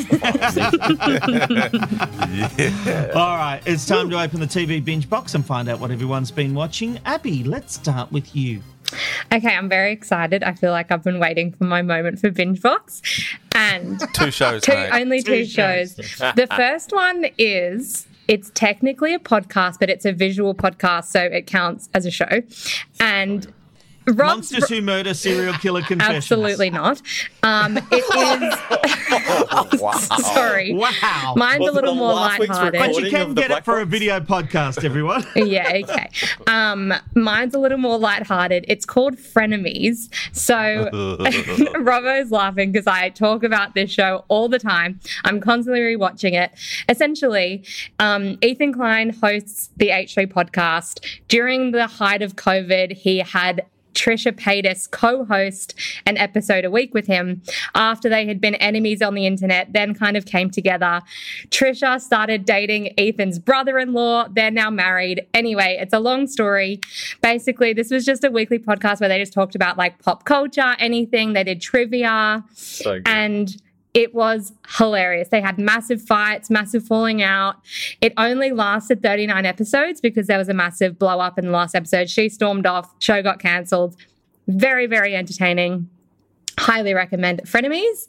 All 3.15 3.37
right, 3.37 3.61
it's 3.67 3.85
time 3.85 4.09
to 4.11 4.21
open 4.21 4.41
the 4.41 4.47
TV 4.47 4.83
binge 4.83 5.11
box 5.11 5.35
and 5.35 5.45
find 5.45 5.69
out 5.69 5.81
what 5.81 5.91
everyone's 5.91 6.31
been 6.31 6.55
watching. 6.55 6.99
Abby, 7.05 7.43
let's 7.45 7.75
start 7.75 8.11
with 8.13 8.35
you. 8.35 8.63
Okay, 9.33 9.55
I'm 9.55 9.69
very 9.69 9.93
excited. 9.93 10.43
I 10.43 10.55
feel 10.55 10.71
like 10.73 10.91
I've 10.91 11.03
been 11.05 11.19
waiting 11.21 11.53
for 11.53 11.65
my 11.65 11.83
moment 11.83 12.21
for 12.21 12.31
binge 12.31 12.63
box, 12.63 13.03
and 13.55 14.01
Two 14.15 14.31
shows, 14.31 14.63
two 14.63 14.73
only 14.73 15.23
two, 15.23 15.41
Two 15.41 15.45
shows. 15.47 15.97
shows. 15.97 16.35
the 16.37 16.47
first 16.57 16.93
one 16.93 17.27
is 17.37 18.07
it's 18.31 18.53
technically 18.55 19.13
a 19.13 19.19
podcast, 19.19 19.81
but 19.81 19.91
it's 19.91 20.05
a 20.05 20.13
visual 20.13 20.55
podcast, 20.55 21.07
so 21.07 21.21
it 21.21 21.49
counts 21.49 21.91
as 21.95 22.07
a 22.07 22.13
show. 22.13 22.43
And 23.01 23.53
Rob, 24.11 24.37
Monsters 24.37 24.69
Who 24.69 24.83
Murder 24.83 25.15
Serial 25.15 25.55
Killer 25.55 25.83
Confessions. 25.87 26.17
Absolutely 26.17 26.71
not. 26.71 27.03
Um, 27.43 27.79
it 27.79 27.85
is. 27.93 29.81
wow. 29.81 29.93
Sorry. 29.93 30.73
Wow. 30.73 31.35
Mine's 31.37 31.67
a 31.67 31.73
little 31.73 31.95
more 31.95 32.15
lighthearted. 32.15 32.79
But 32.79 32.97
you 32.97 33.11
can 33.11 33.35
get 33.35 33.51
it 33.51 33.65
for 33.65 33.81
a 33.81 33.87
video 33.87 34.21
podcast, 34.21 34.85
everyone. 34.85 35.25
yeah, 35.35 35.81
okay. 35.83 36.11
Um, 36.47 36.93
mine's 37.15 37.55
a 37.55 37.59
little 37.59 37.79
more 37.79 37.99
lighthearted. 37.99 38.65
It's 38.69 38.85
called 38.85 39.17
Frenemies. 39.17 40.09
So 40.33 40.89
Robbo's 41.81 42.31
laughing 42.31 42.73
because 42.73 42.87
I 42.87 43.09
talk 43.11 43.43
about 43.43 43.75
this 43.75 43.91
show 43.91 44.25
all 44.29 44.49
the 44.49 44.59
time. 44.59 45.01
I'm 45.25 45.41
constantly 45.41 45.81
rewatching 45.81 46.33
it. 46.33 46.53
Essentially, 46.89 47.65
um, 47.99 48.39
Ethan 48.43 48.73
Klein 48.73 49.11
hosts 49.11 49.71
the 49.77 49.89
H3 49.89 50.27
podcast. 50.27 51.05
During 51.29 51.73
the 51.73 51.87
height 51.87 52.23
of 52.23 52.37
COVID, 52.37 52.93
he 52.93 53.19
had 53.19 53.67
Trisha 53.95 54.33
Paytas 54.33 54.91
co 54.91 55.25
host 55.25 55.75
an 56.07 56.17
episode 56.17 56.65
a 56.65 56.71
week 56.71 56.95
with 56.95 57.07
him 57.07 57.43
after 57.75 58.09
they 58.09 58.27
had 58.27 58.41
been 58.41 58.55
enemies 58.57 59.03
on 59.03 59.15
the 59.15 59.27
internet, 59.27 59.73
then 59.73 59.95
kind 59.95 60.17
of 60.17 60.27
came 60.27 60.51
together. 60.51 61.01
Trisha 61.49 62.01
started 62.01 62.45
dating 62.45 62.95
Ethan's 62.99 63.39
brother 63.39 63.79
in 63.79 63.93
law. 63.93 64.27
They're 64.31 64.51
now 64.51 64.71
married. 64.71 65.27
Anyway, 65.35 65.79
it's 65.81 65.93
a 65.93 66.01
long 66.01 66.27
story. 66.27 66.81
Basically, 67.23 67.73
this 67.73 67.91
was 67.91 68.05
just 68.05 68.25
a 68.25 68.31
weekly 68.31 68.59
podcast 68.59 69.01
where 69.01 69.09
they 69.09 69.19
just 69.19 69.33
talked 69.33 69.55
about 69.55 69.77
like 69.77 70.03
pop 70.03 70.25
culture, 70.25 70.75
anything. 70.79 71.33
They 71.33 71.45
did 71.45 71.61
trivia. 71.61 72.45
So. 72.55 73.01
And 73.07 73.61
it 73.95 74.15
was 74.15 74.53
hilarious. 74.79 75.29
They 75.29 75.41
had 75.41 75.59
massive 75.59 76.01
fights, 76.03 76.49
massive 76.51 76.87
falling 76.87 77.23
out. 77.23 77.57
It 78.01 78.13
only 78.17 78.53
lasted 78.53 79.03
39 79.03 79.45
episodes 79.45 80.01
because 80.01 80.27
there 80.27 80.39
was 80.39 80.49
a 80.49 80.55
massive 80.55 80.99
blow 80.99 81.19
up 81.19 81.39
in 81.39 81.47
the 81.47 81.51
last 81.51 81.75
episode. 81.75 82.09
She 82.09 82.29
stormed 82.29 82.67
off, 82.67 82.95
show 83.01 83.23
got 83.23 83.41
cancelled. 83.41 83.97
Very, 84.47 84.87
very 84.87 85.17
entertaining. 85.17 85.89
Highly 86.61 86.93
recommend 86.93 87.41
Frenemies. 87.45 88.07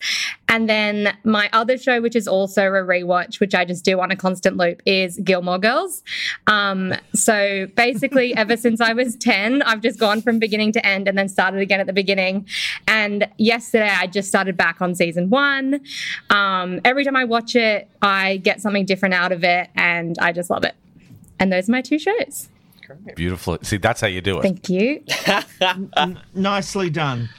And 0.50 0.70
then 0.70 1.16
my 1.24 1.50
other 1.54 1.78
show, 1.78 2.02
which 2.02 2.18
is 2.18 2.28
also 2.28 2.64
a 2.64 2.84
rewatch, 2.84 3.40
which 3.40 3.56
I 3.56 3.64
just 3.64 3.86
do 3.86 4.02
on 4.02 4.12
a 4.12 4.18
constant 4.18 4.58
loop, 4.58 4.82
is 4.86 5.18
Gilmore 5.20 5.58
Girls. 5.58 6.04
Um, 6.48 6.94
so 7.16 7.68
basically, 7.78 8.36
ever 8.44 8.58
since 8.58 8.82
I 8.82 8.92
was 8.92 9.16
10, 9.16 9.62
I've 9.62 9.80
just 9.80 9.98
gone 9.98 10.22
from 10.22 10.38
beginning 10.38 10.74
to 10.74 10.86
end 10.86 11.08
and 11.08 11.18
then 11.18 11.30
started 11.30 11.62
again 11.62 11.80
at 11.80 11.88
the 11.88 11.94
beginning. 11.94 12.46
And 12.90 13.30
yesterday, 13.38 13.88
I 13.90 14.08
just 14.08 14.28
started 14.28 14.58
back 14.58 14.82
on 14.82 14.96
season 14.96 15.30
one. 15.30 15.80
Um, 16.30 16.82
every 16.84 17.06
time 17.06 17.16
I 17.16 17.24
watch 17.24 17.56
it, 17.56 17.88
I 18.02 18.36
get 18.38 18.60
something 18.60 18.86
different 18.86 19.16
out 19.16 19.32
of 19.32 19.46
it, 19.46 19.70
and 19.76 20.18
I 20.20 20.34
just 20.34 20.50
love 20.50 20.66
it. 20.66 20.76
And 21.40 21.54
those 21.54 21.70
are 21.70 21.72
my 21.72 21.82
two 21.82 22.00
shows. 22.00 22.50
Beautiful. 23.16 23.58
See, 23.62 23.78
that's 23.78 24.02
how 24.02 24.08
you 24.08 24.20
do 24.20 24.40
it. 24.40 24.42
Thank 24.42 24.68
you. 24.68 25.04
N- 25.96 26.20
nicely 26.34 26.90
done. 26.90 27.30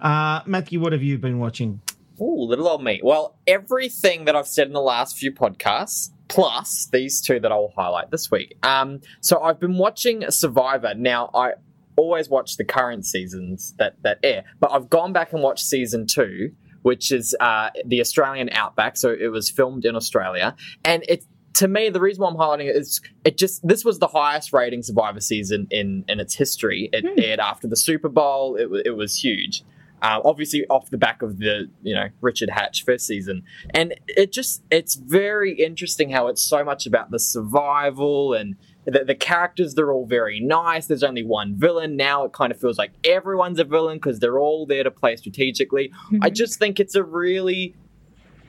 Uh, 0.00 0.40
Matthew, 0.46 0.80
what 0.80 0.92
have 0.92 1.02
you 1.02 1.18
been 1.18 1.38
watching? 1.38 1.80
Ooh, 2.20 2.42
little 2.42 2.68
old 2.68 2.82
me. 2.82 3.00
Well, 3.02 3.36
everything 3.46 4.24
that 4.24 4.34
I've 4.34 4.48
said 4.48 4.66
in 4.66 4.72
the 4.72 4.80
last 4.80 5.16
few 5.16 5.32
podcasts, 5.32 6.10
plus 6.28 6.88
these 6.92 7.20
two 7.20 7.40
that 7.40 7.52
I'll 7.52 7.72
highlight 7.76 8.10
this 8.10 8.30
week. 8.30 8.56
Um, 8.62 9.00
so 9.20 9.40
I've 9.40 9.60
been 9.60 9.78
watching 9.78 10.28
Survivor. 10.30 10.94
Now, 10.94 11.30
I 11.34 11.52
always 11.96 12.28
watch 12.28 12.56
the 12.56 12.64
current 12.64 13.06
seasons 13.06 13.74
that, 13.78 13.94
that 14.02 14.18
air, 14.22 14.44
but 14.60 14.72
I've 14.72 14.88
gone 14.88 15.12
back 15.12 15.32
and 15.32 15.42
watched 15.42 15.64
season 15.64 16.06
two, 16.06 16.52
which 16.82 17.12
is 17.12 17.36
uh, 17.40 17.70
the 17.84 18.00
Australian 18.00 18.50
Outback. 18.50 18.96
So 18.96 19.10
it 19.10 19.28
was 19.28 19.50
filmed 19.50 19.84
in 19.84 19.96
Australia. 19.96 20.54
And 20.84 21.04
it's 21.08 21.26
to 21.54 21.66
me, 21.66 21.88
the 21.88 22.00
reason 22.00 22.22
why 22.22 22.30
I'm 22.30 22.36
highlighting 22.36 22.68
it 22.68 22.76
is 22.76 23.00
it 23.24 23.36
just 23.36 23.66
this 23.66 23.84
was 23.84 23.98
the 23.98 24.06
highest 24.06 24.52
rating 24.52 24.82
Survivor 24.82 25.20
season 25.20 25.66
in 25.72 26.04
in 26.08 26.20
its 26.20 26.34
history. 26.34 26.88
It 26.92 27.04
aired 27.18 27.40
after 27.40 27.66
the 27.66 27.76
Super 27.76 28.08
Bowl. 28.08 28.54
It, 28.54 28.68
it 28.86 28.96
was 28.96 29.18
huge. 29.18 29.64
Uh, 30.00 30.20
obviously, 30.24 30.66
off 30.68 30.90
the 30.90 30.98
back 30.98 31.22
of 31.22 31.38
the 31.38 31.68
you 31.82 31.94
know 31.94 32.08
Richard 32.20 32.50
Hatch 32.50 32.84
first 32.84 33.06
season, 33.06 33.42
and 33.70 33.94
it 34.06 34.32
just 34.32 34.62
it's 34.70 34.94
very 34.94 35.52
interesting 35.54 36.10
how 36.10 36.28
it's 36.28 36.42
so 36.42 36.64
much 36.64 36.86
about 36.86 37.10
the 37.10 37.18
survival 37.18 38.34
and 38.34 38.56
the, 38.84 39.04
the 39.04 39.14
characters. 39.14 39.74
They're 39.74 39.92
all 39.92 40.06
very 40.06 40.40
nice. 40.40 40.86
There's 40.86 41.02
only 41.02 41.24
one 41.24 41.56
villain 41.56 41.96
now. 41.96 42.24
It 42.24 42.32
kind 42.32 42.52
of 42.52 42.60
feels 42.60 42.78
like 42.78 42.92
everyone's 43.04 43.58
a 43.58 43.64
villain 43.64 43.98
because 43.98 44.20
they're 44.20 44.38
all 44.38 44.66
there 44.66 44.84
to 44.84 44.90
play 44.90 45.16
strategically. 45.16 45.92
I 46.22 46.30
just 46.30 46.58
think 46.58 46.78
it's 46.80 46.94
a 46.94 47.02
really 47.02 47.74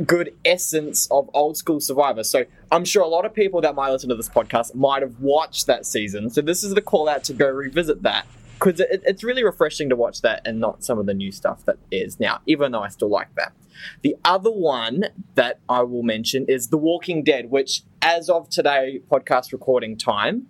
good 0.06 0.34
essence 0.46 1.08
of 1.12 1.30
old 1.34 1.58
school 1.58 1.82
Survivor. 1.82 2.24
So 2.24 2.46
I'm 2.72 2.86
sure 2.86 3.04
a 3.04 3.08
lot 3.08 3.26
of 3.26 3.34
people 3.34 3.62
that 3.62 3.76
might 3.76 3.92
listen 3.92 4.10
to 4.10 4.16
this 4.16 4.30
podcast 4.30 4.76
might 4.76 5.02
have 5.02 5.20
watched 5.20 5.68
that 5.68 5.86
season. 5.86 6.30
So 6.30 6.42
this 6.42 6.64
is 6.64 6.74
the 6.74 6.82
call 6.82 7.10
out 7.10 7.24
to 7.26 7.34
go 7.34 7.50
revisit 7.50 8.04
that 8.04 8.26
because 8.60 8.80
it, 8.80 9.02
it's 9.06 9.24
really 9.24 9.44
refreshing 9.44 9.90
to 9.90 9.96
watch 9.96 10.22
that 10.22 10.42
and 10.46 10.60
not 10.60 10.84
some 10.84 11.00
of 11.00 11.06
the 11.06 11.14
new 11.14 11.32
stuff 11.32 11.66
that 11.66 11.78
is 11.92 12.20
now, 12.20 12.42
even 12.46 12.72
though 12.72 12.82
I 12.82 12.90
still 12.90 13.10
like 13.10 13.34
that. 13.36 13.54
The 14.02 14.16
other 14.26 14.52
one 14.52 15.06
that 15.36 15.60
I 15.70 15.84
will 15.84 16.04
mention 16.04 16.46
is 16.48 16.68
The 16.68 16.78
Walking 16.78 17.24
Dead, 17.24 17.50
which, 17.50 17.84
as 18.02 18.30
of 18.30 18.50
today, 18.50 19.02
podcast 19.10 19.54
recording 19.54 19.98
time, 19.98 20.48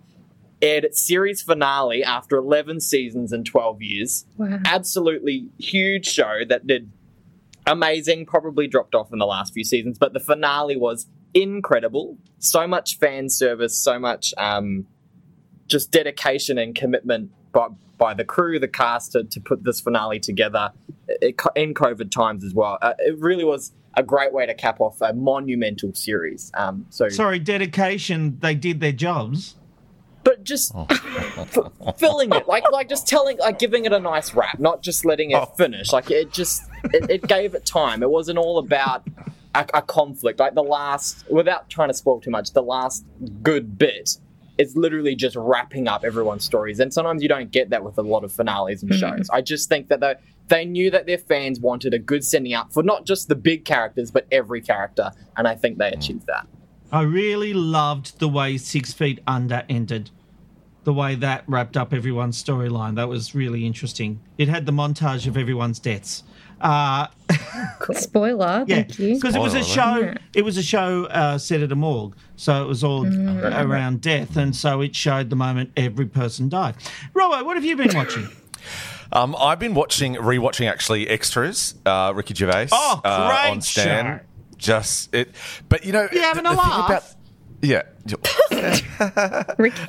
aired 0.60 0.84
its 0.84 1.06
series 1.06 1.40
finale 1.40 2.02
after 2.02 2.36
11 2.36 2.80
seasons 2.80 3.32
and 3.32 3.46
12 3.46 3.82
years. 3.82 4.26
Wow. 4.36 4.58
Absolutely 4.64 5.48
huge 5.58 6.06
show 6.06 6.40
that 6.48 6.66
did 6.66 6.90
amazing, 7.66 8.26
probably 8.26 8.66
dropped 8.66 8.94
off 8.94 9.12
in 9.12 9.18
the 9.18 9.26
last 9.26 9.54
few 9.54 9.64
seasons, 9.64 9.98
but 9.98 10.12
the 10.12 10.20
finale 10.20 10.76
was 10.76 11.06
incredible. 11.32 12.18
So 12.38 12.66
much 12.66 12.98
fan 12.98 13.28
service, 13.28 13.78
so 13.78 13.98
much 13.98 14.34
um, 14.36 14.86
just 15.68 15.92
dedication 15.92 16.58
and 16.58 16.74
commitment 16.74 17.30
by, 17.52 17.68
by 17.98 18.14
the 18.14 18.24
crew, 18.24 18.58
the 18.58 18.68
cast 18.68 19.12
to, 19.12 19.24
to 19.24 19.40
put 19.40 19.64
this 19.64 19.80
finale 19.80 20.20
together 20.20 20.72
it, 21.08 21.36
in 21.56 21.74
COVID 21.74 22.10
times 22.10 22.44
as 22.44 22.54
well. 22.54 22.78
Uh, 22.80 22.94
it 22.98 23.18
really 23.18 23.44
was 23.44 23.72
a 23.94 24.02
great 24.02 24.32
way 24.32 24.46
to 24.46 24.54
cap 24.54 24.80
off 24.80 25.00
a 25.00 25.12
monumental 25.12 25.92
series. 25.94 26.50
Um, 26.54 26.86
so 26.90 27.08
Sorry, 27.08 27.38
dedication. 27.38 28.38
They 28.40 28.54
did 28.54 28.80
their 28.80 28.92
jobs. 28.92 29.56
but 30.22 30.44
just 30.44 30.72
f- 30.76 31.58
filling 31.98 32.30
it 32.32 32.46
like 32.46 32.70
like 32.70 32.88
just 32.88 33.08
telling 33.08 33.38
like 33.38 33.58
giving 33.58 33.86
it 33.86 33.92
a 33.92 33.98
nice 33.98 34.34
wrap 34.34 34.58
not 34.60 34.82
just 34.82 35.06
letting 35.06 35.30
it 35.30 35.48
finish 35.56 35.92
like 35.92 36.10
it 36.10 36.30
just 36.30 36.62
it, 36.92 37.08
it 37.10 37.22
gave 37.26 37.54
it 37.54 37.64
time 37.64 38.02
it 38.02 38.10
wasn't 38.10 38.36
all 38.38 38.58
about 38.58 39.02
a, 39.54 39.66
a 39.72 39.80
conflict 39.80 40.38
like 40.38 40.54
the 40.54 40.62
last 40.62 41.24
without 41.30 41.70
trying 41.70 41.88
to 41.88 41.94
spoil 41.94 42.20
too 42.20 42.30
much 42.30 42.52
the 42.52 42.62
last 42.62 43.04
good 43.42 43.78
bit 43.78 44.18
it's 44.60 44.76
literally 44.76 45.14
just 45.14 45.36
wrapping 45.36 45.88
up 45.88 46.04
everyone's 46.04 46.44
stories 46.44 46.78
and 46.80 46.92
sometimes 46.92 47.22
you 47.22 47.28
don't 47.28 47.50
get 47.50 47.70
that 47.70 47.82
with 47.82 47.98
a 47.98 48.02
lot 48.02 48.24
of 48.24 48.32
finales 48.32 48.82
and 48.82 48.92
hmm. 48.92 48.98
shows 48.98 49.28
i 49.30 49.40
just 49.40 49.68
think 49.68 49.88
that 49.88 50.00
they 50.00 50.14
they 50.48 50.64
knew 50.64 50.90
that 50.90 51.06
their 51.06 51.18
fans 51.18 51.60
wanted 51.60 51.94
a 51.94 51.98
good 51.98 52.24
sending 52.24 52.54
up 52.54 52.72
for 52.72 52.82
not 52.82 53.06
just 53.06 53.28
the 53.28 53.34
big 53.34 53.64
characters 53.64 54.10
but 54.10 54.26
every 54.30 54.60
character 54.60 55.10
and 55.36 55.48
i 55.48 55.54
think 55.54 55.78
they 55.78 55.88
hmm. 55.88 55.98
achieved 55.98 56.26
that 56.26 56.46
I 56.92 57.02
really 57.02 57.54
loved 57.54 58.18
the 58.18 58.28
way 58.28 58.58
Six 58.58 58.92
Feet 58.92 59.20
Under 59.24 59.64
ended. 59.68 60.10
The 60.82 60.90
the 60.90 60.94
way 60.94 61.14
that 61.14 61.44
wrapped 61.46 61.76
up 61.76 61.94
everyone's 61.94 62.42
storyline. 62.42 62.96
That 62.96 63.08
was 63.08 63.32
really 63.32 63.64
interesting. 63.64 64.18
It 64.38 64.48
had 64.48 64.66
the 64.66 64.72
montage 64.72 65.28
of 65.28 65.36
everyone's 65.36 65.78
deaths. 65.78 66.24
Uh, 66.60 67.06
Spoiler. 67.92 68.64
yeah, 68.66 68.76
Thank 68.76 68.98
you. 68.98 69.14
because 69.14 69.34
it 69.34 69.40
was 69.40 69.54
a 69.54 69.62
show. 69.64 69.96
Yeah. 69.98 70.14
It 70.34 70.44
was 70.44 70.56
a 70.56 70.62
show 70.62 71.04
uh, 71.06 71.38
set 71.38 71.60
at 71.62 71.72
a 71.72 71.76
morgue, 71.76 72.14
so 72.36 72.62
it 72.62 72.68
was 72.68 72.84
all 72.84 73.04
Mm. 73.04 73.64
around 73.66 74.00
death, 74.00 74.36
and 74.36 74.54
so 74.54 74.80
it 74.80 74.94
showed 74.94 75.30
the 75.30 75.36
moment 75.36 75.70
every 75.76 76.06
person 76.06 76.48
died. 76.48 76.74
Robbo, 77.14 77.44
what 77.44 77.56
have 77.56 77.64
you 77.64 77.76
been 77.76 77.94
watching? 77.94 78.28
Um, 79.12 79.34
I've 79.38 79.58
been 79.58 79.74
watching, 79.74 80.14
rewatching 80.16 80.70
actually 80.70 81.08
extras. 81.08 81.74
Uh, 81.84 82.12
Ricky 82.14 82.34
Gervais. 82.34 82.68
Oh, 82.70 83.00
uh, 83.04 83.28
great 83.28 83.50
on 83.50 83.60
Stan. 83.60 84.18
show. 84.18 84.24
Just 84.58 85.14
it, 85.14 85.34
but 85.70 85.84
you 85.86 85.92
know, 85.92 86.06
You 86.12 86.20
having 86.20 86.44
the, 86.44 86.50
a 86.50 86.54
the 86.56 86.60
thing 86.60 86.70
laugh? 86.70 87.16
About 87.62 87.84
yeah. 88.06 88.76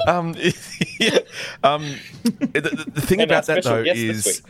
um, 0.08 0.36
yeah, 1.00 1.20
um, 1.64 1.96
the, 2.24 2.62
the- 2.62 2.92
the 2.94 3.02
thing 3.02 3.22
And 3.22 3.32
about 3.32 3.46
that 3.48 3.64
though 3.64 3.82
is 3.84 4.42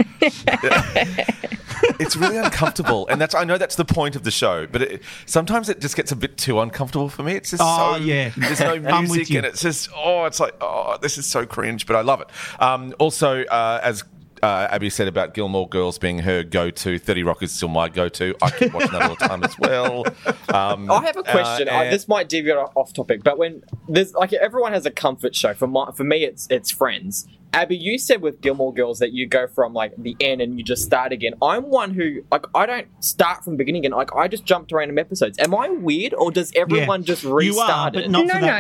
it's 2.00 2.16
really 2.16 2.38
uncomfortable, 2.38 3.08
and 3.08 3.20
that's 3.22 3.36
I 3.36 3.44
know 3.44 3.58
that's 3.58 3.76
the 3.76 3.86
point 3.86 4.16
of 4.16 4.24
the 4.24 4.32
show, 4.32 4.68
but 4.68 4.82
it, 4.82 5.02
sometimes 5.26 5.70
it 5.70 5.80
just 5.80 5.96
gets 5.96 6.12
a 6.12 6.16
bit 6.16 6.38
too 6.38 6.60
uncomfortable 6.60 7.10
for 7.10 7.24
me. 7.24 7.34
It's 7.34 7.52
just 7.52 7.62
Oh, 7.64 7.98
so 7.98 8.04
yeah. 8.04 8.32
There's 8.38 8.60
no 8.60 8.74
I'm 8.90 9.04
with 9.04 9.12
music, 9.18 9.30
you. 9.30 9.38
and 9.38 9.46
it's 9.46 9.62
just 9.62 9.90
oh, 9.96 10.26
it's 10.26 10.40
like 10.40 10.56
oh, 10.62 10.98
this 11.02 11.18
is 11.18 11.26
so 11.26 11.46
cringe, 11.46 11.86
but 11.86 11.96
I 11.96 12.02
love 12.02 12.22
it. 12.22 12.28
Um, 12.62 12.94
also, 13.00 13.44
uh, 13.46 13.80
as 13.84 14.04
uh, 14.44 14.68
Abby 14.70 14.90
said 14.90 15.08
about 15.08 15.34
Gilmore 15.34 15.68
Girls 15.70 15.98
being 15.98 16.20
her 16.20 16.44
go-to, 16.44 16.98
Thirty 17.00 17.24
Rock 17.24 17.44
is 17.44 17.52
still 17.52 17.70
my 17.70 17.90
go-to. 17.90 18.36
I 18.42 18.50
keep 18.52 18.74
watching 18.74 18.92
that 18.92 19.04
all 19.04 19.16
the 19.16 19.28
time 19.28 19.44
as 19.44 19.58
well. 19.60 20.06
Um, 20.54 20.90
I 20.92 21.06
have 21.06 21.18
a 21.18 21.24
question. 21.24 21.70
uh, 21.70 21.74
I, 21.74 21.90
this 21.90 22.08
might 22.08 22.28
deviate 22.28 22.58
off 22.58 22.72
off 22.76 22.94
topic, 22.94 23.24
but 23.24 23.38
when 23.38 23.64
there's 23.88 24.14
like 24.14 24.34
everyone 24.34 24.74
has 24.74 24.86
a 24.86 24.92
comfort 24.92 25.36
show. 25.36 25.54
For 25.54 25.68
my, 25.68 25.92
for 25.92 26.04
me, 26.04 26.24
it's 26.24 26.48
it's 26.50 26.72
Friends. 26.72 27.28
Abby, 27.54 27.76
you 27.76 27.98
said 27.98 28.22
with 28.22 28.40
Gilmore 28.40 28.74
Girls 28.74 29.00
that 29.00 29.12
you 29.12 29.28
go 29.28 29.46
from 29.46 29.74
like 29.74 29.94
the 29.98 30.16
end 30.22 30.40
and 30.42 30.58
you 30.58 30.64
just 30.64 30.84
start 30.84 31.12
again. 31.12 31.34
I'm 31.42 31.70
one 31.70 31.92
who 31.94 32.24
like 32.32 32.46
I 32.56 32.66
don't 32.66 32.88
start 33.04 33.44
from 33.44 33.54
the 33.54 33.58
beginning 33.58 33.86
again. 33.86 33.98
Like 33.98 34.16
I 34.16 34.30
just 34.30 34.46
jump 34.46 34.70
to 34.70 34.78
random 34.78 34.98
episodes. 34.98 35.38
Am 35.38 35.54
I 35.54 35.70
weird 35.70 36.14
or 36.14 36.32
does 36.32 36.52
everyone 36.56 37.04
just 37.04 37.24
restart 37.26 37.96
it? 37.96 38.10
no, 38.24 38.40
no. 38.40 38.58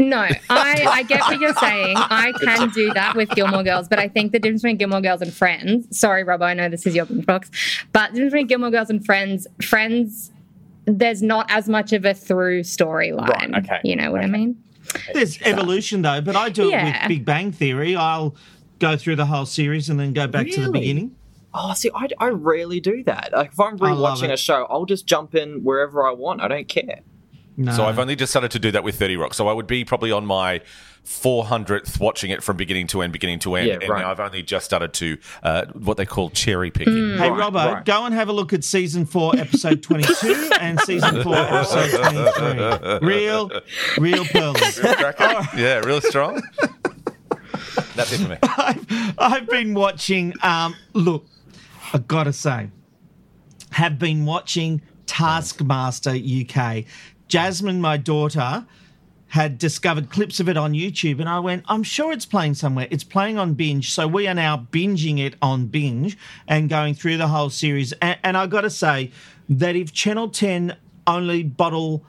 No, 0.00 0.18
I, 0.18 0.36
I 0.50 1.02
get 1.04 1.20
what 1.22 1.38
you're 1.38 1.54
saying. 1.60 1.96
I 1.96 2.32
can 2.40 2.70
do 2.70 2.92
that 2.94 3.14
with 3.14 3.30
Gilmore 3.30 3.62
Girls, 3.62 3.86
but 3.88 4.00
I 4.00 4.08
think 4.08 4.32
the 4.32 4.40
difference 4.40 4.62
between 4.62 4.76
Gilmore 4.76 5.00
Girls 5.00 5.22
and 5.22 5.32
Friends, 5.32 5.96
sorry, 5.96 6.24
Rob, 6.24 6.42
I 6.42 6.54
know 6.54 6.68
this 6.68 6.86
is 6.86 6.96
your 6.96 7.06
box, 7.06 7.50
but 7.92 8.10
the 8.10 8.16
difference 8.16 8.32
between 8.32 8.46
Gilmore 8.48 8.70
Girls 8.70 8.90
and 8.90 9.04
Friends, 9.04 9.46
Friends, 9.62 10.32
there's 10.84 11.22
not 11.22 11.46
as 11.48 11.68
much 11.68 11.92
of 11.92 12.04
a 12.04 12.12
through 12.14 12.62
storyline. 12.62 13.28
Right, 13.28 13.54
okay, 13.64 13.80
You 13.84 13.96
know 13.96 14.10
what 14.10 14.22
I 14.22 14.26
mean? 14.26 14.61
There's 15.12 15.40
evolution 15.42 16.02
though, 16.02 16.20
but 16.20 16.36
I 16.36 16.48
do 16.48 16.70
it 16.70 16.82
with 16.84 17.08
Big 17.08 17.24
Bang 17.24 17.52
Theory. 17.52 17.96
I'll 17.96 18.34
go 18.78 18.96
through 18.96 19.16
the 19.16 19.26
whole 19.26 19.46
series 19.46 19.88
and 19.88 19.98
then 19.98 20.12
go 20.12 20.26
back 20.26 20.48
to 20.48 20.60
the 20.60 20.70
beginning. 20.72 21.16
Oh, 21.54 21.74
see, 21.74 21.90
I, 21.94 22.08
I 22.18 22.28
rarely 22.28 22.80
do 22.80 23.04
that. 23.04 23.30
Like 23.32 23.52
if 23.52 23.60
I'm 23.60 23.78
rewatching 23.78 24.32
a 24.32 24.36
show, 24.38 24.66
I'll 24.70 24.86
just 24.86 25.06
jump 25.06 25.34
in 25.34 25.62
wherever 25.64 26.06
I 26.06 26.12
want. 26.12 26.40
I 26.40 26.48
don't 26.48 26.68
care. 26.68 27.00
So 27.74 27.84
I've 27.84 27.98
only 27.98 28.16
just 28.16 28.32
started 28.32 28.50
to 28.52 28.58
do 28.58 28.70
that 28.70 28.82
with 28.82 28.98
30 28.98 29.16
Rock. 29.16 29.34
So 29.34 29.46
I 29.46 29.52
would 29.52 29.66
be 29.66 29.84
probably 29.84 30.10
on 30.10 30.24
my 30.24 30.62
400th 31.04 32.00
watching 32.00 32.30
it 32.30 32.42
from 32.42 32.56
beginning 32.56 32.86
to 32.88 33.02
end, 33.02 33.12
beginning 33.12 33.40
to 33.40 33.56
end. 33.56 33.68
Yeah, 33.68 33.78
and 33.80 33.88
right. 33.88 34.04
I've 34.04 34.20
only 34.20 34.42
just 34.42 34.64
started 34.64 34.92
to 34.94 35.18
uh, 35.42 35.66
what 35.74 35.96
they 35.96 36.06
call 36.06 36.30
cherry 36.30 36.70
picking. 36.70 37.18
Hey, 37.18 37.28
Robbo, 37.28 37.84
go 37.84 38.04
and 38.06 38.14
have 38.14 38.28
a 38.28 38.32
look 38.32 38.52
at 38.52 38.64
season 38.64 39.04
four, 39.04 39.36
episode 39.36 39.82
22, 39.82 40.50
and 40.60 40.80
season 40.80 41.22
four, 41.22 41.36
episode 41.36 41.90
23. 41.90 42.98
Real, 43.06 43.50
real 43.98 44.24
pearls. 44.24 44.78
yeah, 45.56 45.80
real 45.80 46.00
strong. 46.00 46.40
That's 47.94 48.12
it 48.12 48.20
for 48.20 48.28
me. 48.28 48.38
I've, 48.42 49.14
I've 49.18 49.46
been 49.48 49.74
watching, 49.74 50.32
um, 50.42 50.74
look, 50.94 51.26
I've 51.92 52.06
got 52.08 52.24
to 52.24 52.32
say, 52.32 52.70
have 53.72 53.98
been 53.98 54.24
watching 54.24 54.82
Taskmaster 55.06 56.12
UK. 56.12 56.84
Jasmine, 57.32 57.80
my 57.80 57.96
daughter, 57.96 58.66
had 59.28 59.56
discovered 59.56 60.10
clips 60.10 60.38
of 60.38 60.50
it 60.50 60.58
on 60.58 60.74
YouTube, 60.74 61.18
and 61.18 61.30
I 61.30 61.38
went, 61.38 61.64
I'm 61.66 61.82
sure 61.82 62.12
it's 62.12 62.26
playing 62.26 62.52
somewhere. 62.52 62.86
It's 62.90 63.04
playing 63.04 63.38
on 63.38 63.54
binge. 63.54 63.90
So 63.90 64.06
we 64.06 64.28
are 64.28 64.34
now 64.34 64.66
binging 64.70 65.18
it 65.18 65.36
on 65.40 65.68
binge 65.68 66.18
and 66.46 66.68
going 66.68 66.92
through 66.92 67.16
the 67.16 67.28
whole 67.28 67.48
series. 67.48 67.92
And, 68.02 68.18
and 68.22 68.36
I 68.36 68.46
got 68.46 68.60
to 68.60 68.70
say 68.70 69.12
that 69.48 69.74
if 69.76 69.94
Channel 69.94 70.28
10 70.28 70.76
only 71.06 71.42
bottle. 71.42 72.04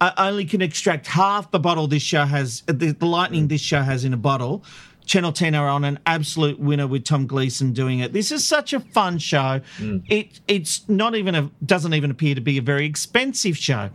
Uh, 0.00 0.12
only 0.16 0.44
can 0.44 0.62
extract 0.62 1.08
half 1.08 1.50
the 1.50 1.58
bottle 1.58 1.88
this 1.88 2.04
show 2.04 2.24
has, 2.24 2.62
uh, 2.68 2.72
the, 2.72 2.92
the 2.92 3.04
lightning 3.04 3.46
mm. 3.46 3.48
this 3.48 3.60
show 3.60 3.82
has 3.82 4.04
in 4.04 4.14
a 4.14 4.16
bottle. 4.16 4.62
Channel 5.08 5.32
10 5.32 5.54
are 5.54 5.68
on 5.68 5.84
an 5.84 5.98
absolute 6.04 6.60
winner 6.60 6.86
with 6.86 7.02
Tom 7.02 7.26
Gleeson 7.26 7.72
doing 7.72 8.00
it. 8.00 8.12
This 8.12 8.30
is 8.30 8.46
such 8.46 8.74
a 8.74 8.80
fun 8.80 9.18
show. 9.18 9.62
Mm. 9.78 10.04
It 10.06 10.40
it's 10.46 10.86
not 10.86 11.14
even 11.14 11.34
a 11.34 11.50
doesn't 11.64 11.94
even 11.94 12.10
appear 12.10 12.34
to 12.34 12.42
be 12.42 12.58
a 12.58 12.62
very 12.62 12.84
expensive 12.84 13.56
show, 13.56 13.88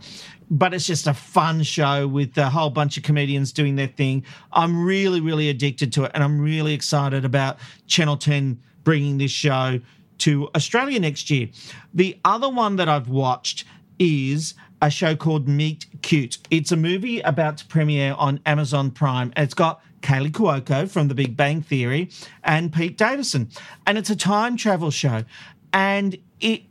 but 0.50 0.74
it's 0.74 0.86
just 0.86 1.06
a 1.06 1.14
fun 1.14 1.62
show 1.62 2.06
with 2.06 2.36
a 2.38 2.50
whole 2.50 2.70
bunch 2.70 2.96
of 2.96 3.02
comedians 3.02 3.52
doing 3.52 3.76
their 3.76 3.86
thing. 3.86 4.24
I'm 4.52 4.84
really 4.84 5.20
really 5.20 5.48
addicted 5.48 5.92
to 5.94 6.04
it 6.04 6.12
and 6.14 6.22
I'm 6.22 6.40
really 6.40 6.74
excited 6.74 7.24
about 7.24 7.58
Channel 7.86 8.16
10 8.16 8.60
bringing 8.84 9.18
this 9.18 9.30
show 9.30 9.80
to 10.18 10.48
Australia 10.54 11.00
next 11.00 11.30
year. 11.30 11.48
The 11.92 12.18
other 12.24 12.48
one 12.48 12.76
that 12.76 12.88
I've 12.88 13.08
watched 13.08 13.64
is 13.98 14.54
a 14.80 14.90
show 14.90 15.16
called 15.16 15.48
Meet 15.48 15.86
Cute. 16.02 16.38
It's 16.50 16.70
a 16.70 16.76
movie 16.76 17.20
about 17.20 17.58
to 17.58 17.66
premiere 17.66 18.14
on 18.14 18.40
Amazon 18.44 18.90
Prime. 18.90 19.32
It's 19.36 19.54
got 19.54 19.82
Kaley 20.02 20.30
Cuoco 20.30 20.88
from 20.88 21.08
The 21.08 21.14
Big 21.14 21.36
Bang 21.36 21.62
Theory 21.62 22.10
and 22.42 22.72
Pete 22.72 22.98
Davidson. 22.98 23.48
And 23.86 23.96
it's 23.96 24.10
a 24.10 24.16
time 24.16 24.56
travel 24.56 24.90
show. 24.90 25.24
And 25.72 26.18
it 26.40 26.64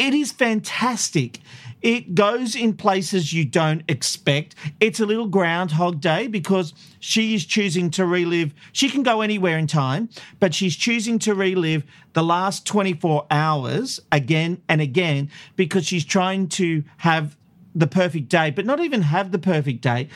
it 0.00 0.14
is 0.14 0.32
fantastic. 0.32 1.40
It 1.82 2.14
goes 2.14 2.56
in 2.56 2.74
places 2.74 3.34
you 3.34 3.44
don't 3.44 3.82
expect. 3.86 4.54
It's 4.80 4.98
a 4.98 5.04
little 5.04 5.26
Groundhog 5.26 6.00
Day 6.00 6.26
because 6.26 6.72
she 7.00 7.34
is 7.34 7.44
choosing 7.44 7.90
to 7.90 8.06
relive. 8.06 8.54
She 8.72 8.88
can 8.88 9.02
go 9.02 9.20
anywhere 9.20 9.58
in 9.58 9.66
time, 9.66 10.08
but 10.38 10.54
she's 10.54 10.74
choosing 10.74 11.18
to 11.20 11.34
relive 11.34 11.84
the 12.14 12.22
last 12.22 12.66
24 12.66 13.26
hours 13.30 14.00
again 14.10 14.62
and 14.70 14.80
again 14.80 15.30
because 15.56 15.86
she's 15.86 16.04
trying 16.06 16.48
to 16.48 16.82
have 16.98 17.36
the 17.74 17.86
perfect 17.86 18.30
day, 18.30 18.50
but 18.50 18.64
not 18.64 18.80
even 18.80 19.02
have 19.02 19.32
the 19.32 19.38
perfect 19.38 19.82
day, 19.82 20.08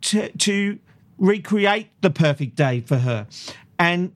to, 0.00 0.30
to 0.38 0.78
recreate 1.18 1.90
the 2.00 2.10
perfect 2.10 2.56
day 2.56 2.80
for 2.80 2.96
her. 2.98 3.26
And 3.78 4.12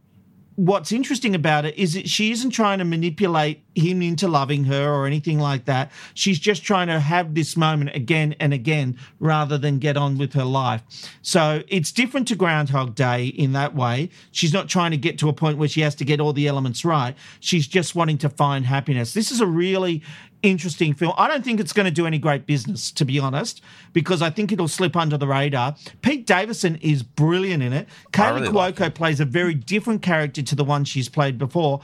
what's 0.60 0.92
interesting 0.92 1.34
about 1.34 1.64
it 1.64 1.74
is 1.78 1.94
that 1.94 2.06
she 2.06 2.30
isn't 2.32 2.50
trying 2.50 2.78
to 2.80 2.84
manipulate 2.84 3.62
him 3.74 4.02
into 4.02 4.28
loving 4.28 4.64
her 4.64 4.92
or 4.92 5.06
anything 5.06 5.38
like 5.38 5.64
that. 5.64 5.90
She's 6.12 6.38
just 6.38 6.62
trying 6.62 6.88
to 6.88 7.00
have 7.00 7.34
this 7.34 7.56
moment 7.56 7.96
again 7.96 8.34
and 8.38 8.52
again 8.52 8.98
rather 9.20 9.56
than 9.56 9.78
get 9.78 9.96
on 9.96 10.18
with 10.18 10.34
her 10.34 10.44
life. 10.44 10.82
So 11.22 11.62
it's 11.68 11.90
different 11.90 12.28
to 12.28 12.36
Groundhog 12.36 12.94
Day 12.94 13.28
in 13.28 13.52
that 13.52 13.74
way. 13.74 14.10
She's 14.32 14.52
not 14.52 14.68
trying 14.68 14.90
to 14.90 14.98
get 14.98 15.18
to 15.20 15.30
a 15.30 15.32
point 15.32 15.56
where 15.56 15.68
she 15.68 15.80
has 15.80 15.94
to 15.94 16.04
get 16.04 16.20
all 16.20 16.34
the 16.34 16.46
elements 16.46 16.84
right. 16.84 17.16
She's 17.40 17.66
just 17.66 17.94
wanting 17.94 18.18
to 18.18 18.28
find 18.28 18.66
happiness. 18.66 19.14
This 19.14 19.30
is 19.30 19.40
a 19.40 19.46
really 19.46 20.02
interesting 20.42 20.94
film. 20.94 21.12
I 21.16 21.28
don't 21.28 21.44
think 21.44 21.60
it's 21.60 21.72
going 21.72 21.86
to 21.86 21.90
do 21.90 22.06
any 22.06 22.18
great 22.18 22.46
business, 22.46 22.90
to 22.92 23.04
be 23.04 23.18
honest, 23.18 23.60
because 23.92 24.22
I 24.22 24.30
think 24.30 24.52
it'll 24.52 24.68
slip 24.68 24.96
under 24.96 25.16
the 25.16 25.26
radar. 25.26 25.76
Pete 26.02 26.26
Davidson 26.26 26.76
is 26.76 27.02
brilliant 27.02 27.62
in 27.62 27.72
it. 27.72 27.88
Kaley 28.12 28.40
really 28.40 28.48
Cuoco 28.48 28.80
like 28.80 28.94
plays 28.94 29.20
a 29.20 29.24
very 29.24 29.54
different 29.54 30.02
character 30.02 30.42
to 30.42 30.54
the 30.54 30.64
one 30.64 30.84
she's 30.84 31.08
played 31.08 31.38
before. 31.38 31.80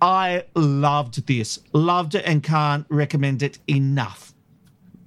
I 0.00 0.44
loved 0.54 1.26
this, 1.26 1.58
loved 1.72 2.14
it, 2.14 2.24
and 2.26 2.42
can't 2.42 2.86
recommend 2.88 3.42
it 3.42 3.58
enough. 3.66 4.34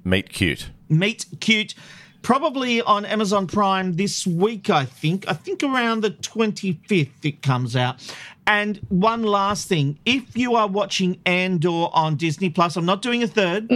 Meet 0.03 0.29
cute. 0.29 0.69
Meet 0.89 1.25
Cute, 1.39 1.75
probably 2.21 2.81
on 2.81 3.05
Amazon 3.05 3.47
Prime 3.47 3.93
this 3.93 4.25
week, 4.25 4.69
I 4.69 4.85
think. 4.85 5.27
I 5.27 5.33
think 5.33 5.63
around 5.63 6.01
the 6.01 6.11
25th 6.11 7.09
it 7.23 7.41
comes 7.41 7.75
out. 7.75 8.13
And 8.47 8.77
one 8.89 9.23
last 9.23 9.67
thing 9.67 9.99
if 10.05 10.35
you 10.35 10.55
are 10.55 10.67
watching 10.67 11.19
Andor 11.25 11.87
on 11.93 12.15
Disney 12.15 12.49
Plus, 12.49 12.75
I'm 12.75 12.85
not 12.85 13.01
doing 13.01 13.23
a 13.23 13.27
third. 13.27 13.71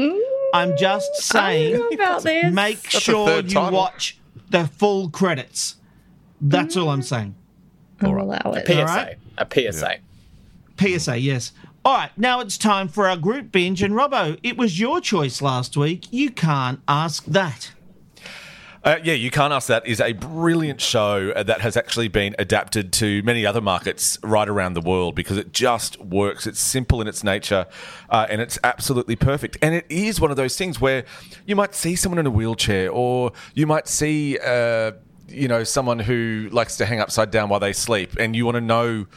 I'm 0.53 0.77
just 0.77 1.15
saying, 1.15 1.93
about 1.93 2.23
this. 2.23 2.53
make 2.53 2.81
That's 2.81 2.99
sure 3.03 3.37
you 3.37 3.41
title. 3.43 3.71
watch 3.71 4.19
the 4.49 4.67
full 4.67 5.09
credits. 5.09 5.77
That's 6.39 6.77
all 6.77 6.89
I'm 6.89 7.01
mm. 7.01 7.05
saying. 7.05 7.35
I'll 8.01 8.19
allow 8.19 8.53
it. 8.55 8.67
PSA. 8.67 8.79
All 8.79 8.85
right. 8.85 9.17
A 9.37 9.71
PSA. 9.71 9.97
PSA, 10.79 11.17
yes. 11.17 11.53
All 11.85 11.95
right, 11.95 12.11
now 12.17 12.39
it's 12.39 12.57
time 12.57 12.87
for 12.87 13.07
our 13.07 13.17
group 13.17 13.51
binge. 13.51 13.81
And 13.81 13.93
Robbo, 13.93 14.39
it 14.41 14.57
was 14.57 14.79
your 14.79 15.01
choice 15.01 15.41
last 15.41 15.75
week. 15.75 16.05
You 16.11 16.31
can't 16.31 16.79
ask 16.87 17.25
that. 17.25 17.71
Uh, 18.83 18.97
yeah, 19.01 19.13
You 19.13 19.31
Can't 19.31 19.53
Ask 19.53 19.69
That 19.69 19.87
is 19.87 20.01
a 20.01 20.11
brilliant 20.11 20.81
show 20.81 21.31
that 21.31 21.61
has 21.61 21.77
actually 21.77 22.09
been 22.09 22.35
adapted 22.37 22.91
to 22.93 23.23
many 23.23 23.45
other 23.45 23.61
markets 23.61 24.19
right 24.21 24.49
around 24.49 24.73
the 24.73 24.81
world 24.81 25.15
because 25.15 25.37
it 25.37 25.53
just 25.53 25.97
works. 26.01 26.45
It's 26.45 26.59
simple 26.59 26.99
in 26.99 27.07
its 27.07 27.23
nature 27.23 27.65
uh, 28.09 28.27
and 28.29 28.41
it's 28.41 28.59
absolutely 28.61 29.15
perfect. 29.15 29.57
And 29.61 29.73
it 29.73 29.85
is 29.89 30.19
one 30.19 30.31
of 30.31 30.37
those 30.37 30.57
things 30.57 30.81
where 30.81 31.05
you 31.45 31.55
might 31.55 31.73
see 31.73 31.95
someone 31.95 32.19
in 32.19 32.25
a 32.25 32.29
wheelchair 32.29 32.91
or 32.91 33.31
you 33.53 33.65
might 33.65 33.87
see. 33.87 34.37
Uh, 34.37 34.91
you 35.29 35.47
know, 35.47 35.63
someone 35.63 35.97
who 35.97 36.49
likes 36.51 36.77
to 36.77 36.85
hang 36.85 36.99
upside 36.99 37.31
down 37.31 37.49
while 37.49 37.59
they 37.59 37.73
sleep, 37.73 38.17
and 38.19 38.35
you 38.35 38.45
want 38.45 38.53
to 38.55 38.61
know 38.61 39.07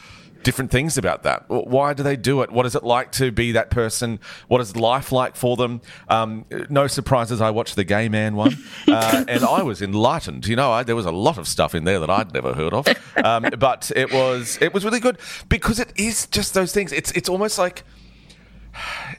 different 0.46 0.70
things 0.70 0.96
about 0.96 1.24
that. 1.24 1.42
Why 1.48 1.92
do 1.92 2.04
they 2.04 2.14
do 2.14 2.40
it? 2.42 2.52
What 2.52 2.66
is 2.66 2.76
it 2.76 2.84
like 2.84 3.10
to 3.12 3.32
be 3.32 3.50
that 3.52 3.68
person? 3.68 4.20
What 4.46 4.60
is 4.60 4.76
life 4.76 5.10
like 5.10 5.34
for 5.34 5.56
them? 5.56 5.80
Um, 6.08 6.44
no 6.70 6.86
surprises. 6.86 7.40
I 7.40 7.50
watched 7.50 7.74
the 7.74 7.82
gay 7.82 8.08
man 8.08 8.36
one, 8.36 8.56
uh, 8.88 9.24
and 9.26 9.42
I 9.42 9.64
was 9.64 9.82
enlightened. 9.82 10.46
You 10.46 10.54
know, 10.54 10.70
I, 10.70 10.84
there 10.84 10.94
was 10.94 11.04
a 11.04 11.10
lot 11.10 11.36
of 11.36 11.48
stuff 11.48 11.74
in 11.74 11.82
there 11.82 11.98
that 11.98 12.10
I'd 12.10 12.32
never 12.32 12.54
heard 12.54 12.74
of, 12.74 12.86
um, 13.24 13.50
but 13.58 13.90
it 13.96 14.12
was 14.12 14.56
it 14.60 14.72
was 14.72 14.84
really 14.84 15.00
good 15.00 15.18
because 15.48 15.80
it 15.80 15.92
is 15.96 16.28
just 16.28 16.54
those 16.54 16.72
things. 16.72 16.92
It's 16.92 17.10
it's 17.10 17.28
almost 17.28 17.58
like 17.58 17.82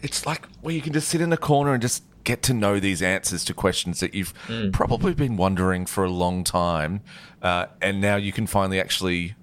it's 0.01 0.25
like 0.25 0.47
where 0.61 0.73
you 0.73 0.81
can 0.81 0.93
just 0.93 1.09
sit 1.09 1.19
in 1.19 1.33
a 1.33 1.37
corner 1.37 1.73
and 1.73 1.81
just 1.81 2.03
get 2.23 2.41
to 2.43 2.53
know 2.53 2.79
these 2.79 3.01
answers 3.01 3.43
to 3.43 3.53
questions 3.53 3.99
that 3.99 4.13
you've 4.13 4.33
probably 4.71 5.13
been 5.13 5.35
wondering 5.35 5.85
for 5.85 6.05
a 6.05 6.09
long 6.09 6.45
time, 6.45 7.01
uh, 7.41 7.65
and 7.81 7.99
now 7.99 8.15
you 8.15 8.31
can 8.31 8.47
finally 8.47 8.79
actually 8.79 9.35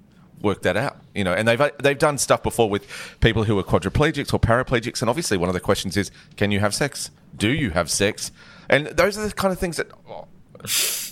work 0.44 0.62
that 0.62 0.76
out. 0.76 0.98
You 1.14 1.24
know, 1.24 1.32
and 1.32 1.48
they've 1.48 1.70
they've 1.82 1.98
done 1.98 2.18
stuff 2.18 2.42
before 2.42 2.70
with 2.70 2.86
people 3.20 3.44
who 3.44 3.58
are 3.58 3.64
quadriplegics 3.64 4.32
or 4.32 4.38
paraplegics, 4.38 5.00
and 5.00 5.08
obviously 5.10 5.36
one 5.36 5.48
of 5.48 5.54
the 5.54 5.60
questions 5.60 5.96
is, 5.96 6.12
can 6.36 6.52
you 6.52 6.60
have 6.60 6.74
sex? 6.74 7.10
Do 7.36 7.48
you 7.48 7.70
have 7.70 7.90
sex? 7.90 8.30
And 8.68 8.86
those 8.86 9.18
are 9.18 9.26
the 9.26 9.34
kind 9.34 9.52
of 9.52 9.58
things 9.58 9.78
that. 9.78 9.88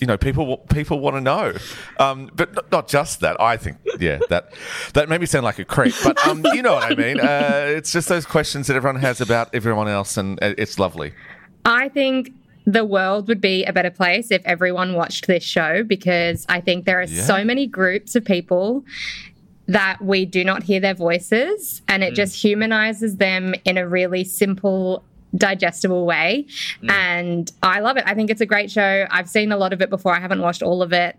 You 0.00 0.06
know, 0.06 0.16
people 0.16 0.56
people 0.56 0.98
want 0.98 1.16
to 1.16 1.20
know, 1.20 1.52
um, 1.98 2.30
but 2.34 2.54
not, 2.54 2.72
not 2.72 2.88
just 2.88 3.20
that. 3.20 3.38
I 3.38 3.58
think, 3.58 3.76
yeah, 4.00 4.18
that 4.30 4.50
that 4.94 5.10
made 5.10 5.20
me 5.20 5.26
sound 5.26 5.44
like 5.44 5.58
a 5.58 5.64
creep, 5.66 5.94
but 6.02 6.16
um, 6.26 6.42
you 6.54 6.62
know 6.62 6.72
what 6.72 6.90
I 6.90 6.94
mean. 6.94 7.20
Uh, 7.20 7.64
it's 7.76 7.92
just 7.92 8.08
those 8.08 8.24
questions 8.24 8.66
that 8.68 8.76
everyone 8.76 9.00
has 9.02 9.20
about 9.20 9.54
everyone 9.54 9.88
else, 9.88 10.16
and 10.16 10.42
uh, 10.42 10.54
it's 10.56 10.78
lovely. 10.78 11.12
I 11.66 11.90
think 11.90 12.32
the 12.66 12.84
world 12.84 13.28
would 13.28 13.40
be 13.40 13.64
a 13.64 13.72
better 13.72 13.90
place 13.90 14.30
if 14.30 14.42
everyone 14.44 14.94
watched 14.94 15.26
this 15.26 15.42
show 15.42 15.82
because 15.82 16.46
I 16.48 16.60
think 16.60 16.84
there 16.84 17.00
are 17.00 17.04
Yeah. 17.04 17.22
so 17.24 17.44
many 17.44 17.66
groups 17.66 18.14
of 18.14 18.24
people 18.24 18.84
that 19.66 20.02
we 20.02 20.24
do 20.24 20.44
not 20.44 20.62
hear 20.64 20.80
their 20.80 20.94
voices 20.94 21.82
and 21.88 22.02
it 22.02 22.14
just 22.14 22.36
humanizes 22.42 23.16
them 23.16 23.54
in 23.64 23.78
a 23.78 23.88
really 23.88 24.24
simple 24.24 25.02
digestible 25.34 26.04
way. 26.04 26.46
And 26.88 27.50
i 27.62 27.80
love 27.80 27.96
it. 27.96 28.04
I 28.06 28.14
think 28.14 28.28
it's 28.30 28.40
a 28.42 28.46
great 28.46 28.70
show. 28.70 29.06
I've 29.10 29.28
seen 29.28 29.50
a 29.50 29.56
lot 29.56 29.72
of 29.72 29.80
it 29.80 29.88
before. 29.88 30.14
I 30.14 30.20
haven't 30.20 30.42
watched 30.42 30.62
all 30.62 30.82
of 30.82 30.92
it. 30.92 31.16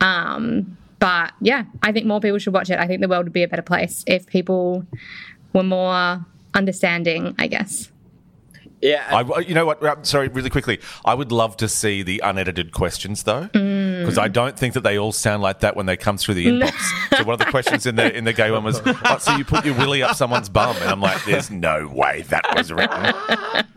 Um, 0.00 0.76
but 1.00 1.32
yeah 1.40 1.64
i 1.82 1.92
think 1.92 2.06
more 2.06 2.20
people 2.20 2.38
should 2.38 2.54
watch 2.54 2.70
it. 2.70 2.78
I 2.78 2.86
think 2.86 3.00
the 3.02 3.08
world 3.08 3.24
would 3.24 3.32
be 3.32 3.42
a 3.42 3.48
better 3.48 3.62
place 3.62 4.04
if 4.06 4.26
people 4.26 4.86
were 5.52 5.64
more 5.64 6.24
understanding 6.54 7.34
i 7.38 7.46
guess 7.48 7.90
Yeah. 8.80 9.06
I, 9.10 9.38
you 9.40 9.54
know 9.54 9.64
what? 9.64 9.82
uh, 9.82 9.96
Sorry, 10.02 10.28
really 10.28 10.50
quickly. 10.50 10.78
I 11.04 11.14
would 11.14 11.32
love 11.32 11.56
to 11.58 11.68
see 11.68 12.02
the 12.02 12.20
unedited 12.24 12.72
questions 12.72 13.22
though, 13.22 13.48
Mm. 13.54 14.00
because 14.00 14.18
I 14.18 14.28
don't 14.28 14.58
think 14.58 14.74
that 14.74 14.82
they 14.82 14.98
all 14.98 15.12
sound 15.12 15.42
like 15.42 15.60
that 15.60 15.74
when 15.76 15.86
they 15.86 15.96
come 15.96 16.18
through 16.18 16.34
the 16.34 16.46
inbox. 16.46 16.72
so 17.16 17.24
one 17.24 17.32
of 17.34 17.38
the 17.38 17.46
questions 17.46 17.86
in 17.86 17.96
the 17.96 18.14
in 18.14 18.24
the 18.24 18.32
gay 18.32 18.50
one 18.50 18.62
was, 18.64 18.80
oh, 18.84 19.18
"So 19.18 19.36
you 19.36 19.44
put 19.44 19.64
your 19.64 19.74
willy 19.76 20.02
up 20.02 20.16
someone's 20.16 20.48
bum?" 20.48 20.76
And 20.80 20.90
I'm 20.90 21.00
like, 21.00 21.24
"There's 21.24 21.50
no 21.50 21.88
way 21.88 22.22
that 22.28 22.44
was 22.56 22.70
written." 22.72 23.14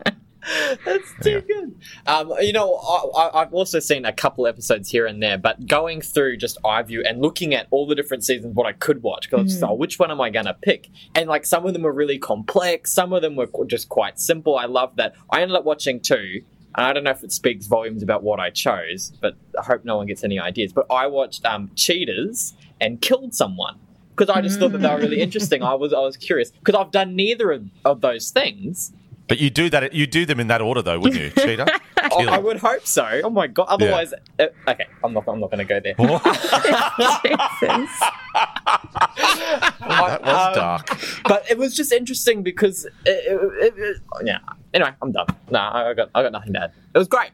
That's 0.84 1.12
too 1.22 1.40
good. 1.42 1.80
Um, 2.06 2.32
you 2.40 2.52
know, 2.52 2.74
I, 2.76 3.22
I- 3.22 3.42
I've 3.42 3.52
also 3.54 3.78
seen 3.78 4.04
a 4.04 4.12
couple 4.12 4.46
episodes 4.46 4.90
here 4.90 5.06
and 5.06 5.22
there, 5.22 5.38
but 5.38 5.66
going 5.66 6.00
through 6.00 6.36
just 6.38 6.58
iView 6.64 7.02
and 7.08 7.20
looking 7.20 7.54
at 7.54 7.66
all 7.70 7.86
the 7.86 7.94
different 7.94 8.24
seasons, 8.24 8.54
what 8.54 8.66
I 8.66 8.72
could 8.72 9.02
watch, 9.02 9.30
because 9.30 9.54
Mm-hmm. 9.56 9.64
oh, 9.70 9.74
which 9.74 9.98
one 9.98 10.10
am 10.10 10.20
I 10.20 10.30
going 10.30 10.46
to 10.46 10.54
pick? 10.54 10.88
And 11.14 11.28
like 11.28 11.44
some 11.46 11.66
of 11.66 11.72
them 11.72 11.82
were 11.82 11.92
really 11.92 12.18
complex, 12.18 12.92
some 12.92 13.12
of 13.12 13.22
them 13.22 13.36
were 13.36 13.48
just 13.66 13.88
quite 13.88 14.18
simple. 14.18 14.56
I 14.56 14.64
love 14.66 14.96
that. 14.96 15.14
I 15.30 15.42
ended 15.42 15.56
up 15.56 15.64
watching 15.64 16.00
two. 16.00 16.42
And 16.76 16.86
I 16.86 16.92
don't 16.92 17.02
know 17.02 17.10
if 17.10 17.24
it 17.24 17.32
speaks 17.32 17.66
volumes 17.66 18.02
about 18.02 18.22
what 18.22 18.38
I 18.38 18.50
chose, 18.50 19.12
but 19.20 19.34
I 19.58 19.64
hope 19.64 19.84
no 19.84 19.96
one 19.96 20.06
gets 20.06 20.22
any 20.22 20.38
ideas. 20.38 20.72
But 20.72 20.86
I 20.90 21.06
watched 21.06 21.44
um, 21.44 21.70
Cheaters 21.74 22.54
and 22.80 23.00
Killed 23.00 23.34
Someone 23.34 23.78
because 24.10 24.28
I 24.28 24.42
just 24.42 24.60
thought 24.60 24.72
that 24.72 24.78
they 24.82 24.88
were 24.88 24.98
really 24.98 25.20
interesting. 25.20 25.62
I 25.62 25.74
was 25.74 25.92
I 25.92 26.00
was 26.00 26.16
curious 26.16 26.50
because 26.50 26.74
I've 26.74 26.90
done 26.92 27.16
neither 27.16 27.50
of, 27.52 27.64
of 27.84 28.00
those 28.02 28.30
things. 28.30 28.92
But 29.28 29.38
you 29.38 29.50
do 29.50 29.68
that. 29.70 29.92
You 29.92 30.06
do 30.06 30.24
them 30.26 30.40
in 30.40 30.46
that 30.48 30.60
order, 30.62 30.80
though, 30.82 30.98
wouldn't 30.98 31.20
you, 31.20 31.30
cheater? 31.42 31.66
Oh, 32.10 32.26
I 32.26 32.38
would 32.38 32.56
hope 32.58 32.86
so. 32.86 33.20
Oh 33.24 33.30
my 33.30 33.46
god! 33.46 33.66
Otherwise, 33.68 34.14
uh, 34.38 34.46
okay, 34.66 34.86
I'm 35.04 35.12
not. 35.12 35.24
I'm 35.28 35.40
not 35.40 35.50
going 35.50 35.58
to 35.58 35.64
go 35.66 35.80
there. 35.80 35.94
that 39.18 40.20
was 40.24 40.56
dark. 40.56 40.88
But 41.24 41.50
it 41.50 41.58
was 41.58 41.74
just 41.76 41.92
interesting 41.92 42.42
because 42.42 42.84
it, 42.84 42.92
it, 43.06 43.64
it, 43.64 43.74
it- 43.78 43.96
yeah. 44.24 44.38
Anyway, 44.74 44.90
I'm 45.02 45.12
done. 45.12 45.26
No, 45.50 45.58
I 45.58 45.90
I 45.90 45.94
got. 45.94 46.10
I 46.14 46.22
got 46.22 46.32
nothing 46.32 46.52
to 46.54 46.62
add. 46.64 46.72
It 46.94 46.98
was 46.98 47.08
great. 47.08 47.30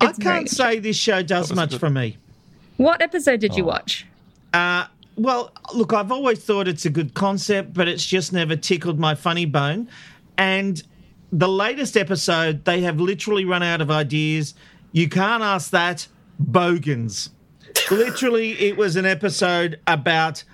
I 0.00 0.12
can't 0.12 0.48
say 0.48 0.78
this 0.78 0.96
show 0.96 1.22
does 1.22 1.52
much 1.54 1.76
for 1.78 1.88
me. 1.88 2.18
what 2.76 3.00
episode 3.00 3.40
did 3.40 3.54
you 3.56 3.64
Oh. 3.64 3.68
watch 3.68 4.06
Uh, 4.52 4.84
well, 5.16 5.50
look, 5.74 5.94
I've 5.94 6.12
always 6.12 6.44
thought 6.44 6.68
it's 6.68 6.84
a 6.84 6.90
good 6.90 7.14
concept, 7.14 7.72
but 7.72 7.88
it's 7.88 8.04
just 8.04 8.30
never 8.32 8.56
tickled 8.56 8.98
my 8.98 9.14
funny 9.14 9.46
bone. 9.46 9.88
And 10.38 10.82
the 11.32 11.48
latest 11.48 11.96
episode, 11.96 12.64
they 12.64 12.82
have 12.82 13.00
literally 13.00 13.44
run 13.44 13.62
out 13.62 13.80
of 13.80 13.90
ideas. 13.90 14.54
You 14.92 15.08
can't 15.08 15.42
ask 15.42 15.70
that. 15.70 16.08
Bogans. 16.38 17.30
literally, 17.90 18.52
it 18.52 18.76
was 18.76 18.96
an 18.96 19.06
episode 19.06 19.80
about 19.86 20.44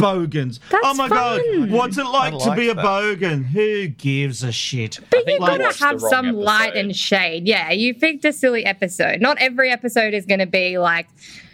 bogans. 0.00 0.60
oh 0.72 0.94
my 0.94 1.08
god, 1.08 1.40
what's 1.70 1.98
it 1.98 2.04
like, 2.04 2.34
I 2.34 2.38
to 2.38 2.54
be 2.56 2.68
a 2.70 2.74
bogan? 2.74 3.44
Who 3.44 3.88
gives 3.88 4.42
a 4.42 4.50
shit? 4.50 4.98
But 5.10 5.26
you 5.26 5.38
gotta 5.38 5.72
have 5.84 6.00
some 6.00 6.32
light 6.32 6.74
and 6.74 6.96
shade. 6.96 7.46
Yeah, 7.46 7.70
you 7.70 7.94
picked 7.94 8.24
a 8.24 8.32
silly 8.32 8.64
episode. 8.64 9.20
Not 9.20 9.38
every 9.38 9.70
episode 9.70 10.14
is 10.14 10.26
going 10.26 10.40
to 10.40 10.46
be 10.46 10.78
like, 10.78 11.06
m- 11.08 11.49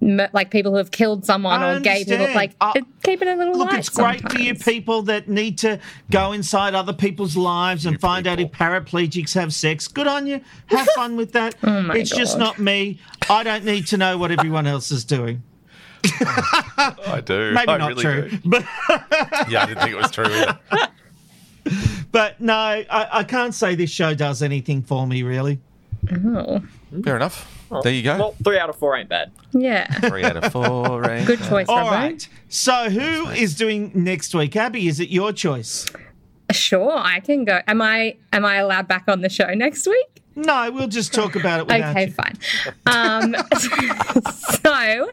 like 0.00 0.50
people 0.50 0.70
who 0.72 0.78
have 0.78 0.90
killed 0.90 1.24
someone 1.24 1.60
I 1.60 1.74
or 1.74 1.80
gay 1.80 2.04
people. 2.04 2.32
Like, 2.34 2.54
oh, 2.60 2.72
it- 2.76 2.84
keep 3.02 3.20
it 3.22 3.28
a 3.28 3.34
little 3.34 3.56
Look, 3.56 3.70
light. 3.70 3.78
it's 3.80 3.88
great 3.88 4.30
for 4.30 4.38
you 4.38 4.54
people 4.54 5.02
that 5.02 5.28
need 5.28 5.58
to 5.58 5.80
go 6.10 6.32
inside 6.32 6.74
other 6.74 6.92
people's 6.92 7.36
lives 7.36 7.84
and 7.86 8.00
find 8.00 8.26
out 8.26 8.38
if 8.38 8.50
paraplegics 8.52 9.34
have 9.34 9.52
sex. 9.52 9.88
Good 9.88 10.06
on 10.06 10.26
you. 10.26 10.40
Have 10.66 10.86
fun 10.94 11.16
with 11.16 11.32
that. 11.32 11.56
Oh 11.64 11.82
my 11.82 11.96
it's 11.96 12.10
just 12.10 12.38
not 12.38 12.58
me. 12.58 12.98
I 13.28 13.42
don't 13.42 13.64
need 13.64 13.86
to 13.88 13.96
know 13.96 14.16
what 14.18 14.30
everyone 14.30 14.66
else 14.66 14.90
is 14.90 15.04
doing. 15.04 15.42
I 16.04 17.20
do. 17.24 17.50
Maybe 17.54 17.68
I 17.68 17.76
not 17.78 17.88
really 17.88 18.02
true, 18.02 18.28
do. 18.30 18.38
but 18.44 18.64
Yeah, 19.48 19.62
I 19.62 19.66
didn't 19.66 19.78
think 19.80 19.90
it 19.92 19.96
was 19.96 20.10
true 20.12 20.26
either. 20.26 20.58
but 22.12 22.40
no, 22.40 22.54
I, 22.54 22.84
I 23.12 23.24
can't 23.24 23.52
say 23.54 23.74
this 23.74 23.90
show 23.90 24.14
does 24.14 24.42
anything 24.42 24.82
for 24.82 25.06
me 25.06 25.22
really. 25.24 25.58
Oh. 26.24 26.62
Fair 27.02 27.16
enough. 27.16 27.57
There 27.82 27.92
you 27.92 28.02
go. 28.02 28.18
Well, 28.18 28.34
three 28.44 28.58
out 28.58 28.68
of 28.70 28.76
four 28.76 28.96
ain't 28.96 29.08
bad. 29.08 29.30
Yeah. 29.52 29.86
Three 30.08 30.24
out 30.24 30.36
of 30.36 30.52
four. 30.52 31.10
ain't 31.10 31.26
Good 31.26 31.38
bad. 31.40 31.48
choice, 31.48 31.66
All 31.68 31.78
Robbo. 31.86 31.90
right. 31.90 32.28
So 32.48 32.90
who 32.90 33.28
is 33.30 33.54
doing 33.54 33.90
next 33.94 34.34
week? 34.34 34.54
Abby, 34.56 34.88
is 34.88 35.00
it 35.00 35.08
your 35.10 35.32
choice? 35.32 35.86
Sure, 36.52 36.96
I 36.96 37.20
can 37.20 37.44
go. 37.44 37.60
Am 37.66 37.82
I 37.82 38.16
am 38.32 38.44
I 38.44 38.56
allowed 38.56 38.88
back 38.88 39.04
on 39.08 39.20
the 39.20 39.28
show 39.28 39.52
next 39.54 39.86
week? 39.86 40.06
No, 40.34 40.70
we'll 40.70 40.86
just 40.88 41.12
talk 41.12 41.34
about 41.34 41.60
it 41.60 41.66
without 41.66 41.96
okay, 41.96 42.06
you. 42.06 42.12
fine. 42.12 42.38
Um, 42.86 43.34
so, 44.62 45.10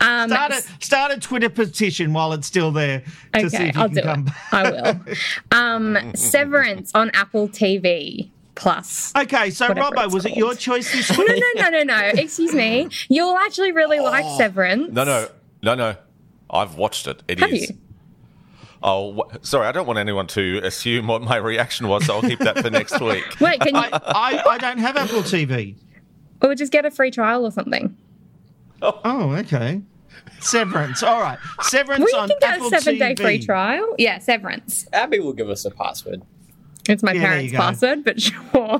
um, 0.00 0.30
Start 0.30 0.52
a, 0.52 0.62
start 0.80 1.12
a 1.12 1.20
Twitter 1.20 1.50
petition 1.50 2.12
while 2.14 2.32
it's 2.32 2.46
still 2.46 2.70
there 2.72 3.02
to 3.34 3.50
see 3.50 3.56
Okay, 3.58 3.68
if 3.68 3.74
you 3.76 3.80
I'll 3.82 3.88
can 3.88 3.94
do 3.96 4.02
come 4.02 4.20
it. 4.20 4.24
back. 4.26 4.52
I 4.52 4.70
will. 4.70 5.00
Um, 5.58 6.12
Severance 6.14 6.90
on 6.94 7.10
Apple 7.10 7.48
TV 7.48 8.30
Plus. 8.56 9.12
Okay, 9.16 9.50
so 9.50 9.68
Whatever 9.68 9.90
Robbo, 9.94 10.04
it's 10.06 10.14
was 10.14 10.24
it 10.26 10.36
your 10.36 10.54
choice 10.54 10.90
this 10.90 11.10
No, 11.16 11.24
week? 11.24 11.42
no, 11.56 11.62
no, 11.62 11.70
no, 11.70 11.82
no. 11.84 11.98
Excuse 12.20 12.52
me. 12.54 12.88
You'll 13.08 13.36
actually 13.36 13.70
really 13.72 13.98
oh. 13.98 14.04
like 14.04 14.24
Severance. 14.38 14.92
No, 14.92 15.04
no, 15.04 15.28
no, 15.62 15.74
no. 15.74 15.94
I've 16.50 16.74
watched 16.76 17.06
it. 17.06 17.22
It 17.28 17.38
is. 17.38 17.42
Have 17.42 17.52
you? 17.52 17.66
Oh, 18.82 19.12
wh- 19.30 19.36
sorry. 19.42 19.66
I 19.66 19.72
don't 19.72 19.86
want 19.86 19.98
anyone 19.98 20.26
to 20.28 20.60
assume 20.64 21.06
what 21.06 21.22
my 21.22 21.36
reaction 21.36 21.88
was, 21.88 22.06
so 22.06 22.14
I'll 22.14 22.22
keep 22.22 22.38
that 22.40 22.58
for 22.58 22.70
next 22.70 23.00
week. 23.00 23.24
Wait, 23.40 23.60
can 23.60 23.74
you? 23.74 23.80
I, 23.80 23.90
I, 23.92 24.50
I 24.52 24.58
don't 24.58 24.78
have 24.78 24.96
Apple 24.96 25.22
TV. 25.22 25.76
or 26.42 26.54
just 26.54 26.72
get 26.72 26.84
a 26.86 26.90
free 26.90 27.10
trial 27.10 27.44
or 27.44 27.50
something. 27.50 27.96
Oh, 28.82 29.32
okay. 29.38 29.80
Severance. 30.40 31.02
All 31.02 31.20
right. 31.20 31.38
Severance 31.62 32.00
Well, 32.00 32.08
you 32.12 32.18
on 32.18 32.28
can 32.28 32.38
get 32.40 32.52
Apple 32.54 32.66
a 32.66 32.70
seven 32.80 32.98
day 32.98 33.14
free 33.14 33.38
trial. 33.38 33.94
Yeah, 33.98 34.18
Severance. 34.18 34.86
Abby 34.92 35.18
will 35.18 35.32
give 35.32 35.48
us 35.50 35.64
a 35.64 35.70
password. 35.70 36.22
It's 36.88 37.02
my 37.02 37.12
Yeah, 37.12 37.20
parents' 37.22 37.44
you 37.46 37.52
go. 37.52 37.58
password, 37.58 38.04
but 38.04 38.20
sure. 38.20 38.40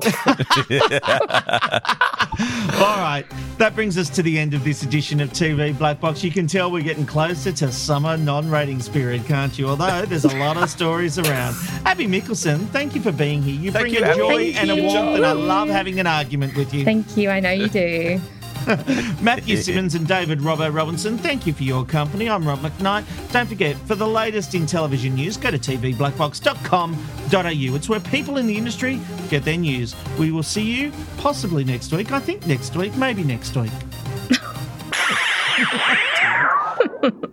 All 2.79 2.99
right. 2.99 3.25
That 3.59 3.75
brings 3.75 3.97
us 3.97 4.11
to 4.11 4.23
the 4.23 4.39
end 4.39 4.53
of 4.55 4.63
this 4.65 4.83
edition 4.83 5.21
of 5.21 5.31
TV 5.31 5.77
Black 5.77 6.01
Box. 6.01 6.23
You 6.23 6.31
can 6.31 6.47
tell 6.47 6.71
we're 6.71 6.83
getting 6.83 7.07
closer 7.07 7.51
to 7.53 7.73
summer 7.73 8.17
non 8.17 8.51
ratings 8.51 8.89
period, 8.89 9.25
can't 9.27 9.59
you? 9.59 9.69
Although 9.69 10.05
there's 10.05 10.25
a 10.27 10.37
lot 10.37 10.57
of 10.57 10.69
stories 10.69 11.19
around. 11.19 11.57
Abby 11.87 12.07
Mickelson, 12.07 12.67
thank 12.69 12.95
you 12.95 13.01
for 13.01 13.13
being 13.13 13.43
here. 13.43 13.59
You 13.59 13.73
Thank 13.73 13.85
bring 13.85 13.95
you, 13.95 14.05
a 14.05 14.15
joy 14.15 14.53
Thank 14.53 14.63
and 14.63 14.71
a 14.71 14.77
warmth, 14.83 15.17
and 15.17 15.27
I 15.27 15.33
love 15.33 15.69
having 15.69 15.99
an 15.99 16.07
argument 16.07 16.57
with 16.57 16.75
you. 16.75 16.85
Thank 16.85 17.17
you. 17.17 17.31
I 17.31 17.41
know 17.41 17.51
you 17.53 17.69
do. 17.69 18.21
Matthew 19.23 19.57
Simmons 19.59 19.95
and 19.95 20.09
David 20.09 20.41
Robbo 20.41 20.75
Robinson, 20.75 21.17
thank 21.19 21.47
you 21.47 21.53
for 21.53 21.63
your 21.63 21.85
company. 21.85 22.29
I'm 22.29 22.45
Rob 22.47 22.59
McKnight. 22.59 23.05
Don't 23.31 23.49
forget, 23.49 23.77
for 23.87 23.95
the 23.95 24.09
latest 24.09 24.57
in 24.57 24.67
television 24.67 25.15
news, 25.15 25.37
go 25.37 25.53
to 25.53 25.59
tvblackbox.com.au. 25.59 27.77
It's 27.77 27.89
where 27.89 28.01
people 28.01 28.39
in 28.39 28.49
the 28.49 28.57
industry 28.57 28.99
get 29.29 29.45
their 29.45 29.57
news. 29.57 29.95
We 30.19 30.33
will 30.33 30.43
see 30.43 30.63
you 30.63 30.91
possibly 31.17 31.63
next 31.63 31.93
week. 31.93 32.11
I 32.11 32.19
think 32.19 32.45
next 32.49 32.75
week, 32.75 32.97
maybe 32.97 33.23
next 33.23 33.57
week. 33.57 33.71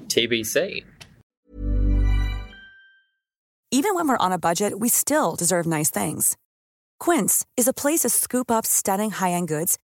TBC. 0.07 0.83
Even 3.71 3.95
when 3.95 4.07
we're 4.07 4.17
on 4.17 4.31
a 4.31 4.37
budget, 4.37 4.79
we 4.79 4.87
still 4.87 5.35
deserve 5.35 5.65
nice 5.65 5.89
things. 5.89 6.37
Quince 6.99 7.43
is 7.57 7.67
a 7.67 7.73
place 7.73 8.01
to 8.01 8.09
scoop 8.09 8.51
up 8.51 8.67
stunning 8.67 9.09
high-end 9.09 9.47
goods 9.47 9.79